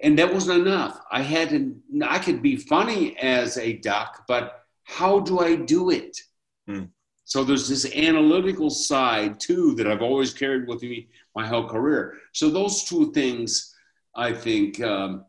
And 0.00 0.18
that 0.18 0.32
wasn't 0.32 0.66
enough. 0.66 0.98
I 1.10 1.20
had 1.22 1.50
to, 1.50 1.76
I 2.06 2.20
could 2.20 2.40
be 2.40 2.56
funny 2.56 3.18
as 3.18 3.58
a 3.58 3.74
duck, 3.74 4.24
but 4.26 4.57
how 4.88 5.20
do 5.20 5.38
I 5.40 5.54
do 5.54 5.90
it? 5.90 6.18
Hmm. 6.66 6.84
So 7.24 7.44
there's 7.44 7.68
this 7.68 7.84
analytical 7.94 8.70
side 8.70 9.38
too 9.38 9.74
that 9.74 9.86
I've 9.86 10.00
always 10.00 10.32
carried 10.32 10.66
with 10.66 10.82
me 10.82 11.08
my 11.36 11.46
whole 11.46 11.68
career. 11.68 12.14
So 12.32 12.48
those 12.48 12.84
two 12.84 13.12
things, 13.12 13.76
I 14.16 14.32
think, 14.32 14.80
um, 14.80 15.26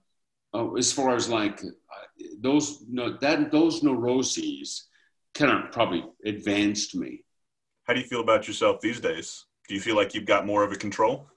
uh, 0.54 0.74
as 0.76 0.94
far 0.94 1.14
as 1.14 1.28
like 1.28 1.62
uh, 1.62 2.26
those 2.40 2.86
no, 2.90 3.18
that 3.18 3.52
those 3.52 3.84
neuroses, 3.84 4.88
kind 5.34 5.52
of 5.52 5.72
probably 5.74 6.06
advanced 6.26 6.96
me. 6.96 7.26
How 7.84 7.94
do 7.94 8.00
you 8.00 8.08
feel 8.08 8.22
about 8.22 8.48
yourself 8.48 8.80
these 8.80 9.02
days? 9.02 9.46
Do 9.68 9.76
you 9.76 9.82
feel 9.82 9.98
like 9.98 10.14
you've 10.14 10.26
got 10.26 10.46
more 10.46 10.64
of 10.64 10.72
a 10.72 10.78
control? 10.78 11.28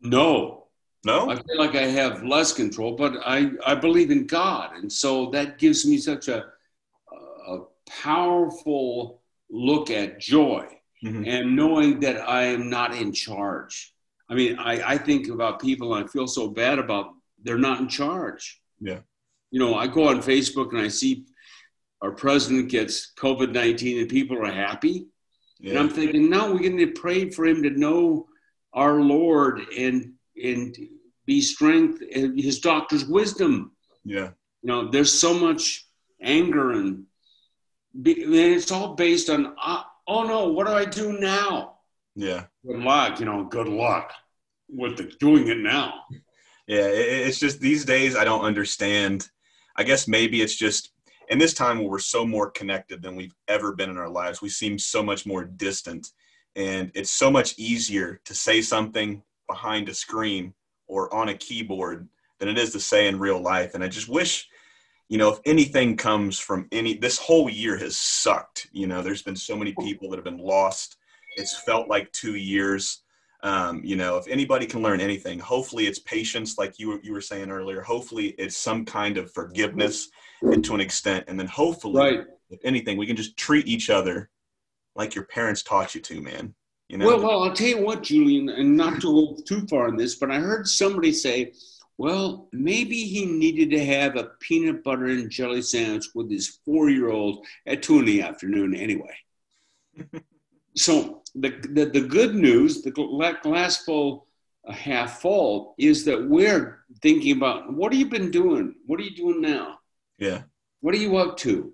No. 0.00 0.67
No? 1.04 1.30
I 1.30 1.36
feel 1.36 1.58
like 1.58 1.74
I 1.74 1.86
have 1.86 2.24
less 2.24 2.52
control, 2.52 2.96
but 2.96 3.14
I, 3.24 3.50
I 3.64 3.74
believe 3.74 4.10
in 4.10 4.26
God. 4.26 4.76
And 4.76 4.92
so 4.92 5.30
that 5.30 5.58
gives 5.58 5.86
me 5.86 5.98
such 5.98 6.28
a, 6.28 6.46
a 7.46 7.58
powerful 7.88 9.22
look 9.50 9.90
at 9.90 10.18
joy 10.18 10.66
mm-hmm. 11.04 11.24
and 11.26 11.56
knowing 11.56 12.00
that 12.00 12.28
I 12.28 12.44
am 12.44 12.68
not 12.68 12.94
in 12.94 13.12
charge. 13.12 13.94
I 14.28 14.34
mean, 14.34 14.58
I, 14.58 14.94
I 14.94 14.98
think 14.98 15.28
about 15.28 15.60
people 15.60 15.94
and 15.94 16.04
I 16.04 16.08
feel 16.08 16.26
so 16.26 16.48
bad 16.48 16.78
about 16.78 17.12
they're 17.42 17.58
not 17.58 17.80
in 17.80 17.88
charge. 17.88 18.60
Yeah. 18.80 19.00
You 19.50 19.60
know, 19.60 19.74
I 19.74 19.86
go 19.86 20.08
on 20.08 20.20
Facebook 20.20 20.70
and 20.70 20.80
I 20.80 20.88
see 20.88 21.24
our 22.02 22.10
president 22.12 22.70
gets 22.70 23.12
COVID 23.16 23.52
19 23.52 24.00
and 24.00 24.08
people 24.08 24.38
are 24.38 24.52
happy. 24.52 25.06
Yeah. 25.58 25.70
And 25.70 25.78
I'm 25.78 25.88
thinking, 25.88 26.28
no, 26.28 26.52
we're 26.52 26.60
going 26.60 26.76
to 26.78 26.92
pray 26.92 27.30
for 27.30 27.46
him 27.46 27.62
to 27.62 27.70
know 27.70 28.26
our 28.72 29.00
Lord 29.00 29.60
and, 29.76 30.12
and 30.42 30.76
be 31.26 31.40
strength 31.40 32.02
and 32.14 32.40
his 32.40 32.60
doctor's 32.60 33.04
wisdom. 33.04 33.72
Yeah. 34.04 34.30
You 34.62 34.68
know, 34.68 34.90
there's 34.90 35.12
so 35.12 35.34
much 35.34 35.86
anger 36.22 36.72
and 36.72 37.04
it's 38.04 38.70
all 38.70 38.94
based 38.94 39.30
on, 39.30 39.54
uh, 39.62 39.82
oh 40.06 40.24
no, 40.24 40.48
what 40.48 40.66
do 40.66 40.72
I 40.72 40.84
do 40.84 41.18
now? 41.18 41.78
Yeah. 42.14 42.44
Good 42.66 42.80
luck, 42.80 43.20
you 43.20 43.26
know, 43.26 43.44
good 43.44 43.68
luck 43.68 44.12
with 44.68 44.96
the, 44.96 45.04
doing 45.20 45.48
it 45.48 45.58
now. 45.58 46.04
Yeah, 46.66 46.86
it's 46.86 47.40
just 47.40 47.60
these 47.60 47.84
days 47.84 48.16
I 48.16 48.24
don't 48.24 48.44
understand. 48.44 49.28
I 49.76 49.84
guess 49.84 50.08
maybe 50.08 50.42
it's 50.42 50.56
just 50.56 50.92
in 51.28 51.38
this 51.38 51.54
time 51.54 51.78
where 51.78 51.88
we're 51.88 51.98
so 51.98 52.26
more 52.26 52.50
connected 52.50 53.02
than 53.02 53.16
we've 53.16 53.34
ever 53.48 53.74
been 53.74 53.90
in 53.90 53.98
our 53.98 54.08
lives, 54.08 54.42
we 54.42 54.48
seem 54.48 54.78
so 54.78 55.02
much 55.02 55.26
more 55.26 55.44
distant. 55.44 56.08
And 56.56 56.90
it's 56.94 57.10
so 57.10 57.30
much 57.30 57.54
easier 57.58 58.20
to 58.24 58.34
say 58.34 58.60
something 58.60 59.22
behind 59.48 59.88
a 59.88 59.94
screen 59.94 60.54
or 60.86 61.12
on 61.14 61.28
a 61.28 61.34
keyboard 61.34 62.08
than 62.38 62.48
it 62.48 62.58
is 62.58 62.72
to 62.72 62.80
say 62.80 63.08
in 63.08 63.18
real 63.18 63.40
life. 63.40 63.74
And 63.74 63.82
I 63.82 63.88
just 63.88 64.08
wish 64.08 64.48
you 65.08 65.16
know, 65.16 65.30
if 65.30 65.40
anything 65.46 65.96
comes 65.96 66.38
from 66.38 66.68
any, 66.70 66.96
this 66.96 67.18
whole 67.18 67.48
year 67.48 67.76
has 67.78 67.96
sucked. 67.96 68.68
You 68.72 68.86
know, 68.86 69.02
there's 69.02 69.22
been 69.22 69.36
so 69.36 69.56
many 69.56 69.74
people 69.80 70.10
that 70.10 70.16
have 70.16 70.24
been 70.24 70.38
lost. 70.38 70.96
It's 71.36 71.58
felt 71.60 71.88
like 71.88 72.12
two 72.12 72.34
years. 72.34 73.02
Um, 73.42 73.80
you 73.84 73.96
know, 73.96 74.16
if 74.16 74.28
anybody 74.28 74.66
can 74.66 74.82
learn 74.82 75.00
anything, 75.00 75.38
hopefully 75.38 75.86
it's 75.86 76.00
patience, 76.00 76.58
like 76.58 76.78
you 76.78 76.88
were, 76.88 77.00
you 77.02 77.12
were 77.12 77.20
saying 77.20 77.50
earlier. 77.50 77.80
Hopefully 77.80 78.34
it's 78.38 78.56
some 78.56 78.84
kind 78.84 79.16
of 79.16 79.32
forgiveness 79.32 80.08
and 80.42 80.64
to 80.64 80.74
an 80.74 80.80
extent, 80.80 81.24
and 81.28 81.38
then 81.38 81.46
hopefully, 81.46 81.98
right. 81.98 82.26
if 82.50 82.60
anything, 82.64 82.96
we 82.96 83.06
can 83.06 83.16
just 83.16 83.36
treat 83.36 83.66
each 83.66 83.90
other 83.90 84.30
like 84.94 85.14
your 85.14 85.24
parents 85.24 85.62
taught 85.62 85.94
you 85.94 86.00
to, 86.00 86.20
man. 86.20 86.54
You 86.88 86.96
know. 86.96 87.06
Well, 87.06 87.22
well, 87.22 87.42
I'll 87.42 87.52
tell 87.52 87.68
you 87.68 87.84
what, 87.84 88.02
Julian, 88.02 88.48
and 88.48 88.76
not 88.76 89.00
to 89.02 89.06
go 89.12 89.42
too 89.44 89.66
far 89.66 89.88
in 89.88 89.96
this, 89.96 90.14
but 90.14 90.30
I 90.30 90.38
heard 90.38 90.66
somebody 90.66 91.12
say 91.12 91.52
Well, 91.98 92.48
maybe 92.52 93.04
he 93.04 93.26
needed 93.26 93.70
to 93.70 93.84
have 93.84 94.16
a 94.16 94.30
peanut 94.40 94.82
butter 94.82 95.06
and 95.06 95.30
jelly 95.30 95.62
sandwich 95.62 96.06
with 96.14 96.30
his 96.30 96.60
four 96.64 96.88
year 96.88 97.10
old 97.10 97.46
at 97.66 97.82
two 97.82 97.98
in 97.98 98.06
the 98.06 98.22
afternoon 98.22 98.74
anyway. 98.74 99.16
so, 100.76 101.22
the, 101.34 101.50
the, 101.70 101.86
the, 101.86 102.00
good 102.00 102.34
news, 102.34 102.82
the 102.82 102.90
glass 102.90 103.84
full, 103.84 104.26
uh, 104.66 104.72
half 104.72 105.20
full, 105.20 105.74
is 105.76 106.04
that 106.06 106.28
we're 106.28 106.84
thinking 107.02 107.36
about 107.36 107.72
what 107.72 107.92
have 107.92 108.00
you 108.00 108.08
been 108.08 108.30
doing? 108.30 108.74
What 108.86 109.00
are 109.00 109.04
you 109.04 109.14
doing 109.14 109.40
now? 109.40 109.78
Yeah. 110.18 110.42
What 110.80 110.94
are 110.94 110.98
you 110.98 111.16
up 111.16 111.36
to? 111.38 111.72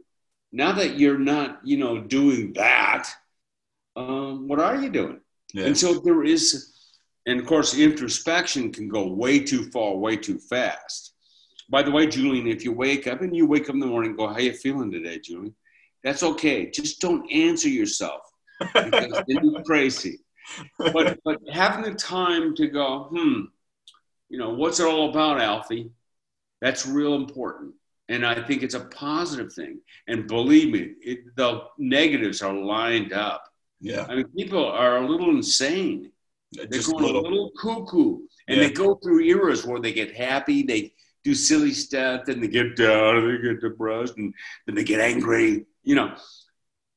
Now 0.52 0.72
that 0.72 0.98
you're 0.98 1.18
not, 1.18 1.60
you 1.64 1.76
know, 1.76 2.00
doing 2.00 2.52
that, 2.54 3.08
um, 3.96 4.48
what 4.48 4.60
are 4.60 4.76
you 4.76 4.90
doing? 4.90 5.20
Yeah. 5.52 5.66
And 5.66 5.78
so 5.78 5.94
there 5.94 6.24
is 6.24 6.74
and 7.26 7.40
of 7.40 7.46
course, 7.46 7.74
introspection 7.74 8.72
can 8.72 8.88
go 8.88 9.06
way 9.06 9.40
too 9.40 9.70
far, 9.70 9.96
way 9.96 10.16
too 10.16 10.38
fast. 10.38 11.14
By 11.70 11.82
the 11.82 11.90
way, 11.90 12.06
Julian, 12.06 12.46
if 12.46 12.64
you 12.64 12.72
wake 12.72 13.06
up 13.06 13.22
and 13.22 13.34
you 13.34 13.46
wake 13.46 13.68
up 13.68 13.74
in 13.74 13.80
the 13.80 13.86
morning 13.86 14.10
and 14.10 14.18
go, 14.18 14.28
How 14.28 14.38
you 14.38 14.52
feeling 14.52 14.90
today, 14.90 15.18
Julian? 15.18 15.54
That's 16.02 16.22
okay. 16.22 16.70
Just 16.70 17.00
don't 17.00 17.30
answer 17.32 17.68
yourself 17.68 18.20
because 18.60 19.22
then 19.26 19.42
you're 19.42 19.62
crazy. 19.66 20.20
But 20.78 21.18
but 21.24 21.38
having 21.50 21.90
the 21.90 21.96
time 21.96 22.54
to 22.56 22.66
go, 22.66 23.04
hmm, 23.04 23.44
you 24.28 24.38
know, 24.38 24.50
what's 24.50 24.80
it 24.80 24.86
all 24.86 25.08
about, 25.08 25.40
Alfie? 25.40 25.90
That's 26.60 26.86
real 26.86 27.14
important. 27.14 27.74
And 28.10 28.26
I 28.26 28.42
think 28.42 28.62
it's 28.62 28.74
a 28.74 28.80
positive 28.80 29.50
thing. 29.54 29.80
And 30.06 30.26
believe 30.26 30.70
me, 30.70 30.92
it, 31.00 31.34
the 31.36 31.62
negatives 31.78 32.42
are 32.42 32.52
lined 32.52 33.14
up. 33.14 33.44
Yeah. 33.84 34.06
I 34.08 34.16
mean, 34.16 34.28
people 34.36 34.64
are 34.64 34.96
a 34.96 35.06
little 35.06 35.30
insane 35.30 36.10
they're 36.54 36.66
Just 36.66 36.90
going 36.90 37.02
a 37.02 37.06
little, 37.06 37.22
a 37.22 37.28
little 37.28 37.52
cuckoo, 37.60 38.20
and 38.48 38.60
yeah. 38.60 38.68
they 38.68 38.72
go 38.72 38.94
through 38.96 39.20
eras 39.20 39.66
where 39.66 39.80
they 39.80 39.92
get 39.92 40.14
happy, 40.14 40.62
they 40.62 40.92
do 41.22 41.34
silly 41.34 41.72
stuff, 41.72 42.22
then 42.26 42.40
they 42.40 42.48
get 42.48 42.76
down, 42.76 43.26
they 43.26 43.42
get 43.42 43.60
depressed, 43.60 44.16
and 44.16 44.34
then 44.66 44.74
they 44.74 44.84
get 44.84 45.00
angry. 45.00 45.66
You 45.82 45.94
know, 45.96 46.14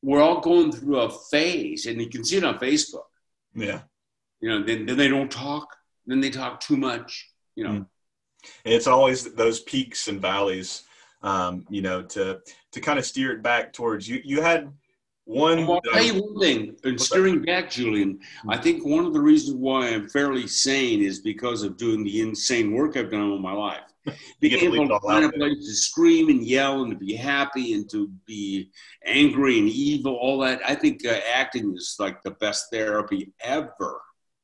we're 0.01 0.21
all 0.21 0.41
going 0.41 0.71
through 0.71 0.99
a 0.99 1.09
phase, 1.31 1.85
and 1.85 1.99
you 1.99 2.09
can 2.09 2.23
see 2.23 2.37
it 2.37 2.43
on 2.43 2.59
Facebook. 2.59 3.05
Yeah. 3.55 3.81
You 4.41 4.49
know, 4.49 4.63
then, 4.63 4.85
then 4.85 4.97
they 4.97 5.07
don't 5.07 5.31
talk, 5.31 5.75
then 6.05 6.19
they 6.21 6.29
talk 6.29 6.59
too 6.59 6.77
much. 6.77 7.31
You 7.55 7.63
know, 7.63 7.71
mm. 7.71 7.85
it's 8.63 8.87
always 8.87 9.33
those 9.33 9.61
peaks 9.61 10.07
and 10.07 10.21
valleys. 10.21 10.83
Um, 11.23 11.65
you 11.71 11.81
know, 11.81 12.03
to 12.03 12.41
to 12.73 12.79
kind 12.79 12.99
of 12.99 13.05
steer 13.05 13.31
it 13.31 13.41
back 13.41 13.73
towards 13.73 14.07
you. 14.07 14.21
You 14.23 14.39
had 14.43 14.71
one, 15.27 15.67
well, 15.67 15.81
I'll 15.85 15.93
tell 15.93 16.03
you 16.03 16.23
one 16.23 16.39
thing. 16.39 16.75
And 16.85 16.99
steering 16.99 17.41
back, 17.43 17.69
Julian, 17.69 18.19
I 18.47 18.55
hmm. 18.55 18.63
think 18.63 18.85
one 18.85 19.05
of 19.05 19.13
the 19.13 19.19
reasons 19.19 19.57
why 19.57 19.89
I'm 19.89 20.07
fairly 20.07 20.47
sane 20.47 21.01
is 21.01 21.19
because 21.19 21.63
of 21.63 21.75
doing 21.75 22.03
the 22.03 22.21
insane 22.21 22.71
work 22.73 22.95
I've 22.95 23.11
done 23.11 23.29
all 23.29 23.37
my 23.37 23.51
life. 23.51 23.81
Being 24.39 24.73
able 24.73 24.87
to 24.87 24.99
find 25.05 25.25
a 25.25 25.31
place 25.33 25.65
to 25.65 25.73
scream 25.73 26.29
and 26.29 26.41
yell 26.45 26.81
and 26.81 26.91
to 26.91 26.97
be 26.97 27.13
happy 27.13 27.73
and 27.73 27.89
to 27.89 28.07
be 28.25 28.71
angry 29.05 29.59
and 29.59 29.67
evil, 29.67 30.15
all 30.15 30.39
that. 30.39 30.61
I 30.65 30.75
think 30.75 31.05
uh, 31.05 31.19
acting 31.33 31.75
is 31.75 31.97
like 31.99 32.23
the 32.23 32.31
best 32.31 32.67
therapy 32.71 33.33
ever. 33.41 33.99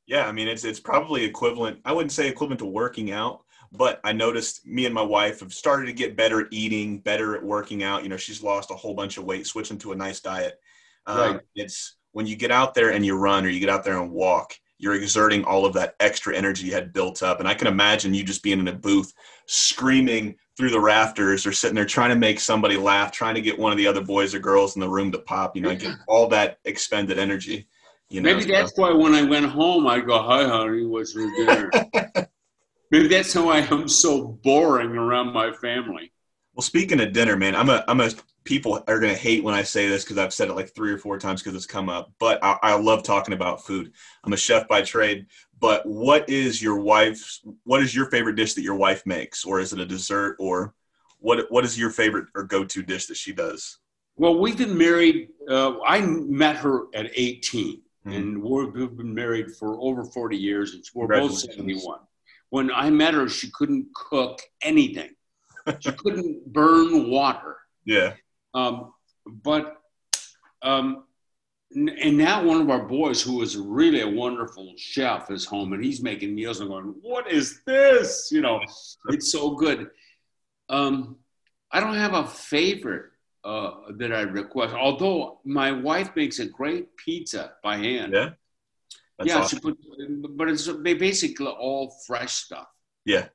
Yeah, 0.06 0.26
I 0.26 0.32
mean, 0.32 0.48
it's 0.48 0.64
it's 0.64 0.80
probably 0.80 1.24
equivalent. 1.24 1.80
I 1.86 1.92
wouldn't 1.92 2.12
say 2.12 2.28
equivalent 2.28 2.58
to 2.58 2.66
working 2.66 3.10
out, 3.10 3.42
but 3.72 4.00
I 4.04 4.12
noticed 4.12 4.66
me 4.66 4.84
and 4.84 4.94
my 4.94 5.00
wife 5.00 5.40
have 5.40 5.54
started 5.54 5.86
to 5.86 5.94
get 5.94 6.14
better 6.14 6.42
at 6.42 6.48
eating, 6.50 6.98
better 6.98 7.34
at 7.34 7.42
working 7.42 7.82
out. 7.82 8.02
You 8.02 8.10
know, 8.10 8.18
she's 8.18 8.42
lost 8.42 8.70
a 8.70 8.74
whole 8.74 8.92
bunch 8.92 9.16
of 9.16 9.24
weight, 9.24 9.46
switching 9.46 9.78
to 9.78 9.92
a 9.92 9.96
nice 9.96 10.20
diet 10.20 10.60
um, 11.06 11.18
right. 11.18 11.40
It's 11.54 11.96
when 12.12 12.26
you 12.26 12.36
get 12.36 12.50
out 12.50 12.74
there 12.74 12.92
and 12.92 13.04
you 13.04 13.16
run 13.16 13.44
or 13.44 13.48
you 13.48 13.60
get 13.60 13.68
out 13.68 13.84
there 13.84 14.00
and 14.00 14.12
walk, 14.12 14.54
you're 14.78 14.94
exerting 14.94 15.44
all 15.44 15.64
of 15.64 15.72
that 15.74 15.94
extra 16.00 16.36
energy 16.36 16.66
you 16.66 16.72
had 16.74 16.92
built 16.92 17.22
up. 17.22 17.40
And 17.40 17.48
I 17.48 17.54
can 17.54 17.66
imagine 17.66 18.14
you 18.14 18.24
just 18.24 18.42
being 18.42 18.60
in 18.60 18.68
a 18.68 18.72
booth 18.72 19.12
screaming 19.46 20.36
through 20.56 20.70
the 20.70 20.80
rafters 20.80 21.46
or 21.46 21.52
sitting 21.52 21.74
there 21.74 21.84
trying 21.84 22.10
to 22.10 22.16
make 22.16 22.38
somebody 22.38 22.76
laugh, 22.76 23.10
trying 23.10 23.34
to 23.34 23.40
get 23.40 23.58
one 23.58 23.72
of 23.72 23.78
the 23.78 23.86
other 23.86 24.02
boys 24.02 24.34
or 24.34 24.38
girls 24.38 24.76
in 24.76 24.80
the 24.80 24.88
room 24.88 25.10
to 25.12 25.18
pop, 25.18 25.56
you 25.56 25.62
know, 25.62 25.74
get 25.74 25.96
all 26.06 26.28
that 26.28 26.58
expended 26.64 27.18
energy. 27.18 27.66
You 28.10 28.20
know, 28.20 28.34
Maybe 28.34 28.50
that's 28.50 28.72
why 28.76 28.92
when 28.92 29.14
I 29.14 29.22
went 29.22 29.46
home, 29.46 29.86
I 29.86 30.00
go, 30.00 30.22
hi, 30.22 30.46
honey, 30.46 30.84
what's 30.84 31.12
for 31.12 31.28
dinner? 31.36 31.70
Maybe 32.90 33.08
that's 33.08 33.32
how 33.32 33.48
I 33.48 33.58
am 33.58 33.88
so 33.88 34.38
boring 34.44 34.96
around 34.96 35.32
my 35.32 35.50
family. 35.52 36.12
Well, 36.54 36.62
speaking 36.62 37.00
of 37.00 37.12
dinner, 37.12 37.36
man, 37.36 37.56
I'm 37.56 37.68
a 37.68 37.84
I'm 37.88 38.00
a 38.00 38.10
people 38.44 38.82
are 38.86 39.00
going 39.00 39.12
to 39.12 39.20
hate 39.20 39.42
when 39.42 39.54
I 39.54 39.62
say 39.62 39.88
this 39.88 40.04
because 40.04 40.18
I've 40.18 40.32
said 40.34 40.48
it 40.48 40.54
like 40.54 40.74
three 40.74 40.92
or 40.92 40.98
four 40.98 41.18
times 41.18 41.42
because 41.42 41.56
it's 41.56 41.66
come 41.66 41.88
up. 41.88 42.12
But 42.20 42.42
I, 42.44 42.58
I, 42.62 42.76
love 42.76 43.02
talking 43.02 43.32
about 43.34 43.64
food. 43.64 43.92
I'm 44.22 44.34
a 44.34 44.36
chef 44.36 44.68
by 44.68 44.82
trade. 44.82 45.26
But 45.58 45.84
what 45.86 46.28
is 46.28 46.62
your 46.62 46.78
wife's? 46.78 47.42
What 47.64 47.82
is 47.82 47.94
your 47.94 48.06
favorite 48.10 48.36
dish 48.36 48.54
that 48.54 48.62
your 48.62 48.74
wife 48.76 49.04
makes, 49.06 49.44
or 49.44 49.60
is 49.60 49.72
it 49.72 49.80
a 49.80 49.86
dessert, 49.86 50.36
or 50.38 50.74
what? 51.18 51.50
What 51.50 51.64
is 51.64 51.78
your 51.78 51.90
favorite 51.90 52.26
or 52.34 52.44
go-to 52.44 52.82
dish 52.82 53.06
that 53.06 53.16
she 53.16 53.32
does? 53.32 53.78
Well, 54.16 54.38
we've 54.38 54.58
been 54.58 54.76
married. 54.76 55.30
Uh, 55.48 55.80
I 55.82 56.00
met 56.02 56.56
her 56.56 56.84
at 56.94 57.10
18, 57.14 57.80
mm-hmm. 58.06 58.12
and 58.12 58.42
we've 58.42 58.96
been 58.96 59.14
married 59.14 59.56
for 59.56 59.76
over 59.80 60.04
40 60.04 60.36
years, 60.36 60.74
and 60.74 60.84
we're 60.94 61.08
both 61.08 61.36
71. 61.36 61.98
When 62.50 62.70
I 62.70 62.90
met 62.90 63.14
her, 63.14 63.28
she 63.28 63.50
couldn't 63.50 63.88
cook 63.94 64.40
anything. 64.62 65.13
She 65.80 65.92
couldn't 65.92 66.52
burn 66.52 67.10
water. 67.10 67.56
Yeah. 67.84 68.14
Um, 68.52 68.92
but 69.26 69.76
um, 70.62 71.04
and 71.74 72.16
now 72.16 72.44
one 72.44 72.60
of 72.60 72.70
our 72.70 72.86
boys, 72.86 73.22
who 73.22 73.42
is 73.42 73.56
really 73.56 74.00
a 74.00 74.08
wonderful 74.08 74.74
chef, 74.76 75.30
is 75.30 75.44
home 75.44 75.72
and 75.72 75.84
he's 75.84 76.02
making 76.02 76.34
meals 76.34 76.60
and 76.60 76.68
going, 76.68 76.94
"What 77.00 77.30
is 77.30 77.62
this?" 77.66 78.28
You 78.30 78.40
know, 78.42 78.60
it's 79.08 79.32
so 79.32 79.52
good. 79.52 79.90
Um, 80.68 81.16
I 81.70 81.80
don't 81.80 81.96
have 81.96 82.14
a 82.14 82.26
favorite 82.26 83.06
uh, 83.44 83.72
that 83.96 84.12
I 84.12 84.22
request, 84.22 84.74
although 84.74 85.40
my 85.44 85.72
wife 85.72 86.14
makes 86.14 86.38
a 86.38 86.46
great 86.46 86.96
pizza 86.96 87.52
by 87.62 87.76
hand. 87.76 88.12
Yeah. 88.12 88.30
That's 89.18 89.28
yeah, 89.28 89.38
awesome. 89.38 89.58
she 89.58 89.62
put, 89.62 90.36
but 90.36 90.48
it's 90.48 90.66
basically 90.68 91.46
all 91.46 91.94
fresh 92.06 92.32
stuff. 92.34 92.66
Yeah. 93.04 93.28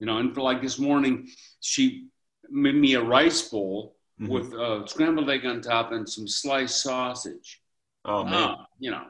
You 0.00 0.06
know, 0.06 0.18
and 0.18 0.34
for 0.34 0.40
like 0.40 0.60
this 0.62 0.78
morning, 0.78 1.28
she 1.60 2.08
made 2.50 2.74
me 2.74 2.94
a 2.94 3.02
rice 3.02 3.42
bowl 3.42 3.96
mm-hmm. 4.20 4.32
with 4.32 4.52
uh, 4.54 4.86
scrambled 4.86 5.30
egg 5.30 5.46
on 5.46 5.60
top 5.60 5.92
and 5.92 6.08
some 6.08 6.26
sliced 6.26 6.82
sausage. 6.82 7.60
Oh 8.04 8.24
man, 8.24 8.32
uh, 8.32 8.64
you 8.78 8.90
know, 8.90 9.04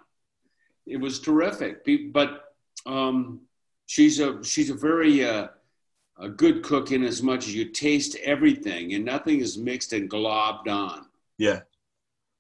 it 0.87 0.99
was 0.99 1.21
terrific. 1.21 1.87
But 2.13 2.45
um, 2.87 3.43
she's 3.87 4.21
a 4.21 4.43
she's 4.45 4.71
a 4.71 4.75
very 4.75 5.25
uh, 5.25 5.49
a 6.19 6.29
good 6.29 6.63
cook 6.63 6.93
in 6.93 7.05
as 7.05 7.23
much 7.23 7.47
as 7.47 7.55
you 7.55 7.67
taste 7.67 8.17
everything 8.23 8.95
and 8.95 9.05
nothing 9.05 9.41
is 9.41 9.57
mixed 9.57 9.93
and 9.93 10.11
globbed 10.11 10.69
on. 10.69 11.07
Yeah, 11.39 11.61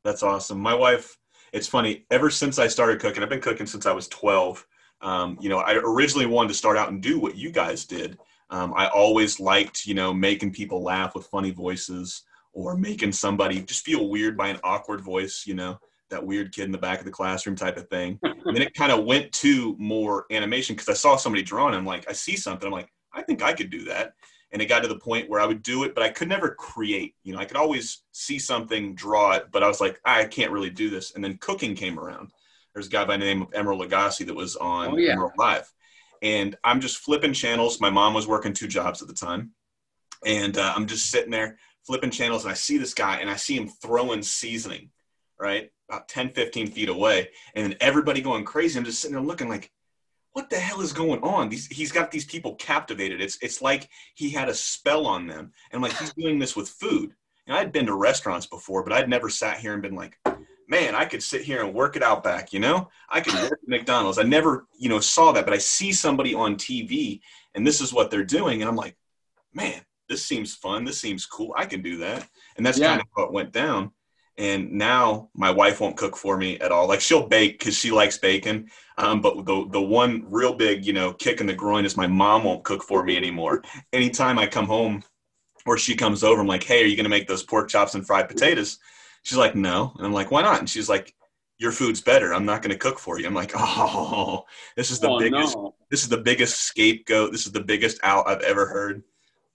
that's 0.04 0.22
awesome. 0.22 0.60
My 0.60 0.74
wife, 0.74 1.16
it's 1.52 1.66
funny. 1.66 2.04
Ever 2.10 2.30
since 2.30 2.58
I 2.58 2.66
started 2.66 3.00
cooking, 3.00 3.22
I've 3.22 3.30
been 3.30 3.40
cooking 3.40 3.66
since 3.66 3.86
I 3.86 3.92
was 3.92 4.08
twelve. 4.08 4.66
Um, 5.00 5.38
you 5.40 5.48
know, 5.48 5.58
I 5.58 5.74
originally 5.76 6.26
wanted 6.26 6.48
to 6.48 6.54
start 6.54 6.76
out 6.76 6.90
and 6.90 7.00
do 7.00 7.18
what 7.18 7.36
you 7.36 7.50
guys 7.50 7.84
did. 7.86 8.18
Um, 8.50 8.74
I 8.76 8.88
always 8.88 9.38
liked, 9.38 9.86
you 9.86 9.94
know, 9.94 10.12
making 10.12 10.52
people 10.52 10.82
laugh 10.82 11.14
with 11.14 11.26
funny 11.26 11.52
voices 11.52 12.24
or 12.52 12.76
making 12.76 13.12
somebody 13.12 13.60
just 13.62 13.84
feel 13.84 14.08
weird 14.08 14.36
by 14.36 14.48
an 14.48 14.58
awkward 14.64 15.00
voice, 15.00 15.44
you 15.46 15.54
know, 15.54 15.78
that 16.10 16.24
weird 16.24 16.52
kid 16.52 16.64
in 16.64 16.72
the 16.72 16.78
back 16.78 16.98
of 16.98 17.04
the 17.04 17.10
classroom 17.10 17.54
type 17.54 17.76
of 17.76 17.88
thing. 17.88 18.18
and 18.22 18.56
then 18.56 18.62
it 18.62 18.74
kind 18.74 18.90
of 18.90 19.04
went 19.04 19.30
to 19.32 19.76
more 19.78 20.26
animation 20.32 20.74
because 20.74 20.88
I 20.88 20.94
saw 20.94 21.16
somebody 21.16 21.42
drawing. 21.42 21.74
I'm 21.74 21.86
like, 21.86 22.08
I 22.10 22.12
see 22.12 22.36
something. 22.36 22.66
I'm 22.66 22.72
like, 22.72 22.90
I 23.12 23.22
think 23.22 23.42
I 23.42 23.52
could 23.52 23.70
do 23.70 23.84
that. 23.84 24.14
And 24.52 24.60
it 24.60 24.66
got 24.66 24.82
to 24.82 24.88
the 24.88 24.98
point 24.98 25.30
where 25.30 25.40
I 25.40 25.46
would 25.46 25.62
do 25.62 25.84
it, 25.84 25.94
but 25.94 26.02
I 26.02 26.08
could 26.08 26.28
never 26.28 26.50
create. 26.56 27.14
You 27.22 27.32
know, 27.32 27.38
I 27.38 27.44
could 27.44 27.56
always 27.56 28.02
see 28.10 28.40
something, 28.40 28.96
draw 28.96 29.32
it, 29.32 29.46
but 29.52 29.62
I 29.62 29.68
was 29.68 29.80
like, 29.80 30.00
I 30.04 30.24
can't 30.24 30.50
really 30.50 30.70
do 30.70 30.90
this. 30.90 31.14
And 31.14 31.22
then 31.22 31.38
cooking 31.38 31.76
came 31.76 32.00
around. 32.00 32.32
There's 32.74 32.88
a 32.88 32.90
guy 32.90 33.04
by 33.04 33.16
the 33.16 33.24
name 33.24 33.42
of 33.42 33.50
Emeril 33.50 33.86
Lagasse 33.86 34.26
that 34.26 34.34
was 34.34 34.56
on 34.56 34.94
oh, 34.94 34.96
yeah. 34.96 35.14
Emeril 35.14 35.30
Live. 35.36 35.72
And 36.22 36.56
I'm 36.64 36.80
just 36.80 36.98
flipping 36.98 37.32
channels. 37.32 37.80
My 37.80 37.90
mom 37.90 38.14
was 38.14 38.26
working 38.26 38.52
two 38.52 38.68
jobs 38.68 39.02
at 39.02 39.08
the 39.08 39.14
time. 39.14 39.52
And 40.24 40.58
uh, 40.58 40.72
I'm 40.76 40.86
just 40.86 41.10
sitting 41.10 41.30
there 41.30 41.56
flipping 41.84 42.10
channels 42.10 42.44
and 42.44 42.52
I 42.52 42.54
see 42.54 42.78
this 42.78 42.94
guy 42.94 43.18
and 43.18 43.30
I 43.30 43.36
see 43.36 43.56
him 43.56 43.68
throwing 43.68 44.22
seasoning, 44.22 44.90
right? 45.38 45.70
About 45.88 46.08
10, 46.08 46.30
15 46.30 46.68
feet 46.68 46.88
away. 46.88 47.30
And 47.54 47.64
then 47.64 47.78
everybody 47.80 48.20
going 48.20 48.44
crazy. 48.44 48.78
I'm 48.78 48.84
just 48.84 49.00
sitting 49.00 49.16
there 49.16 49.24
looking 49.24 49.48
like, 49.48 49.70
what 50.32 50.50
the 50.50 50.56
hell 50.56 50.80
is 50.80 50.92
going 50.92 51.22
on? 51.22 51.48
These, 51.48 51.66
he's 51.66 51.90
got 51.90 52.10
these 52.10 52.24
people 52.24 52.54
captivated. 52.54 53.20
It's, 53.20 53.38
it's 53.42 53.60
like 53.60 53.88
he 54.14 54.30
had 54.30 54.48
a 54.48 54.54
spell 54.54 55.06
on 55.06 55.26
them. 55.26 55.52
And 55.72 55.82
like, 55.82 55.96
he's 55.96 56.12
doing 56.12 56.38
this 56.38 56.54
with 56.54 56.68
food. 56.68 57.14
And 57.46 57.56
I'd 57.56 57.72
been 57.72 57.86
to 57.86 57.94
restaurants 57.96 58.46
before, 58.46 58.84
but 58.84 58.92
I'd 58.92 59.08
never 59.08 59.28
sat 59.28 59.58
here 59.58 59.72
and 59.72 59.82
been 59.82 59.96
like, 59.96 60.16
man, 60.70 60.94
I 60.94 61.04
could 61.04 61.22
sit 61.22 61.42
here 61.42 61.64
and 61.64 61.74
work 61.74 61.96
it 61.96 62.02
out 62.02 62.22
back, 62.22 62.52
you 62.52 62.60
know? 62.60 62.88
I 63.08 63.20
could 63.20 63.34
work 63.34 63.58
at 63.60 63.68
McDonald's. 63.68 64.18
I 64.18 64.22
never, 64.22 64.66
you 64.78 64.88
know, 64.88 65.00
saw 65.00 65.32
that, 65.32 65.44
but 65.44 65.52
I 65.52 65.58
see 65.58 65.92
somebody 65.92 66.32
on 66.32 66.54
TV 66.54 67.20
and 67.54 67.66
this 67.66 67.80
is 67.80 67.92
what 67.92 68.10
they're 68.10 68.24
doing. 68.24 68.62
And 68.62 68.68
I'm 68.68 68.76
like, 68.76 68.96
man, 69.52 69.82
this 70.08 70.24
seems 70.24 70.54
fun. 70.54 70.84
This 70.84 71.00
seems 71.00 71.26
cool. 71.26 71.52
I 71.56 71.66
can 71.66 71.82
do 71.82 71.98
that. 71.98 72.26
And 72.56 72.64
that's 72.64 72.78
yeah. 72.78 72.90
kind 72.90 73.00
of 73.00 73.06
what 73.14 73.32
went 73.32 73.52
down. 73.52 73.90
And 74.38 74.72
now 74.72 75.28
my 75.34 75.50
wife 75.50 75.80
won't 75.80 75.96
cook 75.96 76.16
for 76.16 76.36
me 76.36 76.58
at 76.60 76.72
all. 76.72 76.86
Like 76.86 77.00
she'll 77.00 77.26
bake 77.26 77.58
because 77.58 77.76
she 77.76 77.90
likes 77.90 78.16
bacon. 78.16 78.70
Um, 78.96 79.20
but 79.20 79.44
the 79.44 79.66
the 79.70 79.80
one 79.80 80.24
real 80.28 80.54
big, 80.54 80.86
you 80.86 80.92
know, 80.92 81.12
kick 81.12 81.40
in 81.40 81.46
the 81.46 81.52
groin 81.52 81.84
is 81.84 81.96
my 81.96 82.06
mom 82.06 82.44
won't 82.44 82.64
cook 82.64 82.82
for 82.82 83.04
me 83.04 83.16
anymore. 83.16 83.62
Anytime 83.92 84.38
I 84.38 84.46
come 84.46 84.66
home 84.66 85.02
or 85.66 85.76
she 85.76 85.94
comes 85.94 86.24
over, 86.24 86.40
I'm 86.40 86.46
like, 86.46 86.62
hey, 86.62 86.84
are 86.84 86.86
you 86.86 86.96
gonna 86.96 87.10
make 87.10 87.28
those 87.28 87.42
pork 87.42 87.68
chops 87.68 87.94
and 87.94 88.06
fried 88.06 88.28
potatoes? 88.28 88.78
She's 89.22 89.38
like, 89.38 89.54
no. 89.54 89.92
And 89.96 90.06
I'm 90.06 90.12
like, 90.12 90.30
why 90.30 90.42
not? 90.42 90.58
And 90.60 90.68
she's 90.68 90.88
like, 90.88 91.14
your 91.58 91.72
food's 91.72 92.00
better. 92.00 92.32
I'm 92.32 92.46
not 92.46 92.62
going 92.62 92.72
to 92.72 92.78
cook 92.78 92.98
for 92.98 93.18
you. 93.20 93.26
I'm 93.26 93.34
like, 93.34 93.52
oh, 93.56 94.44
this 94.76 94.90
is 94.90 94.98
the 95.00 95.10
Oh, 95.10 95.18
biggest. 95.18 95.56
no. 95.56 95.74
This 95.90 96.02
is 96.02 96.08
the 96.08 96.16
biggest 96.18 96.62
scapegoat. 96.62 97.32
This 97.32 97.44
is 97.46 97.52
the 97.52 97.60
biggest 97.62 97.98
out 98.02 98.26
I've 98.28 98.40
ever 98.42 98.66
heard, 98.66 99.02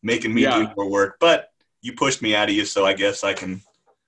making 0.04 0.34
me 0.34 0.44
Yeah. 0.44 0.66
do 0.68 0.74
more 0.78 0.90
work. 0.90 1.18
But 1.20 1.50
you 1.82 1.94
pushed 1.94 2.22
me 2.22 2.36
out 2.36 2.50
of 2.50 2.56
you, 2.56 2.66
so 2.66 2.86
I 2.86 2.94
guess 2.94 3.24
I 3.24 3.34
can. 3.34 3.62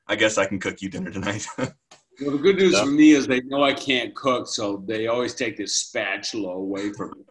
I 0.09 0.15
guess 0.15 0.37
I 0.37 0.45
can 0.45 0.59
cook 0.59 0.81
you 0.81 0.89
dinner 0.89 1.11
tonight. 1.11 1.45
Well, 2.19 2.31
the 2.31 2.39
good 2.39 2.55
news 2.55 2.73
Yeah. 2.73 2.83
for 2.85 2.89
me 2.89 3.11
is 3.11 3.27
they 3.27 3.41
know 3.41 3.61
I 3.63 3.73
can't 3.73 4.15
cook, 4.15 4.47
so 4.47 4.83
they 4.87 5.05
always 5.05 5.35
take 5.35 5.55
this 5.55 5.75
spatula 5.75 6.49
away 6.53 6.91
from 6.91 7.11
me. 7.15 7.23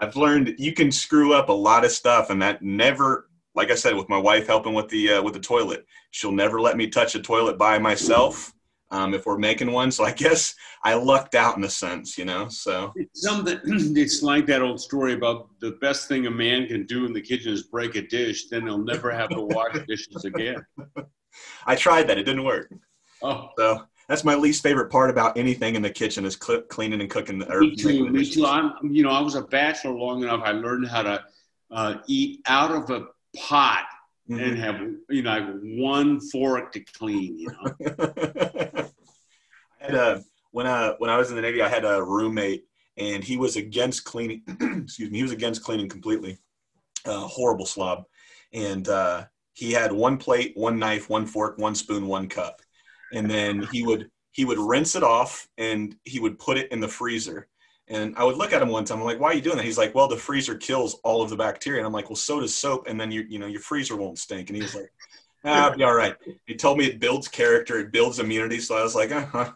I've 0.00 0.14
learned 0.14 0.54
you 0.58 0.72
can 0.72 0.92
screw 0.92 1.32
up 1.34 1.48
a 1.48 1.52
lot 1.52 1.84
of 1.84 1.90
stuff, 1.90 2.30
and 2.30 2.40
that 2.42 2.62
never. 2.62 3.28
Like 3.54 3.70
I 3.70 3.74
said, 3.76 3.94
with 3.94 4.08
my 4.08 4.18
wife 4.18 4.46
helping 4.46 4.74
with 4.74 4.88
the 4.88 5.12
uh, 5.12 5.22
with 5.22 5.34
the 5.34 5.40
toilet, 5.40 5.86
she'll 6.10 6.32
never 6.32 6.60
let 6.60 6.76
me 6.76 6.88
touch 6.88 7.14
a 7.14 7.22
toilet 7.22 7.56
by 7.56 7.78
myself 7.78 8.52
um, 8.90 9.14
if 9.14 9.26
we're 9.26 9.38
making 9.38 9.70
one. 9.70 9.90
So 9.90 10.04
I 10.04 10.12
guess 10.12 10.54
I 10.82 10.94
lucked 10.94 11.34
out 11.34 11.56
in 11.56 11.64
a 11.64 11.70
sense, 11.70 12.18
you 12.18 12.24
know. 12.24 12.48
So 12.48 12.92
It's 12.96 13.22
something. 13.22 13.58
It's 13.96 14.22
like 14.22 14.46
that 14.46 14.62
old 14.62 14.80
story 14.80 15.14
about 15.14 15.48
the 15.60 15.72
best 15.80 16.08
thing 16.08 16.26
a 16.26 16.30
man 16.30 16.66
can 16.66 16.84
do 16.86 17.06
in 17.06 17.12
the 17.12 17.20
kitchen 17.20 17.52
is 17.52 17.62
break 17.64 17.94
a 17.94 18.02
dish. 18.02 18.48
Then 18.48 18.62
he'll 18.62 18.78
never 18.78 19.10
have 19.12 19.30
to 19.30 19.40
wash 19.40 19.76
dishes 19.88 20.24
again. 20.24 20.64
I 21.66 21.76
tried 21.76 22.08
that; 22.08 22.18
it 22.18 22.24
didn't 22.24 22.44
work. 22.44 22.72
Oh, 23.22 23.50
So 23.56 23.84
that's 24.08 24.24
my 24.24 24.34
least 24.34 24.62
favorite 24.62 24.90
part 24.90 25.10
about 25.10 25.38
anything 25.38 25.76
in 25.76 25.82
the 25.82 25.90
kitchen 25.90 26.24
is 26.24 26.36
cl- 26.40 26.62
cleaning 26.62 27.00
and 27.00 27.08
cooking. 27.08 27.38
The, 27.38 27.60
me 27.60 27.76
too. 27.76 28.08
Me 28.10 28.18
dishes. 28.18 28.34
too. 28.34 28.46
I'm. 28.46 28.72
You 28.90 29.04
know, 29.04 29.10
I 29.10 29.20
was 29.20 29.36
a 29.36 29.42
bachelor 29.42 29.92
long 29.92 30.24
enough. 30.24 30.42
I 30.44 30.50
learned 30.52 30.88
how 30.88 31.02
to 31.02 31.24
uh, 31.70 31.94
eat 32.06 32.40
out 32.46 32.70
of 32.72 32.90
a 32.90 33.06
pot 33.36 33.84
Mhm. 34.30 34.42
and 34.42 34.58
have 34.58 34.80
you 35.10 35.22
know 35.22 35.30
like 35.30 35.44
one 35.62 36.20
fork 36.20 36.72
to 36.72 36.80
clean. 36.80 37.38
You 37.38 37.48
know. 37.48 37.74
I 39.80 39.84
had 39.84 39.94
a 39.94 40.24
when 40.50 40.66
I 40.66 40.94
when 40.98 41.10
I 41.10 41.18
was 41.18 41.30
in 41.30 41.36
the 41.36 41.42
Navy, 41.42 41.60
I 41.60 41.68
had 41.68 41.84
a 41.84 42.02
roommate, 42.02 42.64
and 42.96 43.22
he 43.22 43.36
was 43.36 43.56
against 43.56 44.04
cleaning. 44.04 44.42
excuse 44.82 45.10
me, 45.10 45.18
he 45.18 45.22
was 45.22 45.32
against 45.32 45.62
cleaning 45.62 45.88
completely. 45.88 46.38
Uh, 47.04 47.26
horrible 47.26 47.66
slob, 47.66 48.04
and 48.54 48.88
uh, 48.88 49.24
he 49.52 49.72
had 49.72 49.92
one 49.92 50.16
plate, 50.16 50.52
one 50.56 50.78
knife, 50.78 51.10
one 51.10 51.26
fork, 51.26 51.58
one 51.58 51.74
spoon, 51.74 52.06
one 52.06 52.28
cup, 52.28 52.62
and 53.12 53.30
then 53.30 53.68
he 53.72 53.84
would 53.84 54.10
he 54.32 54.46
would 54.46 54.58
rinse 54.58 54.96
it 54.96 55.02
off 55.02 55.46
and 55.58 55.96
he 56.04 56.18
would 56.18 56.38
put 56.38 56.56
it 56.56 56.72
in 56.72 56.80
the 56.80 56.88
freezer. 56.88 57.46
And 57.88 58.16
I 58.16 58.24
would 58.24 58.36
look 58.36 58.52
at 58.52 58.62
him 58.62 58.70
one 58.70 58.84
time. 58.84 58.98
I'm 58.98 59.04
like, 59.04 59.20
"Why 59.20 59.28
are 59.28 59.34
you 59.34 59.42
doing 59.42 59.56
that?" 59.56 59.64
He's 59.64 59.76
like, 59.76 59.94
"Well, 59.94 60.08
the 60.08 60.16
freezer 60.16 60.54
kills 60.54 60.94
all 61.04 61.20
of 61.20 61.28
the 61.28 61.36
bacteria." 61.36 61.80
And 61.80 61.86
I'm 61.86 61.92
like, 61.92 62.08
"Well, 62.08 62.16
so 62.16 62.40
does 62.40 62.54
soap, 62.54 62.86
and 62.88 62.98
then 62.98 63.10
you 63.10 63.26
you 63.28 63.38
know 63.38 63.46
your 63.46 63.60
freezer 63.60 63.96
won't 63.96 64.18
stink." 64.18 64.48
And 64.48 64.56
he 64.56 64.62
was 64.62 64.74
like, 64.74 64.90
"Ah, 65.44 65.68
I'll 65.68 65.76
be 65.76 65.84
all 65.84 65.94
right." 65.94 66.16
He 66.46 66.54
told 66.54 66.78
me 66.78 66.86
it 66.86 66.98
builds 66.98 67.28
character, 67.28 67.78
it 67.78 67.92
builds 67.92 68.20
immunity. 68.20 68.58
So 68.60 68.76
I 68.76 68.82
was 68.82 68.94
like, 68.94 69.12
uh-huh. 69.12 69.52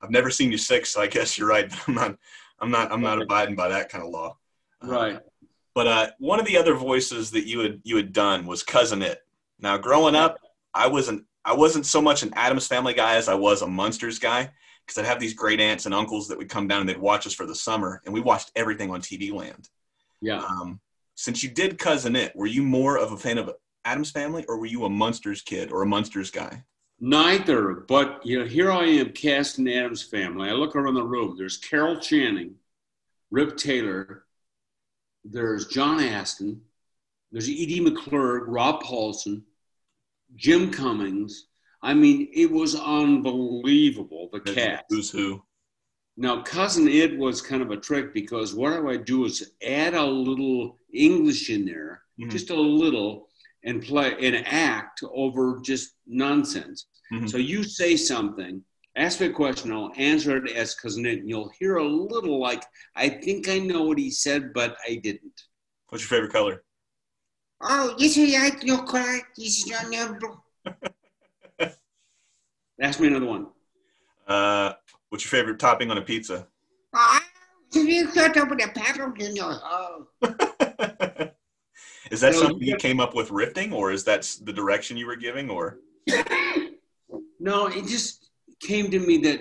"I've 0.00 0.10
never 0.10 0.30
seen 0.30 0.52
you 0.52 0.58
sick, 0.58 0.86
so 0.86 1.00
I 1.00 1.08
guess 1.08 1.36
you're 1.36 1.48
right." 1.48 1.70
But 1.86 1.88
I'm 1.88 1.94
not, 1.94 2.16
I'm 2.60 2.70
not, 2.70 2.92
I'm 2.92 3.00
not 3.00 3.20
abiding 3.20 3.56
by 3.56 3.68
that 3.70 3.88
kind 3.88 4.04
of 4.04 4.10
law. 4.10 4.36
Uh, 4.80 4.86
Right. 4.86 5.20
but 5.74 5.86
uh, 5.88 6.10
one 6.20 6.38
of 6.38 6.46
the 6.46 6.56
other 6.56 6.74
voices 6.74 7.32
that 7.32 7.48
you 7.48 7.60
had 7.60 7.80
you 7.82 7.96
had 7.96 8.12
done 8.12 8.46
was 8.46 8.62
Cousin 8.62 9.02
It. 9.02 9.18
Now, 9.58 9.76
growing 9.78 10.14
up, 10.14 10.38
I 10.72 10.86
wasn't 10.86 11.24
I 11.44 11.54
wasn't 11.54 11.86
so 11.86 12.00
much 12.00 12.22
an 12.22 12.32
Addams 12.34 12.68
Family 12.68 12.94
guy 12.94 13.16
as 13.16 13.28
I 13.28 13.34
was 13.34 13.62
a 13.62 13.66
Munsters 13.66 14.20
guy 14.20 14.52
because 14.86 14.98
I'd 14.98 15.08
have 15.08 15.20
these 15.20 15.34
great 15.34 15.60
aunts 15.60 15.86
and 15.86 15.94
uncles 15.94 16.28
that 16.28 16.38
would 16.38 16.48
come 16.48 16.68
down 16.68 16.80
and 16.80 16.88
they'd 16.88 16.98
watch 16.98 17.26
us 17.26 17.34
for 17.34 17.46
the 17.46 17.54
summer, 17.54 18.02
and 18.04 18.12
we 18.12 18.20
watched 18.20 18.50
everything 18.56 18.90
on 18.90 19.00
TV 19.00 19.32
Land. 19.32 19.68
Yeah. 20.20 20.38
Um, 20.38 20.80
since 21.14 21.42
you 21.42 21.50
did 21.50 21.78
Cousin 21.78 22.16
It, 22.16 22.34
were 22.34 22.46
you 22.46 22.62
more 22.62 22.98
of 22.98 23.12
a 23.12 23.16
fan 23.16 23.38
of 23.38 23.50
Addams 23.84 24.10
Family, 24.10 24.44
or 24.48 24.58
were 24.58 24.66
you 24.66 24.84
a 24.84 24.90
Munsters 24.90 25.42
kid 25.42 25.72
or 25.72 25.82
a 25.82 25.86
Munsters 25.86 26.30
guy? 26.30 26.64
Neither, 27.00 27.84
but 27.88 28.24
you 28.24 28.38
know, 28.38 28.44
here 28.46 28.70
I 28.70 28.84
am 28.84 29.10
casting 29.10 29.68
Addams 29.68 30.04
family. 30.04 30.48
I 30.48 30.52
look 30.52 30.76
around 30.76 30.94
the 30.94 31.02
room. 31.02 31.34
There's 31.36 31.56
Carol 31.56 31.98
Channing, 31.98 32.54
Rip 33.30 33.56
Taylor, 33.56 34.24
there's 35.24 35.66
John 35.66 36.00
Astin, 36.00 36.60
there's 37.32 37.48
Edie 37.48 37.80
McClurg, 37.80 38.44
Rob 38.46 38.82
Paulsen, 38.82 39.42
Jim 40.36 40.70
Cummings. 40.70 41.46
I 41.82 41.94
mean, 41.94 42.28
it 42.32 42.50
was 42.50 42.76
unbelievable, 42.76 44.28
the 44.32 44.40
cast. 44.40 44.84
Who's 44.88 45.10
who? 45.10 45.42
Now, 46.16 46.42
Cousin 46.42 46.86
It 46.88 47.16
was 47.18 47.40
kind 47.42 47.62
of 47.62 47.70
a 47.70 47.76
trick 47.76 48.14
because 48.14 48.54
what 48.54 48.72
I 48.72 48.78
would 48.80 49.04
do 49.04 49.24
is 49.24 49.52
add 49.66 49.94
a 49.94 50.04
little 50.04 50.78
English 50.92 51.50
in 51.50 51.64
there, 51.64 52.02
Mhm. 52.20 52.30
just 52.30 52.50
a 52.50 52.60
little, 52.60 53.28
and 53.64 53.82
play 53.82 54.14
and 54.20 54.36
act 54.46 55.02
over 55.12 55.60
just 55.64 55.94
nonsense. 56.06 56.86
Mhm. 57.12 57.28
So 57.30 57.38
you 57.38 57.64
say 57.64 57.96
something, 57.96 58.64
ask 58.94 59.20
me 59.20 59.26
a 59.26 59.32
question, 59.32 59.72
I'll 59.72 59.92
answer 59.96 60.36
it 60.44 60.52
as 60.52 60.74
Cousin 60.74 61.06
It, 61.06 61.20
and 61.20 61.28
you'll 61.28 61.48
hear 61.58 61.76
a 61.76 61.88
little 61.88 62.38
like, 62.38 62.62
I 62.94 63.08
think 63.08 63.48
I 63.48 63.58
know 63.58 63.82
what 63.84 63.98
he 63.98 64.10
said, 64.10 64.52
but 64.52 64.76
I 64.86 64.96
didn't. 64.96 65.42
What's 65.88 66.04
your 66.04 66.10
favorite 66.10 66.32
color? 66.32 66.64
Oh, 67.60 67.94
this 67.98 68.16
is 68.16 68.34
like 68.34 68.62
your 68.64 68.84
car. 68.84 69.22
This 69.36 69.58
is 69.58 69.66
your 69.66 69.88
number. 69.90 70.36
Ask 72.82 72.98
me 72.98 73.06
another 73.06 73.26
one. 73.26 73.46
Uh, 74.26 74.72
what's 75.08 75.24
your 75.24 75.30
favorite 75.30 75.60
topping 75.60 75.90
on 75.92 75.98
a 75.98 76.02
pizza? 76.02 76.48
Oh, 76.92 77.18
you 77.72 78.08
cut 78.08 78.36
over 78.36 78.56
the 78.56 78.68
pepper 78.74 79.14
in 79.18 79.36
your 79.36 79.52
oh. 79.64 80.08
is 82.10 82.20
that 82.20 82.32
No, 82.32 82.40
something 82.40 82.60
you- 82.60 82.72
you 82.72 82.76
came 82.76 82.98
up 83.00 83.14
with 83.14 83.30
rifting, 83.30 83.72
or 83.72 83.92
is 83.92 84.02
that 84.04 84.22
the 84.42 84.52
direction 84.52 84.96
you 84.96 85.06
were 85.06 85.16
giving, 85.16 85.48
or? 85.48 85.78
No, 87.38 87.66
it 87.66 87.86
just 87.88 88.30
came 88.60 88.88
to 88.92 89.00
me 89.00 89.18
that, 89.18 89.40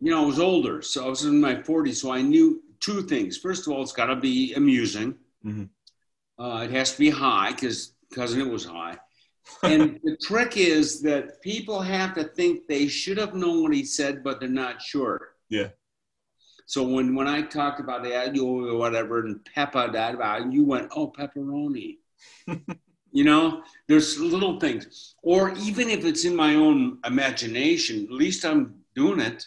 you 0.00 0.10
know, 0.10 0.22
I 0.22 0.26
was 0.26 0.38
older, 0.40 0.80
so 0.80 1.04
I 1.04 1.08
was 1.10 1.24
in 1.26 1.38
my 1.38 1.56
40s, 1.56 1.96
so 1.96 2.10
I 2.10 2.22
knew 2.22 2.62
two 2.80 3.02
things. 3.02 3.36
First 3.36 3.66
of 3.66 3.74
all, 3.74 3.82
it's 3.82 3.92
got 3.92 4.06
to 4.06 4.16
be 4.16 4.54
amusing. 4.54 5.18
Mhm. 5.44 5.68
Uh, 6.38 6.62
it 6.64 6.70
has 6.70 6.92
to 6.92 6.98
be 6.98 7.10
high 7.10 7.50
because 7.52 7.92
cousin 8.14 8.40
it 8.40 8.48
was 8.50 8.64
high. 8.64 8.96
And 9.62 9.98
the 10.04 10.16
trick 10.22 10.56
is 10.56 11.00
that 11.02 11.40
people 11.42 11.80
have 11.80 12.14
to 12.14 12.24
think 12.24 12.66
they 12.66 12.88
should 12.88 13.18
have 13.18 13.34
known 13.34 13.62
what 13.62 13.74
he 13.74 13.84
said, 13.84 14.22
but 14.22 14.40
they're 14.40 14.48
not 14.48 14.80
sure. 14.80 15.34
Yeah. 15.48 15.68
So 16.66 16.84
when, 16.84 17.16
when 17.16 17.26
I 17.26 17.42
talked 17.42 17.80
about 17.80 18.04
the 18.04 18.14
or 18.40 18.76
whatever 18.76 19.20
and 19.26 19.44
Peppa 19.44 19.90
that 19.92 20.14
about 20.14 20.52
you 20.52 20.64
went, 20.64 20.88
oh 20.94 21.10
pepperoni. 21.10 21.96
you 23.12 23.24
know, 23.24 23.62
there's 23.88 24.20
little 24.20 24.60
things. 24.60 25.16
Or 25.22 25.52
even 25.58 25.90
if 25.90 26.04
it's 26.04 26.24
in 26.24 26.36
my 26.36 26.54
own 26.54 26.98
imagination, 27.04 28.04
at 28.04 28.12
least 28.12 28.44
I'm 28.44 28.76
doing 28.94 29.20
it. 29.20 29.44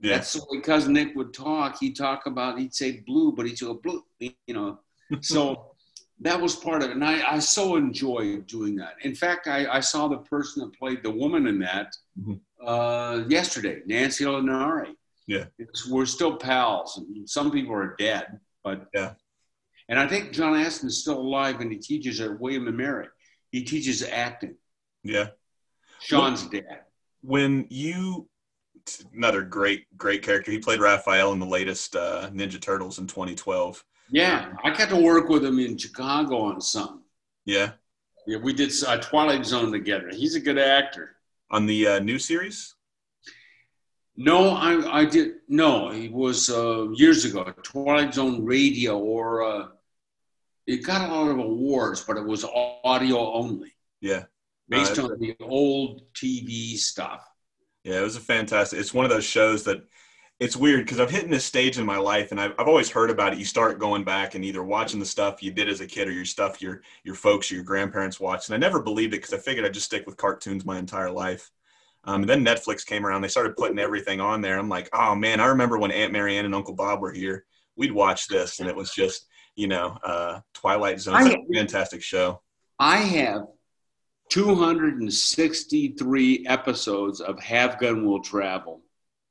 Yeah. 0.00 0.14
That's 0.14 0.36
way 0.36 0.60
Nick 0.88 1.14
would 1.14 1.32
talk. 1.32 1.78
He'd 1.78 1.96
talk 1.96 2.26
about 2.26 2.58
he'd 2.58 2.74
say 2.74 3.02
blue, 3.06 3.32
but 3.32 3.46
he'd 3.46 3.60
go 3.60 3.74
blue, 3.74 4.02
you 4.18 4.54
know. 4.54 4.80
So 5.20 5.73
that 6.20 6.40
was 6.40 6.54
part 6.56 6.82
of 6.82 6.90
it. 6.90 6.94
And 6.94 7.04
I, 7.04 7.34
I 7.34 7.38
so 7.38 7.76
enjoyed 7.76 8.46
doing 8.46 8.76
that. 8.76 8.94
In 9.02 9.14
fact, 9.14 9.46
I, 9.48 9.66
I 9.66 9.80
saw 9.80 10.08
the 10.08 10.18
person 10.18 10.62
that 10.62 10.78
played 10.78 11.02
the 11.02 11.10
woman 11.10 11.46
in 11.46 11.58
that 11.60 11.94
Mhm. 12.18 12.40
uh, 12.64 13.24
yesterday, 13.28 13.80
Nancy 13.86 14.24
Linari. 14.24 14.94
Yeah. 15.26 15.46
It's, 15.58 15.88
we're 15.88 16.06
still 16.06 16.36
pals. 16.36 17.00
Some 17.26 17.50
people 17.50 17.74
are 17.74 17.94
dead, 17.98 18.38
but 18.62 18.88
Yeah. 18.94 19.14
And 19.88 19.98
I 19.98 20.06
think 20.08 20.32
John 20.32 20.54
Astin 20.56 20.88
is 20.88 21.00
still 21.02 21.18
alive 21.20 21.60
and 21.60 21.70
he 21.70 21.78
teaches 21.78 22.18
at 22.20 22.40
William 22.40 22.68
and 22.68 22.76
Mary. 22.76 23.08
He 23.50 23.64
teaches 23.64 24.02
acting. 24.02 24.54
Yeah. 25.02 25.28
Sean's 26.00 26.46
dad. 26.48 26.84
When 27.22 27.66
you, 27.70 28.28
another 29.14 29.42
great, 29.42 29.86
great 29.96 30.22
character. 30.22 30.50
He 30.50 30.58
played 30.58 30.80
Raphael 30.80 31.32
in 31.32 31.38
the 31.38 31.46
latest 31.46 31.96
uh, 31.96 32.30
Ninja 32.32 32.60
Turtles 32.60 32.98
in 32.98 33.06
2012. 33.06 33.84
Yeah, 34.10 34.52
I 34.62 34.70
got 34.76 34.88
to 34.90 34.96
work 34.96 35.28
with 35.28 35.44
him 35.44 35.58
in 35.58 35.76
Chicago 35.78 36.38
on 36.42 36.60
some. 36.60 37.02
Yeah. 37.44 37.72
Yeah, 38.26 38.38
we 38.38 38.52
did 38.52 38.72
uh, 38.86 38.98
Twilight 38.98 39.44
Zone 39.44 39.72
together. 39.72 40.08
He's 40.10 40.34
a 40.34 40.40
good 40.40 40.58
actor. 40.58 41.16
On 41.50 41.66
the 41.66 41.86
uh, 41.86 41.98
new 42.00 42.18
series. 42.18 42.74
No, 44.16 44.50
I, 44.50 45.00
I 45.00 45.04
did. 45.04 45.36
No, 45.48 45.90
it 45.90 46.12
was 46.12 46.48
uh, 46.50 46.90
years 46.92 47.24
ago. 47.24 47.44
Twilight 47.62 48.14
Zone 48.14 48.44
Radio, 48.44 48.98
or 48.98 49.42
uh, 49.42 49.66
it 50.66 50.84
got 50.84 51.08
a 51.08 51.12
lot 51.12 51.30
of 51.30 51.38
awards, 51.38 52.02
but 52.02 52.16
it 52.16 52.24
was 52.24 52.44
audio 52.84 53.32
only, 53.34 53.74
Yeah. 54.00 54.24
based 54.68 54.98
Uh, 54.98 55.04
on 55.06 55.18
the 55.18 55.34
old 55.40 56.02
TV 56.14 56.76
stuff. 56.76 57.28
Yeah, 57.84 58.00
it 58.00 58.02
was 58.02 58.16
a 58.16 58.20
fantastic. 58.20 58.80
It's 58.80 58.94
one 58.94 59.04
of 59.04 59.10
those 59.10 59.24
shows 59.24 59.62
that 59.64 59.86
it's 60.40 60.56
weird 60.56 60.84
because 60.84 60.98
I've 60.98 61.10
hit 61.10 61.30
this 61.30 61.44
stage 61.44 61.78
in 61.78 61.86
my 61.86 61.98
life, 61.98 62.32
and 62.32 62.40
I've, 62.40 62.54
I've 62.58 62.66
always 62.66 62.90
heard 62.90 63.10
about 63.10 63.32
it. 63.32 63.38
You 63.38 63.44
start 63.44 63.78
going 63.78 64.02
back 64.04 64.34
and 64.34 64.44
either 64.44 64.64
watching 64.64 64.98
the 64.98 65.06
stuff 65.06 65.42
you 65.42 65.52
did 65.52 65.68
as 65.68 65.80
a 65.80 65.86
kid 65.86 66.08
or 66.08 66.12
your 66.12 66.24
stuff 66.24 66.60
your 66.60 66.82
your 67.04 67.14
folks 67.14 67.52
or 67.52 67.56
your 67.56 67.64
grandparents 67.64 68.18
watched. 68.18 68.48
And 68.48 68.54
I 68.54 68.58
never 68.58 68.82
believed 68.82 69.14
it 69.14 69.18
because 69.18 69.34
I 69.34 69.38
figured 69.38 69.64
I'd 69.64 69.74
just 69.74 69.86
stick 69.86 70.06
with 70.06 70.16
cartoons 70.16 70.64
my 70.64 70.78
entire 70.78 71.10
life. 71.10 71.50
Um, 72.04 72.22
and 72.22 72.28
then 72.28 72.44
Netflix 72.44 72.84
came 72.84 73.06
around. 73.06 73.22
They 73.22 73.28
started 73.28 73.56
putting 73.56 73.78
everything 73.78 74.20
on 74.20 74.40
there. 74.40 74.58
I'm 74.58 74.68
like, 74.68 74.88
oh 74.92 75.14
man, 75.14 75.40
I 75.40 75.46
remember 75.46 75.78
when 75.78 75.92
Aunt 75.92 76.12
Marianne 76.12 76.44
and 76.44 76.54
Uncle 76.54 76.74
Bob 76.74 77.00
were 77.00 77.12
here. 77.12 77.44
We'd 77.76 77.92
watch 77.92 78.28
this, 78.28 78.60
and 78.60 78.68
it 78.68 78.76
was 78.76 78.92
just, 78.92 79.26
you 79.56 79.68
know, 79.68 79.98
uh, 80.02 80.40
Twilight 80.52 81.00
Zone. 81.00 81.26
It's 81.26 81.34
a 81.34 81.54
fantastic 81.54 82.02
show. 82.02 82.40
I 82.78 82.96
have 82.98 83.42
263 84.34 86.46
episodes 86.48 87.20
of 87.20 87.38
Have 87.38 87.78
Gun 87.78 88.04
Will 88.04 88.20
Travel. 88.20 88.80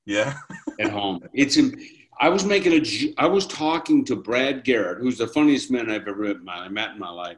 Yeah. 0.05 0.35
at 0.79 0.91
home. 0.91 1.19
It's. 1.33 1.59
I 2.21 2.29
was 2.29 2.45
making 2.45 2.71
a. 2.71 3.13
I 3.17 3.27
was 3.27 3.45
talking 3.45 4.05
to 4.05 4.15
Brad 4.15 4.63
Garrett, 4.63 4.99
who's 4.99 5.17
the 5.17 5.27
funniest 5.27 5.69
man 5.69 5.91
I've 5.91 6.07
ever 6.07 6.35
met 6.69 6.91
in 6.91 6.99
my 6.99 7.09
life, 7.09 7.35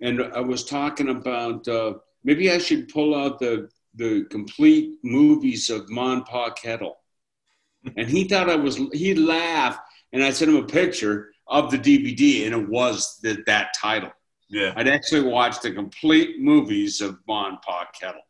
and 0.00 0.22
I 0.34 0.40
was 0.40 0.64
talking 0.64 1.10
about 1.10 1.68
uh, 1.68 1.96
maybe 2.24 2.50
I 2.50 2.56
should 2.56 2.88
pull 2.88 3.14
out 3.14 3.38
the 3.38 3.68
the 3.94 4.24
complete 4.30 4.94
movies 5.04 5.68
of 5.68 5.90
and 5.90 6.24
Pa 6.24 6.48
Kettle. 6.50 6.96
And 7.98 8.08
he 8.08 8.24
thought 8.24 8.48
I 8.48 8.56
was, 8.56 8.80
he 8.92 9.14
laughed. 9.14 9.80
And 10.12 10.24
I 10.24 10.30
sent 10.30 10.50
him 10.50 10.56
a 10.56 10.66
picture 10.66 11.30
of 11.46 11.70
the 11.70 11.78
DVD, 11.78 12.46
and 12.46 12.54
it 12.54 12.68
was 12.68 13.18
the, 13.22 13.42
that 13.46 13.68
title. 13.78 14.10
Yeah. 14.50 14.72
I'd 14.76 14.88
actually 14.88 15.22
watched 15.22 15.62
the 15.62 15.72
complete 15.72 16.40
movies 16.40 17.00
of 17.00 17.18
and 17.28 17.60
Pa 17.62 17.86
Kettle. 17.98 18.22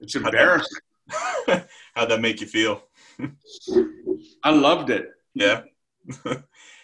It's 0.00 0.14
embarrassing. 0.14 0.78
How'd 1.94 2.10
that 2.10 2.20
make 2.20 2.40
you 2.40 2.46
feel? 2.46 2.82
I 4.44 4.50
loved 4.50 4.90
it. 4.90 5.10
Yeah. 5.34 5.62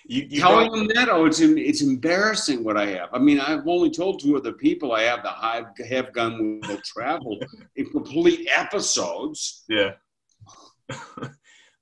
you, 0.06 0.26
you 0.28 0.40
telling 0.40 0.72
them 0.72 0.88
that? 0.94 1.08
Oh, 1.08 1.26
it's 1.26 1.40
it's 1.40 1.82
embarrassing 1.82 2.64
what 2.64 2.76
I 2.76 2.86
have. 2.86 3.10
I 3.12 3.18
mean, 3.18 3.40
I've 3.40 3.66
only 3.66 3.90
told 3.90 4.20
two 4.20 4.36
other 4.36 4.52
people 4.52 4.92
I 4.92 5.02
have 5.02 5.22
the 5.22 5.28
Hive 5.28 5.66
Have 5.88 6.12
Gun 6.12 6.60
Will 6.66 6.80
Travel 6.84 7.38
in 7.76 7.86
complete 7.90 8.48
episodes. 8.50 9.64
Yeah. 9.68 9.92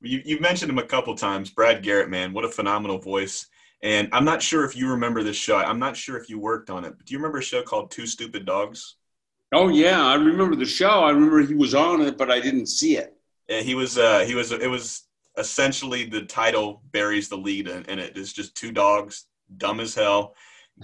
you 0.00 0.20
you 0.24 0.40
mentioned 0.40 0.70
him 0.70 0.78
a 0.78 0.86
couple 0.86 1.14
times, 1.14 1.50
Brad 1.50 1.82
Garrett. 1.82 2.10
Man, 2.10 2.32
what 2.32 2.44
a 2.44 2.48
phenomenal 2.48 2.98
voice. 2.98 3.46
And 3.82 4.08
I'm 4.12 4.24
not 4.24 4.40
sure 4.40 4.64
if 4.64 4.76
you 4.76 4.90
remember 4.90 5.22
this 5.22 5.36
show. 5.36 5.56
I'm 5.56 5.80
not 5.80 5.96
sure 5.96 6.16
if 6.16 6.28
you 6.28 6.38
worked 6.38 6.70
on 6.70 6.84
it, 6.84 6.94
but 6.96 7.04
do 7.04 7.12
you 7.12 7.18
remember 7.18 7.38
a 7.38 7.42
show 7.42 7.62
called 7.62 7.90
Two 7.90 8.06
Stupid 8.06 8.46
Dogs? 8.46 8.96
Oh 9.52 9.68
yeah, 9.68 10.04
I 10.04 10.14
remember 10.14 10.56
the 10.56 10.64
show. 10.64 11.00
I 11.00 11.10
remember 11.10 11.40
he 11.40 11.54
was 11.54 11.74
on 11.74 12.00
it, 12.00 12.16
but 12.16 12.30
I 12.30 12.40
didn't 12.40 12.66
see 12.66 12.96
it. 12.96 13.14
Yeah, 13.48 13.60
he 13.60 13.74
was. 13.74 13.98
Uh, 13.98 14.20
he 14.20 14.34
was. 14.34 14.52
It 14.52 14.70
was 14.70 15.08
essentially 15.36 16.04
the 16.04 16.22
title 16.22 16.82
buries 16.92 17.28
the 17.28 17.36
lead 17.36 17.68
and, 17.68 18.00
it. 18.00 18.16
It's 18.16 18.32
just 18.32 18.54
two 18.54 18.70
dogs, 18.70 19.26
dumb 19.56 19.80
as 19.80 19.94
hell, 19.94 20.34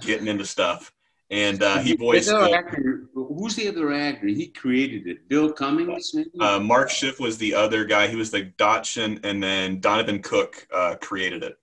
getting 0.01 0.27
into 0.27 0.45
stuff. 0.45 0.91
And 1.31 1.63
uh, 1.63 1.79
he 1.79 1.95
voiced. 1.95 2.29
The, 2.29 2.51
actor, 2.51 3.05
who's 3.13 3.55
the 3.55 3.69
other 3.69 3.93
actor? 3.93 4.27
He 4.27 4.47
created 4.47 5.07
it. 5.07 5.29
Bill 5.29 5.51
Cummings. 5.51 6.15
Uh, 6.39 6.59
Mark 6.59 6.89
Schiff 6.89 7.19
was 7.19 7.37
the 7.37 7.53
other 7.53 7.85
guy. 7.85 8.07
He 8.07 8.15
was 8.15 8.29
the 8.29 8.43
Dachshund, 8.43 9.21
and 9.23 9.41
then 9.41 9.79
Donovan 9.79 10.21
Cook 10.21 10.67
uh, 10.73 10.95
created 10.99 11.43
it. 11.43 11.57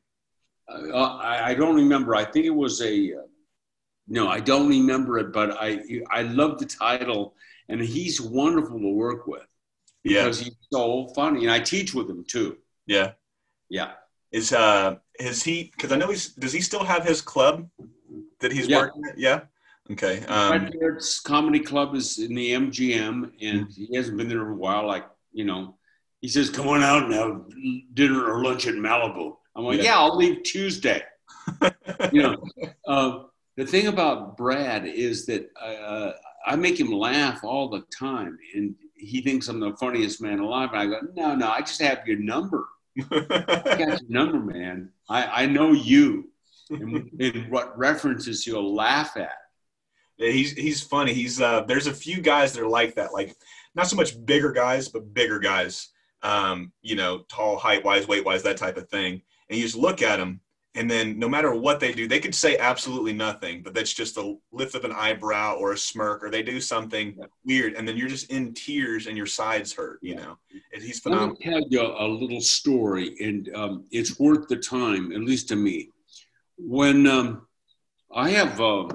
Uh, 0.68 1.16
I, 1.16 1.50
I, 1.50 1.54
don't 1.54 1.76
remember. 1.76 2.14
I 2.14 2.24
think 2.24 2.46
it 2.46 2.54
was 2.54 2.80
a. 2.82 3.14
Uh, 3.14 3.26
no, 4.08 4.28
I 4.28 4.40
don't 4.40 4.68
remember 4.68 5.18
it, 5.18 5.32
but 5.32 5.56
I 5.60 5.80
I 6.10 6.22
love 6.22 6.58
the 6.58 6.66
title, 6.66 7.34
and 7.68 7.80
he's 7.80 8.20
wonderful 8.20 8.78
to 8.78 8.92
work 8.92 9.26
with 9.26 9.46
because 10.02 10.40
yeah. 10.40 10.44
he's 10.44 10.56
so 10.72 11.08
funny, 11.14 11.42
and 11.42 11.50
I 11.50 11.60
teach 11.60 11.94
with 11.94 12.08
him 12.08 12.24
too. 12.26 12.58
Yeah. 12.86 13.12
Yeah. 13.68 13.92
Is 14.32 14.52
uh 14.52 14.96
is 15.18 15.42
he 15.42 15.72
because 15.74 15.92
I 15.92 15.96
know 15.96 16.08
he's 16.08 16.34
does 16.34 16.52
he 16.52 16.60
still 16.60 16.84
have 16.84 17.04
his 17.04 17.20
club 17.20 17.68
that 18.40 18.52
he's 18.52 18.68
yeah. 18.68 18.78
working 18.78 19.02
at? 19.08 19.18
Yeah. 19.18 19.40
Okay. 19.90 20.24
Um, 20.26 20.68
Comedy 21.24 21.60
Club 21.60 21.94
is 21.94 22.18
in 22.18 22.34
the 22.34 22.52
MGM, 22.52 23.30
and 23.40 23.70
he 23.70 23.94
hasn't 23.94 24.16
been 24.16 24.28
there 24.28 24.40
for 24.40 24.50
a 24.50 24.56
while. 24.56 24.86
Like 24.86 25.06
you 25.32 25.44
know, 25.44 25.76
he 26.20 26.28
says, 26.28 26.50
"Come 26.50 26.66
on 26.68 26.82
out 26.82 27.04
and 27.04 27.14
have 27.14 27.44
dinner 27.94 28.24
or 28.28 28.42
lunch 28.42 28.66
in 28.66 28.76
Malibu." 28.76 29.36
I'm 29.56 29.64
like, 29.64 29.78
"Yeah, 29.78 29.84
yeah 29.84 29.98
I'll 29.98 30.16
leave 30.16 30.42
Tuesday." 30.42 31.02
you 32.12 32.22
know, 32.22 32.36
uh, 32.86 33.22
the 33.56 33.66
thing 33.66 33.86
about 33.86 34.36
Brad 34.36 34.86
is 34.86 35.26
that 35.26 35.50
uh, 35.60 36.12
I 36.46 36.56
make 36.56 36.78
him 36.78 36.92
laugh 36.92 37.42
all 37.42 37.68
the 37.68 37.84
time, 37.98 38.38
and 38.54 38.74
he 38.94 39.20
thinks 39.20 39.48
I'm 39.48 39.60
the 39.60 39.74
funniest 39.76 40.20
man 40.20 40.38
alive. 40.38 40.70
And 40.72 40.80
I 40.80 40.86
go, 40.86 41.00
no, 41.14 41.34
no, 41.34 41.48
I 41.50 41.60
just 41.60 41.80
have 41.80 42.06
your 42.06 42.18
number. 42.18 42.68
I 43.10 43.20
got 43.78 43.78
your 43.78 43.98
number, 44.08 44.38
man. 44.38 44.90
I, 45.08 45.42
I 45.42 45.46
know 45.46 45.72
you 45.72 46.30
and, 46.70 47.10
and 47.20 47.50
what 47.50 47.76
references 47.78 48.46
you'll 48.46 48.74
laugh 48.74 49.16
at. 49.16 49.36
Yeah, 50.18 50.30
he's 50.30 50.52
he's 50.52 50.82
funny. 50.82 51.12
He's 51.12 51.40
uh, 51.40 51.62
there's 51.62 51.88
a 51.88 51.94
few 51.94 52.20
guys 52.22 52.54
that 52.54 52.62
are 52.62 52.68
like 52.68 52.94
that, 52.94 53.12
like 53.12 53.36
not 53.74 53.86
so 53.86 53.96
much 53.96 54.24
bigger 54.24 54.50
guys, 54.50 54.88
but 54.88 55.12
bigger 55.12 55.38
guys. 55.38 55.90
Um, 56.22 56.72
you 56.80 56.96
know, 56.96 57.24
tall, 57.28 57.58
height 57.58 57.84
wise, 57.84 58.08
weight 58.08 58.24
wise, 58.24 58.42
that 58.44 58.56
type 58.56 58.78
of 58.78 58.88
thing. 58.88 59.20
And 59.48 59.58
you 59.58 59.64
just 59.64 59.76
look 59.76 60.02
at 60.02 60.16
them, 60.16 60.40
and 60.76 60.90
then 60.90 61.18
no 61.18 61.28
matter 61.28 61.54
what 61.54 61.80
they 61.80 61.92
do, 61.92 62.06
they 62.06 62.20
could 62.20 62.34
say 62.34 62.58
absolutely 62.58 63.14
nothing, 63.14 63.62
but 63.62 63.72
that's 63.72 63.94
just 63.94 64.18
a 64.18 64.36
lift 64.52 64.74
of 64.74 64.84
an 64.84 64.92
eyebrow 64.92 65.56
or 65.56 65.72
a 65.72 65.78
smirk, 65.78 66.22
or 66.22 66.30
they 66.30 66.42
do 66.42 66.60
something 66.60 67.14
yeah. 67.18 67.24
weird, 67.46 67.74
and 67.74 67.88
then 67.88 67.96
you're 67.96 68.10
just 68.10 68.30
in 68.30 68.52
tears 68.52 69.06
and 69.06 69.16
your 69.16 69.26
sides 69.26 69.72
hurt. 69.72 69.98
You 70.02 70.16
know, 70.16 70.36
and 70.74 70.82
he's 70.82 71.00
phenomenal. 71.00 71.36
Let 71.40 71.46
me 71.46 71.52
tell 71.52 71.68
you 71.70 71.80
a 71.80 72.06
little 72.06 72.42
story, 72.42 73.16
and 73.20 73.50
um, 73.54 73.84
it's 73.90 74.20
worth 74.20 74.48
the 74.48 74.56
time, 74.56 75.12
at 75.12 75.20
least 75.20 75.48
to 75.48 75.56
me. 75.56 75.88
When 76.58 77.06
um, 77.06 77.46
I 78.14 78.28
have 78.30 78.60
uh, 78.60 78.88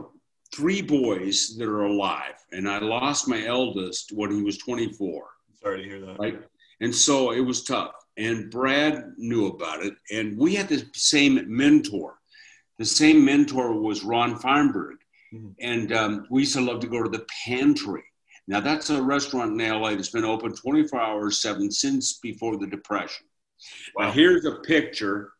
three 0.53 0.83
boys 0.83 1.57
that 1.57 1.67
are 1.67 1.85
alive, 1.85 2.35
and 2.51 2.69
I 2.69 2.77
lost 2.77 3.27
my 3.27 3.43
eldest 3.43 4.11
when 4.13 4.31
he 4.31 4.43
was 4.43 4.59
24. 4.59 5.25
Sorry 5.63 5.81
to 5.81 5.89
hear 5.89 6.01
that. 6.01 6.19
Right, 6.19 6.39
and 6.79 6.93
so 6.93 7.31
it 7.31 7.41
was 7.41 7.63
tough 7.63 7.95
and 8.17 8.51
Brad 8.51 9.13
knew 9.17 9.47
about 9.47 9.83
it. 9.83 9.93
And 10.11 10.37
we 10.37 10.55
had 10.55 10.67
the 10.67 10.85
same 10.93 11.43
mentor. 11.47 12.17
The 12.77 12.85
same 12.85 13.23
mentor 13.23 13.79
was 13.79 14.03
Ron 14.03 14.37
Feinberg. 14.37 14.97
Mm-hmm. 15.33 15.49
And 15.59 15.93
um, 15.93 16.27
we 16.29 16.41
used 16.41 16.55
to 16.55 16.61
love 16.61 16.81
to 16.81 16.87
go 16.87 17.01
to 17.01 17.09
the 17.09 17.25
pantry. 17.45 18.03
Now, 18.47 18.59
that's 18.59 18.89
a 18.89 19.01
restaurant 19.01 19.59
in 19.59 19.69
LA 19.69 19.91
that's 19.91 20.09
been 20.09 20.25
open 20.25 20.53
24 20.53 20.99
hours, 20.99 21.41
seven 21.41 21.71
since 21.71 22.17
before 22.19 22.57
the 22.57 22.67
Depression. 22.67 23.25
Wow. 23.95 24.05
Now, 24.05 24.11
here's 24.11 24.45
a 24.45 24.55
picture, 24.55 25.31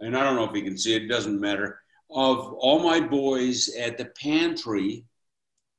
and 0.00 0.16
I 0.16 0.22
don't 0.22 0.36
know 0.36 0.44
if 0.44 0.54
you 0.54 0.62
can 0.62 0.76
see 0.76 0.94
it, 0.94 1.04
it 1.04 1.08
doesn't 1.08 1.40
matter, 1.40 1.80
of 2.10 2.52
all 2.58 2.80
my 2.80 3.00
boys 3.00 3.70
at 3.78 3.96
the 3.96 4.06
pantry 4.20 5.04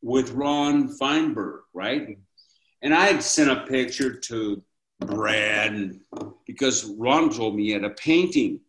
with 0.01 0.31
Ron 0.31 0.89
Feinberg, 0.97 1.61
right? 1.73 2.17
And 2.81 2.93
I 2.93 3.05
had 3.05 3.21
sent 3.21 3.51
a 3.51 3.67
picture 3.67 4.15
to 4.15 4.63
Brad, 5.05 5.99
because 6.45 6.85
Ron 6.97 7.29
told 7.29 7.55
me 7.55 7.63
he 7.63 7.71
had 7.71 7.83
a 7.83 7.91
painting 7.91 8.59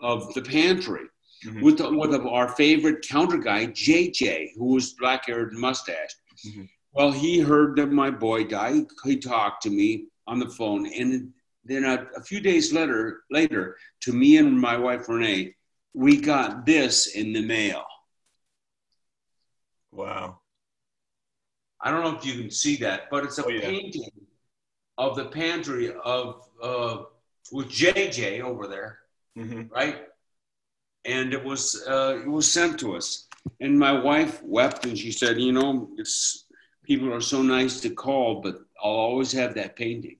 of 0.00 0.32
the 0.34 0.42
pantry 0.42 1.06
mm-hmm. 1.44 1.62
with, 1.62 1.78
the, 1.78 1.90
with 1.90 2.14
our 2.14 2.48
favorite 2.48 3.06
counter 3.08 3.38
guy, 3.38 3.66
JJ, 3.66 4.50
who 4.56 4.74
was 4.74 4.94
black 4.94 5.26
haired 5.26 5.52
and 5.52 5.60
mustache. 5.60 6.14
Mm-hmm. 6.46 6.64
Well, 6.92 7.12
he 7.12 7.40
heard 7.40 7.76
that 7.76 7.92
my 7.92 8.10
boy 8.10 8.44
died. 8.44 8.86
He 9.04 9.16
talked 9.18 9.62
to 9.62 9.70
me 9.70 10.06
on 10.26 10.38
the 10.38 10.48
phone. 10.48 10.86
And 10.86 11.32
then 11.64 11.84
a, 11.84 12.06
a 12.16 12.22
few 12.22 12.40
days 12.40 12.72
later, 12.72 13.22
later, 13.30 13.76
to 14.02 14.12
me 14.12 14.38
and 14.38 14.58
my 14.58 14.76
wife 14.76 15.08
Renee, 15.08 15.54
we 15.94 16.20
got 16.20 16.64
this 16.64 17.08
in 17.14 17.32
the 17.32 17.42
mail. 17.42 17.84
Wow. 19.92 20.40
I 21.80 21.90
don't 21.90 22.02
know 22.02 22.16
if 22.16 22.24
you 22.24 22.40
can 22.40 22.50
see 22.50 22.76
that, 22.76 23.02
but 23.10 23.24
it's 23.24 23.38
a 23.38 23.44
oh, 23.44 23.48
yeah. 23.48 23.60
painting 23.60 24.10
of 24.98 25.14
the 25.16 25.26
pantry 25.26 25.94
of 26.04 26.48
uh, 26.62 27.04
with 27.52 27.68
JJ 27.68 28.42
over 28.42 28.66
there, 28.66 28.98
mm-hmm. 29.38 29.72
right? 29.72 30.02
And 31.04 31.32
it 31.32 31.42
was 31.42 31.84
uh, 31.88 32.20
it 32.22 32.28
was 32.28 32.50
sent 32.50 32.78
to 32.80 32.96
us, 32.96 33.28
and 33.60 33.78
my 33.78 33.92
wife 33.92 34.42
wept 34.42 34.84
and 34.84 34.98
she 34.98 35.12
said, 35.12 35.40
"You 35.40 35.52
know, 35.52 35.88
it's 35.96 36.44
people 36.82 37.14
are 37.14 37.20
so 37.20 37.40
nice 37.40 37.80
to 37.80 37.90
call, 37.90 38.42
but 38.42 38.60
I'll 38.82 38.90
always 38.90 39.32
have 39.32 39.54
that 39.54 39.76
painting." 39.76 40.16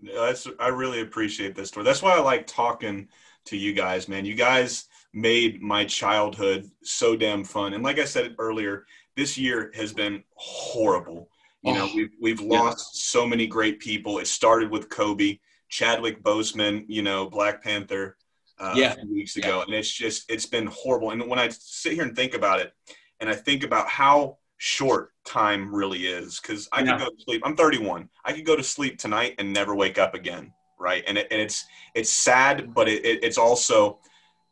That's 0.00 0.46
I 0.58 0.68
really 0.68 1.02
appreciate 1.02 1.54
this 1.54 1.68
story. 1.68 1.84
That's 1.84 2.02
why 2.02 2.16
I 2.16 2.20
like 2.20 2.46
talking 2.46 3.08
to 3.46 3.56
you 3.56 3.72
guys, 3.72 4.08
man. 4.08 4.24
You 4.24 4.34
guys 4.34 4.86
made 5.12 5.60
my 5.60 5.84
childhood 5.84 6.70
so 6.82 7.16
damn 7.16 7.42
fun, 7.42 7.74
and 7.74 7.82
like 7.82 7.98
I 7.98 8.04
said 8.04 8.36
earlier, 8.38 8.86
this 9.16 9.36
year 9.36 9.72
has 9.74 9.92
been 9.92 10.22
horrible 10.36 11.29
you 11.62 11.74
know, 11.74 11.88
oh, 11.90 11.94
we've 11.94 12.10
we've 12.20 12.40
lost 12.40 12.90
yeah. 12.94 13.20
so 13.20 13.26
many 13.26 13.46
great 13.46 13.80
people. 13.80 14.18
It 14.18 14.26
started 14.26 14.70
with 14.70 14.88
Kobe, 14.88 15.38
Chadwick 15.68 16.22
Boseman, 16.22 16.84
you 16.88 17.02
know, 17.02 17.28
Black 17.28 17.62
Panther, 17.62 18.16
uh, 18.58 18.74
yeah. 18.76 18.92
a 18.92 18.94
few 18.96 19.12
weeks 19.12 19.36
ago, 19.36 19.58
yeah. 19.58 19.64
and 19.64 19.74
it's 19.74 19.90
just 19.90 20.30
it's 20.30 20.46
been 20.46 20.66
horrible. 20.66 21.10
And 21.10 21.28
when 21.28 21.38
I 21.38 21.48
sit 21.48 21.92
here 21.92 22.04
and 22.04 22.16
think 22.16 22.34
about 22.34 22.60
it, 22.60 22.72
and 23.20 23.28
I 23.28 23.34
think 23.34 23.62
about 23.62 23.88
how 23.88 24.38
short 24.56 25.10
time 25.24 25.74
really 25.74 26.06
is, 26.06 26.40
because 26.40 26.68
I 26.72 26.82
yeah. 26.82 26.92
could 26.92 27.04
go 27.04 27.10
to 27.10 27.22
sleep. 27.24 27.42
I'm 27.44 27.56
31. 27.56 28.08
I 28.24 28.32
could 28.32 28.46
go 28.46 28.56
to 28.56 28.62
sleep 28.62 28.98
tonight 28.98 29.34
and 29.38 29.52
never 29.52 29.74
wake 29.74 29.98
up 29.98 30.14
again, 30.14 30.52
right? 30.78 31.04
And, 31.06 31.18
it, 31.18 31.28
and 31.30 31.40
it's 31.40 31.66
it's 31.94 32.10
sad, 32.10 32.72
but 32.72 32.88
it, 32.88 33.04
it, 33.04 33.24
it's 33.24 33.38
also 33.38 33.98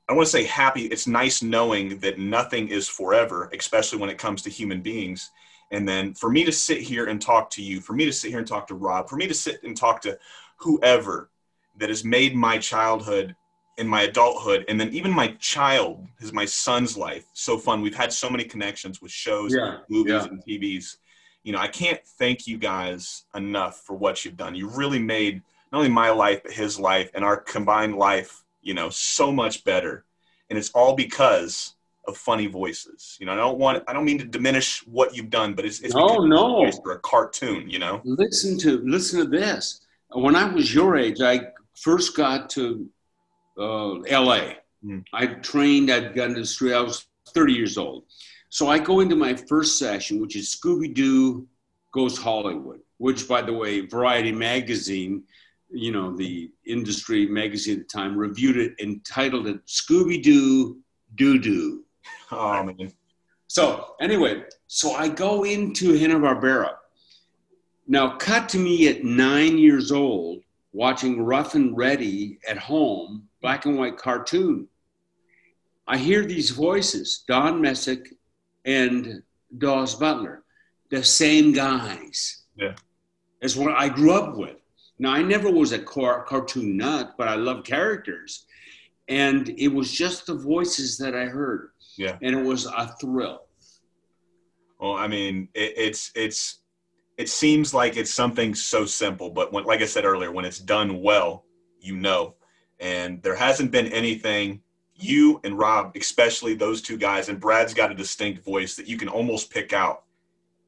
I 0.09 0.13
don't 0.13 0.19
want 0.19 0.27
to 0.29 0.33
say 0.33 0.45
happy. 0.45 0.87
It's 0.87 1.07
nice 1.07 1.43
knowing 1.43 1.99
that 1.99 2.19
nothing 2.19 2.69
is 2.69 2.89
forever, 2.89 3.51
especially 3.59 3.99
when 3.99 4.09
it 4.09 4.17
comes 4.17 4.41
to 4.43 4.51
human 4.51 4.81
beings. 4.81 5.31
And 5.71 5.87
then 5.87 6.15
for 6.15 6.31
me 6.31 6.45
to 6.45 6.53
sit 6.53 6.81
here 6.81 7.07
and 7.07 7.21
talk 7.21 7.51
to 7.51 7.63
you, 7.63 7.81
for 7.81 7.93
me 7.93 8.05
to 8.05 8.13
sit 8.13 8.31
here 8.31 8.39
and 8.39 8.49
talk 8.49 8.67
to 8.69 8.75
Rob, 8.75 9.09
for 9.09 9.17
me 9.17 9.27
to 9.27 9.35
sit 9.35 9.63
and 9.63 9.77
talk 9.77 10.01
to 10.03 10.19
whoever 10.57 11.31
that 11.77 11.89
has 11.89 12.05
made 12.05 12.35
my 12.35 12.59
childhood 12.59 13.35
and 13.79 13.89
my 13.89 14.03
adulthood, 14.03 14.65
and 14.69 14.81
then 14.81 14.93
even 14.93 15.13
my 15.13 15.29
child, 15.39 16.05
is 16.19 16.33
my 16.33 16.45
son's 16.45 16.97
life 16.97 17.27
so 17.33 17.57
fun. 17.57 17.81
We've 17.81 17.95
had 17.95 18.13
so 18.13 18.29
many 18.29 18.43
connections 18.45 19.01
with 19.01 19.13
shows, 19.13 19.55
Yeah, 19.55 19.79
movies, 19.89 20.13
yeah. 20.13 20.25
and 20.25 20.43
TVs. 20.45 20.97
You 21.45 21.53
know, 21.53 21.61
I 21.61 21.69
can't 21.69 22.01
thank 22.19 22.47
you 22.49 22.59
guys 22.59 23.25
enough 23.37 23.83
for 23.87 23.95
what 23.95 24.25
you've 24.25 24.37
done. 24.37 24.57
You 24.57 24.69
really 24.69 24.99
made 24.99 25.43
not 25.71 25.79
only 25.79 25.91
my 25.91 26.11
life, 26.11 26.43
but 26.43 26.53
his 26.53 26.81
life 26.81 27.11
and 27.15 27.25
our 27.25 27.37
combined 27.37 27.97
life, 27.97 28.43
you 28.63 28.75
know, 28.75 28.91
so 28.91 29.31
much 29.31 29.63
better. 29.65 30.05
And 30.51 30.59
it's 30.59 30.71
all 30.71 30.97
because 30.97 31.75
of 32.09 32.17
funny 32.17 32.47
voices. 32.47 33.17
You 33.21 33.27
know, 33.27 33.33
I 33.33 33.37
don't 33.37 33.59
want, 33.59 33.85
I 33.87 33.93
don't 33.93 34.05
mean 34.05 34.19
to 34.19 34.25
diminish 34.25 34.81
what 34.87 35.15
you've 35.15 35.31
done, 35.31 35.55
but 35.55 35.65
it's, 35.65 35.81
it's 35.81 35.95
No, 35.95 36.17
no. 36.25 36.71
for 36.83 36.93
a 36.93 36.99
cartoon, 37.01 37.69
you 37.71 37.79
know? 37.79 38.01
listen 38.05 38.59
to 38.59 38.81
listen 38.85 39.21
to 39.21 39.27
this. 39.27 39.83
When 40.11 40.35
I 40.35 40.45
was 40.53 40.75
your 40.75 40.97
age, 40.97 41.21
I 41.21 41.49
first 41.75 42.17
got 42.17 42.49
to 42.51 42.89
uh, 43.59 44.01
L.A. 44.01 44.57
Hmm. 44.83 45.01
I 45.13 45.27
trained. 45.27 45.91
I'd 45.91 46.15
gotten 46.15 46.35
to 46.35 46.41
the 46.41 46.47
street. 46.47 46.75
I 46.75 46.81
was 46.81 47.07
30 47.35 47.53
years 47.53 47.77
old, 47.77 48.05
so 48.49 48.69
I 48.69 48.79
go 48.79 49.01
into 49.01 49.17
my 49.17 49.35
first 49.35 49.79
session, 49.79 50.21
which 50.21 50.35
is 50.35 50.55
Scooby 50.57 50.95
Doo 50.95 51.47
Goes 51.93 52.17
Hollywood. 52.17 52.81
Which, 52.97 53.29
by 53.29 53.43
the 53.43 53.53
way, 53.53 53.81
Variety 53.87 54.33
magazine, 54.33 55.23
you 55.71 55.93
know, 55.93 56.17
the 56.17 56.51
industry 56.67 57.27
magazine 57.27 57.81
at 57.81 57.89
the 57.89 57.99
time, 57.99 58.17
reviewed 58.17 58.57
it 58.57 58.73
and 58.81 59.05
titled 59.05 59.47
it 59.47 59.65
Scooby 59.67 60.23
Doo 60.23 60.79
Doo 61.17 61.39
Doo. 61.39 61.85
Oh, 62.31 62.63
man. 62.63 62.93
So 63.47 63.95
anyway, 64.01 64.45
so 64.67 64.93
I 64.93 65.09
go 65.09 65.45
into 65.45 65.97
Hanna 65.97 66.19
Barbera. 66.19 66.75
Now, 67.87 68.17
cut 68.17 68.49
to 68.51 68.59
me 68.59 68.89
at 68.89 69.05
nine 69.05 69.57
years 69.57 69.91
old, 69.91 70.43
watching 70.73 71.23
Ruff 71.23 71.55
and 71.55 71.75
Reddy 71.77 72.39
at 72.47 72.59
home, 72.59 73.29
black 73.41 73.65
and 73.65 73.79
white 73.79 73.97
cartoon. 73.97 74.69
I 75.87 75.97
hear 75.97 76.27
these 76.27 76.51
voices, 76.51 77.25
Don 77.27 77.63
Messick 77.63 78.13
and 78.67 79.23
Daws 79.57 79.95
Butler, 79.95 80.45
the 80.91 81.03
same 81.03 81.53
guys. 81.53 82.43
Yeah. 82.57 82.75
As 83.41 83.57
what 83.57 83.75
I 83.75 83.89
grew 83.89 84.13
up 84.13 84.37
with. 84.37 84.57
Now, 84.99 85.13
I 85.13 85.23
never 85.23 85.51
was 85.51 85.73
a 85.73 85.79
car- 85.79 86.25
cartoon 86.25 86.77
nut, 86.77 87.15
but 87.17 87.29
I 87.29 87.37
love 87.37 87.65
characters. 87.65 88.45
And 89.09 89.49
it 89.57 89.69
was 89.69 89.91
just 89.91 90.27
the 90.27 90.35
voices 90.35 90.99
that 90.99 91.15
I 91.15 91.25
heard. 91.25 91.71
Yeah. 91.99 92.17
And 92.23 92.35
it 92.35 92.43
was 92.45 92.67
a 92.67 92.95
thrill. 93.01 93.43
Well, 94.81 94.95
I 94.95 95.09
mean, 95.09 95.49
it, 95.55 95.75
it's 95.77 96.13
it's 96.15 96.61
it 97.19 97.29
seems 97.29 97.75
like 97.75 97.97
it's 97.97 98.15
something 98.15 98.55
so 98.55 98.87
simple, 98.87 99.31
but 99.31 99.53
when, 99.53 99.65
like 99.65 99.83
I 99.83 99.87
said 99.87 100.05
earlier, 100.05 100.31
when 100.31 100.45
it's 100.45 100.61
done 100.61 101.03
well, 101.03 101.45
you 101.81 101.97
know. 101.97 102.37
And 102.81 103.21
there 103.23 103.35
hasn't 103.35 103.73
been 103.73 103.89
anything 103.89 104.63
you 104.95 105.41
and 105.43 105.59
Rob, 105.59 105.97
especially 105.97 106.55
those 106.55 106.81
two 106.81 106.97
guys, 106.97 107.29
and 107.29 107.41
Brad's 107.41 107.75
got 107.75 107.91
a 107.91 107.95
distinct 107.95 108.45
voice 108.45 108.77
that 108.77 108.87
you 108.87 108.97
can 108.97 109.09
almost 109.09 109.51
pick 109.51 109.73
out 109.73 110.05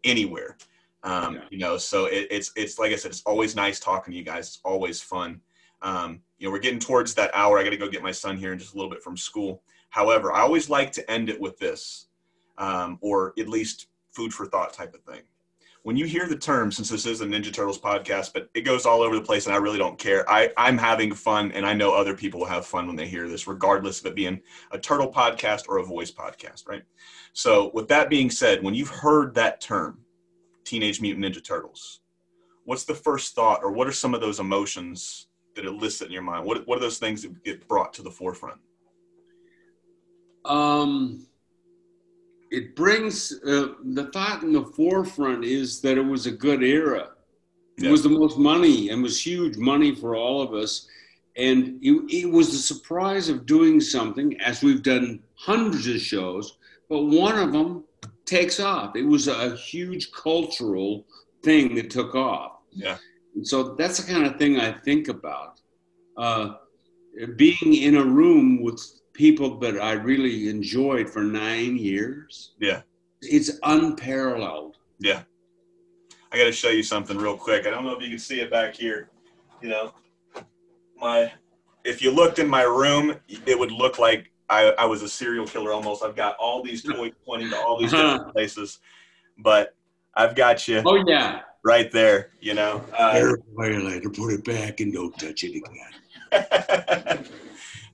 anywhere. 0.03 0.57
Um, 1.05 1.37
Yeah. 1.37 1.45
You 1.51 1.59
know, 1.59 1.77
so 1.77 2.07
it, 2.07 2.27
it's 2.31 2.51
it's 2.57 2.81
like 2.81 2.93
I 2.93 2.97
said, 2.97 3.13
it's 3.13 3.23
always 3.23 3.55
nice 3.55 3.79
talking 3.79 4.11
to 4.13 4.19
you 4.19 4.25
guys. 4.25 4.49
It's 4.49 4.61
always 4.65 5.01
fun. 5.01 5.41
Um, 5.83 6.21
you 6.39 6.47
know, 6.47 6.53
we're 6.53 6.59
getting 6.59 6.81
towards 6.81 7.15
that 7.15 7.31
hour. 7.33 7.59
I 7.59 7.65
got 7.65 7.71
to 7.71 7.77
go 7.77 7.89
get 7.89 8.03
my 8.03 8.13
son 8.13 8.37
here 8.37 8.53
in 8.53 8.59
just 8.59 8.75
a 8.75 8.77
little 8.77 8.91
bit 8.91 9.03
from 9.03 9.17
school. 9.17 9.63
However, 9.91 10.33
I 10.33 10.41
always 10.41 10.71
like 10.71 10.93
to 10.93 11.11
end 11.11 11.29
it 11.29 11.41
with 11.41 11.59
this, 11.59 12.07
um, 12.59 12.99
or 13.01 13.35
at 13.39 13.49
least 13.49 13.89
food 14.13 14.33
for 14.33 14.47
thought 14.47 14.73
type 14.73 14.95
of 14.95 15.03
thing. 15.03 15.23
When 15.83 15.97
you 15.97 16.05
hear 16.05 16.29
the 16.29 16.37
term, 16.37 16.71
since 16.71 16.91
this 16.91 17.07
is 17.07 17.23
a 17.23 17.27
Ninja 17.27 17.53
Turtles 17.53 17.81
podcast, 17.81 18.35
but 18.35 18.51
it 18.55 18.63
goes 18.63 18.85
all 18.85 19.01
over 19.01 19.15
the 19.15 19.23
place 19.23 19.47
and 19.47 19.55
I 19.55 19.59
really 19.59 19.79
don't 19.79 19.99
care. 19.99 20.29
I, 20.31 20.51
I'm 20.59 20.77
having 20.77 21.15
fun 21.15 21.53
and 21.53 21.65
I 21.65 21.73
know 21.73 21.95
other 21.95 22.15
people 22.15 22.41
will 22.41 22.47
have 22.49 22.67
fun 22.67 22.87
when 22.87 22.97
they 22.97 23.09
hear 23.09 23.29
this, 23.29 23.47
regardless 23.47 24.01
of 24.01 24.07
it 24.07 24.15
being 24.15 24.43
a 24.73 24.79
turtle 24.79 25.11
podcast 25.11 25.65
or 25.69 25.79
a 25.79 25.85
voice 25.85 26.11
podcast, 26.11 26.69
right? 26.69 26.83
So, 27.33 27.71
with 27.73 27.89
that 27.89 28.11
being 28.11 28.31
said, 28.31 28.63
when 28.63 28.75
you've 28.75 28.91
heard 28.91 29.35
that 29.37 29.61
term, 29.63 30.01
Teenage 30.65 31.01
Mutant 31.01 31.25
Ninja 31.25 31.43
Turtles, 31.43 32.01
what's 32.65 32.85
the 32.85 32.95
first 32.95 33.35
thought 33.35 33.65
or 33.65 33.73
what 33.73 33.89
are 33.89 33.93
some 33.93 34.15
of 34.15 34.21
those 34.21 34.39
emotions 34.39 35.29
that 35.57 35.65
elicit 35.65 36.09
in 36.09 36.13
your 36.13 36.23
mind? 36.23 36.45
What, 36.45 36.67
what 36.69 36.77
are 36.77 36.83
those 36.83 36.99
things 36.99 37.23
that 37.23 37.43
get 37.43 37.67
brought 37.67 37.95
to 37.95 38.03
the 38.03 38.11
forefront? 38.11 38.61
Um, 40.45 41.27
it 42.51 42.75
brings 42.75 43.33
uh, 43.47 43.75
the 43.85 44.11
thought 44.13 44.43
in 44.43 44.53
the 44.53 44.65
forefront 44.65 45.45
is 45.45 45.81
that 45.83 45.97
it 45.99 46.03
was 46.05 46.27
a 46.27 46.33
good 46.33 46.63
era. 46.63 47.11
It 47.79 47.85
Yeah. 47.85 47.91
was 47.91 48.03
the 48.03 48.09
most 48.09 48.39
money 48.39 48.91
and 48.91 49.03
was 49.03 49.25
huge 49.25 49.57
money 49.57 49.95
for 49.95 50.17
all 50.17 50.43
of 50.43 50.53
us. 50.55 50.89
And 51.37 51.79
it, 51.81 51.93
it 52.13 52.31
was 52.31 52.51
the 52.51 52.59
surprise 52.59 53.29
of 53.29 53.47
doing 53.47 53.81
something, 53.81 54.39
as 54.41 54.63
we've 54.63 54.83
done 54.83 55.23
hundreds 55.35 55.87
of 55.87 56.01
shows, 56.01 56.59
but 56.89 57.05
one 57.05 57.39
of 57.39 57.53
them 57.53 57.85
takes 58.27 58.59
off. 58.61 58.97
It 58.97 59.05
was 59.05 59.29
a 59.29 59.55
huge 59.57 60.11
cultural 60.13 61.07
thing 61.43 61.75
that 61.77 61.89
took 61.91 62.15
off. 62.15 62.59
Yeah. 62.73 62.99
And 63.37 63.47
so 63.47 63.75
that's 63.75 63.99
the 64.05 64.13
kind 64.13 64.27
of 64.27 64.37
thing 64.37 64.59
I 64.59 64.73
think 64.73 65.09
about. 65.09 65.61
Uh, 66.17 66.55
being 67.37 67.75
in 67.75 67.97
a 67.97 68.05
room 68.05 68.61
with 68.63 69.00
people 69.21 69.59
that 69.59 69.79
I 69.79 69.93
really 69.93 70.49
enjoyed 70.49 71.11
for 71.11 71.23
nine 71.23 71.77
years. 71.77 72.53
Yeah. 72.59 72.81
It's 73.21 73.51
unparalleled. 73.63 74.79
Yeah. 74.99 75.25
I 76.33 76.39
got 76.39 76.45
to 76.45 76.53
show 76.53 76.71
you 76.71 76.83
something 76.83 77.19
real 77.19 77.37
quick. 77.37 77.67
I 77.67 77.71
don't 77.71 77.85
know 77.85 77.95
if 77.95 78.03
you 78.03 78.09
can 78.09 78.19
see 78.19 78.41
it 78.41 78.51
back 78.51 78.75
here. 78.75 79.11
You 79.61 79.69
know, 79.69 79.93
my 80.99 81.31
if 81.85 82.01
you 82.01 82.11
looked 82.11 82.39
in 82.39 82.49
my 82.49 82.63
room, 82.63 83.15
it 83.45 83.59
would 83.59 83.73
look 83.73 83.99
like 83.99 84.33
I, 84.49 84.73
I 84.79 84.87
was 84.87 85.03
a 85.03 85.09
serial 85.09 85.47
killer 85.47 85.71
almost. 85.71 86.03
I've 86.03 86.17
got 86.17 86.35
all 86.41 86.63
these 86.63 86.83
toys 86.91 87.13
pointing 87.27 87.51
to 87.51 87.59
all 87.59 87.79
these 87.79 87.91
different 87.91 88.33
places, 88.33 88.79
but 89.37 89.75
I've 90.15 90.35
got 90.35 90.67
you 90.67 90.81
Oh, 90.87 91.05
yeah. 91.07 91.41
right 91.63 91.93
there. 91.93 92.31
You 92.41 92.55
know, 92.55 92.83
uh, 92.97 93.35
violator, 93.55 94.09
put 94.09 94.33
it 94.33 94.45
back 94.47 94.81
and 94.81 94.95
don't 94.95 95.13
touch 95.19 95.45
it 95.45 95.63
again. 96.33 97.27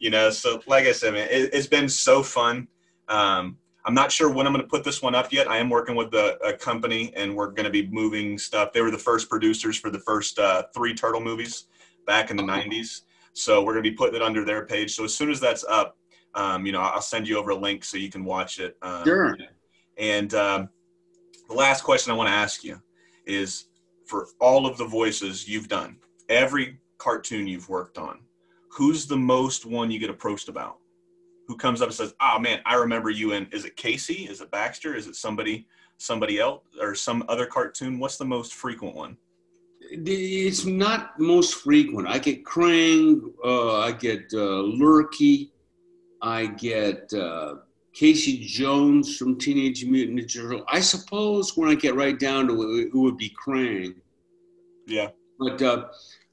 you 0.06 0.10
know, 0.10 0.30
so 0.30 0.62
like 0.68 0.86
I 0.86 0.92
said, 0.92 1.14
man, 1.14 1.26
it, 1.32 1.50
it's 1.52 1.66
been 1.66 1.88
so 1.88 2.22
fun. 2.22 2.68
Um, 3.08 3.58
I'm 3.84 3.92
not 3.92 4.12
sure 4.12 4.30
when 4.30 4.46
I'm 4.46 4.52
going 4.52 4.62
to 4.64 4.68
put 4.68 4.84
this 4.84 5.02
one 5.02 5.16
up 5.16 5.32
yet. 5.32 5.50
I 5.50 5.56
am 5.58 5.68
working 5.68 5.96
with 5.96 6.14
a, 6.14 6.38
a 6.44 6.52
company, 6.52 7.12
and 7.16 7.34
we're 7.34 7.48
going 7.50 7.64
to 7.64 7.70
be 7.70 7.88
moving 7.88 8.38
stuff. 8.38 8.72
They 8.72 8.82
were 8.82 8.92
the 8.92 8.98
first 8.98 9.28
producers 9.28 9.76
for 9.76 9.90
the 9.90 9.98
first 9.98 10.38
uh, 10.38 10.62
three 10.72 10.94
turtle 10.94 11.20
movies 11.20 11.64
back 12.06 12.30
in 12.30 12.36
the 12.36 12.44
Oh. 12.44 12.46
'90s. 12.46 13.00
So 13.32 13.64
we're 13.64 13.72
going 13.72 13.82
to 13.82 13.90
be 13.90 13.96
putting 13.96 14.14
it 14.14 14.22
under 14.22 14.44
their 14.44 14.64
page. 14.64 14.94
So 14.94 15.02
as 15.02 15.12
soon 15.12 15.28
as 15.28 15.40
that's 15.40 15.64
up, 15.64 15.96
um, 16.36 16.64
you 16.66 16.70
know, 16.70 16.82
I'll 16.82 17.02
send 17.02 17.26
you 17.26 17.36
over 17.36 17.50
a 17.50 17.56
link 17.56 17.82
so 17.82 17.96
you 17.96 18.08
can 18.08 18.24
watch 18.24 18.60
it. 18.60 18.76
Um, 18.82 19.02
Sure. 19.04 19.36
And 19.98 20.32
um, 20.34 20.68
the 21.48 21.54
last 21.54 21.82
question 21.82 22.12
I 22.12 22.14
want 22.14 22.28
to 22.28 22.32
ask 22.32 22.62
you 22.62 22.80
is 23.26 23.64
for 24.04 24.28
all 24.38 24.66
of 24.66 24.78
the 24.78 24.84
voices 24.86 25.48
you've 25.48 25.66
done, 25.66 25.96
every 26.28 26.78
cartoon 26.96 27.48
you've 27.48 27.68
worked 27.68 27.98
on, 27.98 28.20
who's 28.76 29.06
the 29.06 29.16
most 29.16 29.64
one 29.64 29.90
you 29.90 29.98
get 29.98 30.10
approached 30.10 30.48
about? 30.48 30.78
Who 31.48 31.56
comes 31.56 31.80
up 31.80 31.88
and 31.88 31.94
says, 31.94 32.14
"Oh 32.20 32.38
man, 32.38 32.60
I 32.66 32.74
remember 32.74 33.10
you 33.10 33.32
And 33.32 33.52
Is 33.52 33.64
it 33.64 33.76
Casey? 33.76 34.26
Is 34.28 34.40
it 34.40 34.50
Baxter? 34.50 34.94
Is 34.94 35.06
it 35.06 35.16
somebody, 35.16 35.66
somebody 35.96 36.38
else, 36.38 36.62
or 36.80 36.94
some 36.94 37.24
other 37.28 37.46
cartoon? 37.46 37.98
What's 37.98 38.16
the 38.16 38.24
most 38.24 38.54
frequent 38.54 38.94
one? 38.94 39.16
It's 39.80 40.64
not 40.64 41.18
most 41.18 41.54
frequent. 41.54 42.08
I 42.08 42.18
get 42.18 42.44
Krang, 42.44 43.32
uh, 43.44 43.78
I 43.78 43.92
get 43.92 44.24
uh, 44.32 44.64
Lurkey, 44.80 45.50
I 46.20 46.46
get 46.46 47.12
uh, 47.14 47.56
Casey 47.92 48.44
Jones 48.44 49.16
from 49.16 49.38
Teenage 49.38 49.84
Mutant 49.84 50.18
Ninja 50.18 50.42
Turtles. 50.42 50.64
I 50.68 50.80
suppose 50.80 51.56
when 51.56 51.70
I 51.70 51.74
get 51.74 51.94
right 51.94 52.18
down 52.18 52.48
to 52.48 52.62
it, 52.62 52.88
it 52.88 52.94
would 52.94 53.16
be 53.16 53.32
Krang. 53.46 53.94
Yeah, 54.86 55.10
But 55.38 55.62
uh, 55.62 55.86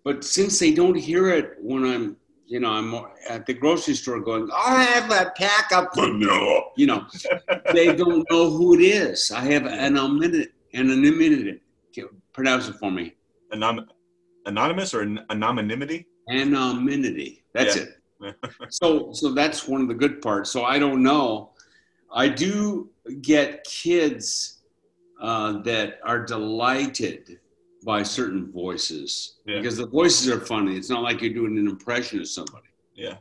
but 0.04 0.24
since 0.24 0.60
they 0.60 0.74
don't 0.74 0.96
hear 0.96 1.30
it 1.30 1.56
when 1.60 1.86
I'm, 1.86 2.18
you 2.46 2.60
know, 2.60 2.70
I'm 2.72 2.94
at 3.30 3.46
the 3.46 3.54
grocery 3.54 3.96
store 3.96 4.20
going, 4.20 4.50
I'll 4.54 4.78
have 4.78 5.12
a 5.12 5.32
pack 5.32 5.72
of 5.72 5.88
vanilla. 5.96 6.62
you 6.78 6.88
know, 6.88 7.06
they 7.74 7.96
don't 7.96 8.26
know 8.30 8.50
who 8.52 8.76
it 8.76 8.82
is. 8.84 9.32
I 9.32 9.41
have 9.41 9.66
an 9.66 9.74
anonymity, 9.74 10.48
anonymity. 10.74 11.60
Pronounce 12.34 12.68
it 12.68 12.76
for 12.80 12.89
me. 12.91 13.14
Anon- 13.54 13.88
anonymous 14.48 14.94
or 14.94 15.02
an- 15.02 15.24
anonymity? 15.30 16.08
Anonymity. 16.30 17.44
That's 17.54 17.76
Yeah. 17.76 17.84
it. 17.84 18.36
so 18.70 19.12
so 19.14 19.34
that's 19.34 19.68
one 19.68 19.82
of 19.82 19.88
the 19.88 19.94
good 19.94 20.22
parts. 20.22 20.50
So 20.50 20.64
I 20.64 20.80
don't 20.80 21.04
know. 21.04 21.52
I 22.14 22.28
do 22.30 22.89
get 23.22 23.64
kids 23.66 24.62
uh, 25.22 25.62
that 25.64 26.00
are 26.04 26.24
delighted 26.26 27.39
by 27.84 28.04
certain 28.04 28.52
voices 28.52 29.36
Yeah. 29.46 29.58
because 29.58 29.78
the 29.78 29.88
voices 29.88 30.30
are 30.30 30.40
funny. 30.40 30.76
It's 30.78 30.90
not 30.90 31.04
like 31.04 31.22
you're 31.22 31.34
doing 31.34 31.58
an 31.58 31.68
impression 31.68 32.20
of 32.20 32.28
somebody. 32.28 32.68
Yeah. 32.96 33.18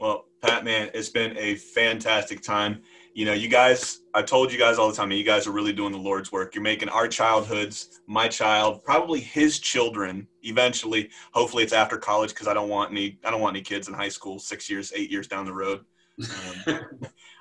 Well, 0.00 0.26
Pat, 0.42 0.64
man, 0.64 0.90
it's 0.94 1.08
been 1.08 1.36
a 1.36 1.56
fantastic 1.56 2.42
time. 2.42 2.82
You 3.14 3.24
know, 3.24 3.32
you 3.32 3.48
guys, 3.48 4.00
I 4.14 4.22
told 4.22 4.52
you 4.52 4.58
guys 4.58 4.78
all 4.78 4.88
the 4.88 4.94
time, 4.94 5.10
you 5.10 5.24
guys 5.24 5.48
are 5.48 5.50
really 5.50 5.72
doing 5.72 5.90
the 5.90 5.98
Lord's 5.98 6.30
work. 6.30 6.54
You're 6.54 6.62
making 6.62 6.88
our 6.88 7.08
childhoods, 7.08 8.00
my 8.06 8.28
child, 8.28 8.84
probably 8.84 9.18
his 9.18 9.58
children 9.58 10.28
eventually. 10.42 11.10
Hopefully 11.32 11.64
it's 11.64 11.72
after 11.72 11.98
college 11.98 12.30
because 12.30 12.46
I 12.46 12.54
don't 12.54 12.68
want 12.68 12.92
any 12.92 13.18
I 13.24 13.30
don't 13.32 13.40
want 13.40 13.56
any 13.56 13.64
kids 13.64 13.88
in 13.88 13.94
high 13.94 14.08
school 14.08 14.38
six 14.38 14.70
years, 14.70 14.92
eight 14.94 15.10
years 15.10 15.26
down 15.26 15.44
the 15.46 15.54
road. 15.54 15.80
Um, 16.66 16.88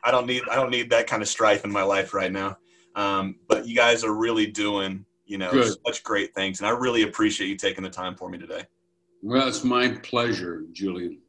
I 0.04 0.12
don't 0.12 0.28
need 0.28 0.44
I 0.50 0.56
don't 0.56 0.70
need 0.70 0.90
that 0.92 1.08
kind 1.08 1.22
of 1.22 1.28
strife 1.28 1.66
in 1.66 1.72
my 1.72 1.82
life 1.84 2.14
right 2.14 2.32
now. 2.32 2.58
Um, 2.96 3.36
but 3.48 3.68
you 3.68 3.76
guys 3.76 4.04
are 4.04 4.14
really 4.14 4.46
doing, 4.48 5.06
you 5.28 5.38
know, 5.38 5.52
Good. 5.52 5.76
such 5.86 6.04
great 6.04 6.34
things. 6.34 6.60
And 6.60 6.68
I 6.68 6.72
really 6.72 7.04
appreciate 7.04 7.48
you 7.48 7.56
taking 7.58 7.84
the 7.84 7.90
time 7.90 8.16
for 8.16 8.30
me 8.30 8.38
today. 8.38 8.64
Well, 9.22 9.48
it's 9.48 9.64
my 9.64 9.90
pleasure, 9.90 10.64
Julian. 10.72 11.20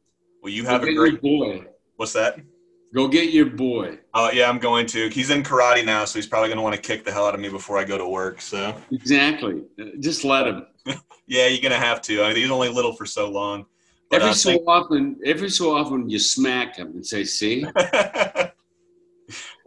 Well, 0.41 0.51
you 0.51 0.63
Go 0.63 0.69
have 0.69 0.83
a 0.83 0.93
great 0.93 1.21
boy. 1.21 1.65
what's 1.97 2.13
that? 2.13 2.39
Go 2.93 3.07
get 3.07 3.31
your 3.31 3.45
boy. 3.45 3.99
Oh 4.15 4.31
yeah, 4.31 4.49
I'm 4.49 4.57
going 4.57 4.87
to. 4.87 5.09
He's 5.09 5.29
in 5.29 5.43
karate 5.43 5.85
now, 5.85 6.05
so 6.05 6.17
he's 6.17 6.25
probably 6.25 6.47
going 6.49 6.57
to 6.57 6.63
want 6.63 6.75
to 6.75 6.81
kick 6.81 7.05
the 7.05 7.11
hell 7.11 7.25
out 7.27 7.35
of 7.35 7.39
me 7.39 7.49
before 7.49 7.77
I 7.77 7.83
go 7.83 7.97
to 7.97 8.07
work. 8.07 8.41
So 8.41 8.75
Exactly. 8.91 9.63
Uh, 9.79 9.85
Just 9.99 10.23
let 10.23 10.47
him. 10.47 10.65
yeah, 11.27 11.47
you're 11.47 11.61
going 11.61 11.79
to 11.79 11.85
have 11.85 12.01
to. 12.03 12.23
I 12.23 12.29
mean, 12.29 12.37
he's 12.37 12.49
only 12.49 12.69
little 12.69 12.93
for 12.93 13.05
so 13.05 13.29
long. 13.29 13.65
But, 14.09 14.21
Every 14.21 14.31
uh, 14.31 14.33
so 14.33 14.55
often, 14.65 15.17
every 15.23 15.51
so 15.51 15.75
often, 15.75 16.09
you 16.09 16.17
smack 16.17 16.77
him 16.77 16.87
and 16.95 17.05
say, 17.05 17.23
"See, 17.23 17.63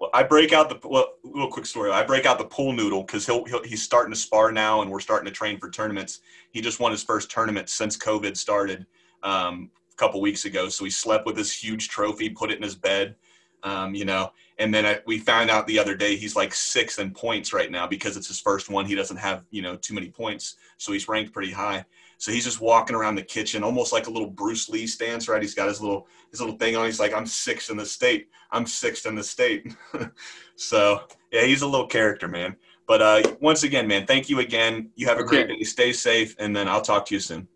well, 0.03 0.11
I 0.13 0.25
break 0.25 0.53
out 0.53 0.69
the 0.69 0.89
well, 0.89 1.15
little 1.23 1.49
quick 1.49 1.65
story. 1.65 1.93
I 1.93 2.03
break 2.03 2.27
out 2.27 2.37
the 2.37 2.45
pool 2.45 2.73
noodle 2.73 3.05
because 3.05 3.25
he'll, 3.25 3.45
he'll 3.45 3.63
he's 3.63 3.85
starting 3.85 4.13
to 4.13 4.19
spar 4.19 4.51
now, 4.51 4.83
and 4.83 4.91
we're 4.91 4.99
starting 4.99 5.27
to 5.27 5.31
train 5.31 5.61
for 5.61 5.71
tournaments. 5.71 6.23
He 6.51 6.61
just 6.61 6.81
won 6.81 6.91
his 6.91 7.05
first 7.05 7.31
tournament 7.31 7.69
since 7.69 7.97
COVID 7.97 8.37
started 8.37 8.85
um, 9.23 9.71
a 9.93 9.95
couple 9.95 10.21
weeks 10.21 10.45
ago. 10.45 10.69
So 10.69 10.83
he 10.83 10.91
slept 10.91 11.25
with 11.25 11.37
this 11.37 11.53
huge 11.53 11.89
trophy, 11.89 12.29
put 12.29 12.51
it 12.51 12.57
in 12.57 12.65
his 12.65 12.75
bed, 12.75 13.15
um, 13.63 13.95
you 13.95 14.05
know. 14.05 14.33
And 14.59 14.75
then 14.75 14.85
I, 14.85 14.99
we 15.07 15.19
found 15.19 15.51
out 15.51 15.69
the 15.69 15.79
other 15.79 15.95
day 15.95 16.17
he's 16.17 16.35
like 16.35 16.53
sixth 16.53 16.99
in 16.99 17.13
points 17.13 17.53
right 17.53 17.71
now 17.71 17.87
because 17.87 18.17
it's 18.17 18.27
his 18.27 18.41
first 18.41 18.71
one. 18.71 18.87
He 18.87 18.97
doesn't 18.97 19.19
have 19.19 19.45
you 19.53 19.63
know 19.63 19.77
too 19.77 19.95
many 19.95 20.09
points, 20.09 20.57
so 20.79 20.91
he's 20.91 21.07
ranked 21.07 21.33
pretty 21.33 21.53
high. 21.53 21.85
So 22.23 22.31
he's 22.31 22.45
just 22.45 22.61
walking 22.61 22.95
around 22.95 23.17
the 23.17 23.23
kitchen, 23.23 23.65
almost 23.65 23.93
like 23.93 24.07
a 24.07 24.11
little 24.11 24.31
Bruce 24.31 24.69
Lee 24.69 24.87
stance, 24.87 25.27
right? 25.27 25.43
He's 25.43 25.57
got 25.57 25.67
his 25.67 25.81
little 25.81 26.07
his 26.31 26.39
little 26.39 26.57
thing 26.57 26.77
on. 26.77 26.87
He's 26.87 27.01
like, 27.01 27.13
"I'm 27.13 27.27
sixth 27.27 27.69
in 27.69 27.77
the 27.77 27.85
state. 27.85 28.29
I'm 28.53 28.65
sixth 28.65 29.07
in 29.07 29.17
the 29.17 29.25
state." 29.25 29.75
so 30.55 31.01
yeah, 31.33 31.43
he's 31.43 31.63
a 31.63 31.67
little 31.67 31.89
character, 31.89 32.29
man. 32.29 32.55
But 32.87 33.03
uh, 33.03 33.23
once 33.41 33.65
again, 33.65 33.89
man, 33.89 34.07
thank 34.07 34.31
you 34.31 34.39
again. 34.39 34.91
You 34.95 35.09
have 35.09 35.19
a 35.19 35.25
great 35.25 35.49
day. 35.49 35.65
Stay 35.65 35.93
safe, 35.93 36.37
and 36.39 36.55
then 36.55 36.69
I'll 36.69 36.81
talk 36.81 37.07
to 37.07 37.15
you 37.15 37.19
soon. 37.19 37.49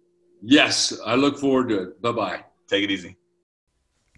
yes, 0.43 0.93
I 1.07 1.15
look 1.15 1.39
forward 1.39 1.69
to 1.69 1.83
it. 1.83 2.03
Bye 2.03 2.11
bye." 2.11 2.45
Take 2.67 2.83
it 2.83 2.91
easy. 2.91 3.19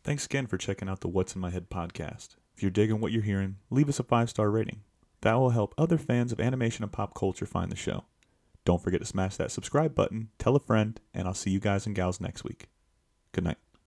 Thanks 0.02 0.24
again 0.24 0.46
for 0.46 0.56
checking 0.56 0.88
out 0.88 1.00
the 1.00 1.08
What's 1.08 1.34
in 1.34 1.42
My 1.42 1.50
Head 1.50 1.68
podcast. 1.68 2.36
If 2.56 2.62
you're 2.62 2.70
digging 2.70 3.02
what 3.02 3.12
you're 3.12 3.20
hearing, 3.20 3.56
leave 3.68 3.90
us 3.90 4.00
a 4.00 4.02
five 4.02 4.30
star 4.30 4.50
rating. 4.50 4.80
That 5.20 5.34
will 5.34 5.50
help 5.50 5.74
other 5.76 5.98
fans 5.98 6.32
of 6.32 6.40
animation 6.40 6.84
and 6.84 6.90
pop 6.92 7.12
culture 7.12 7.44
find 7.44 7.70
the 7.70 7.76
show. 7.76 8.06
Don't 8.68 8.82
forget 8.82 9.00
to 9.00 9.06
smash 9.06 9.36
that 9.36 9.50
subscribe 9.50 9.94
button, 9.94 10.28
tell 10.38 10.54
a 10.54 10.60
friend, 10.60 11.00
and 11.14 11.26
I'll 11.26 11.32
see 11.32 11.48
you 11.48 11.58
guys 11.58 11.86
and 11.86 11.96
gals 11.96 12.20
next 12.20 12.44
week. 12.44 12.68
Good 13.32 13.44
night. 13.44 13.56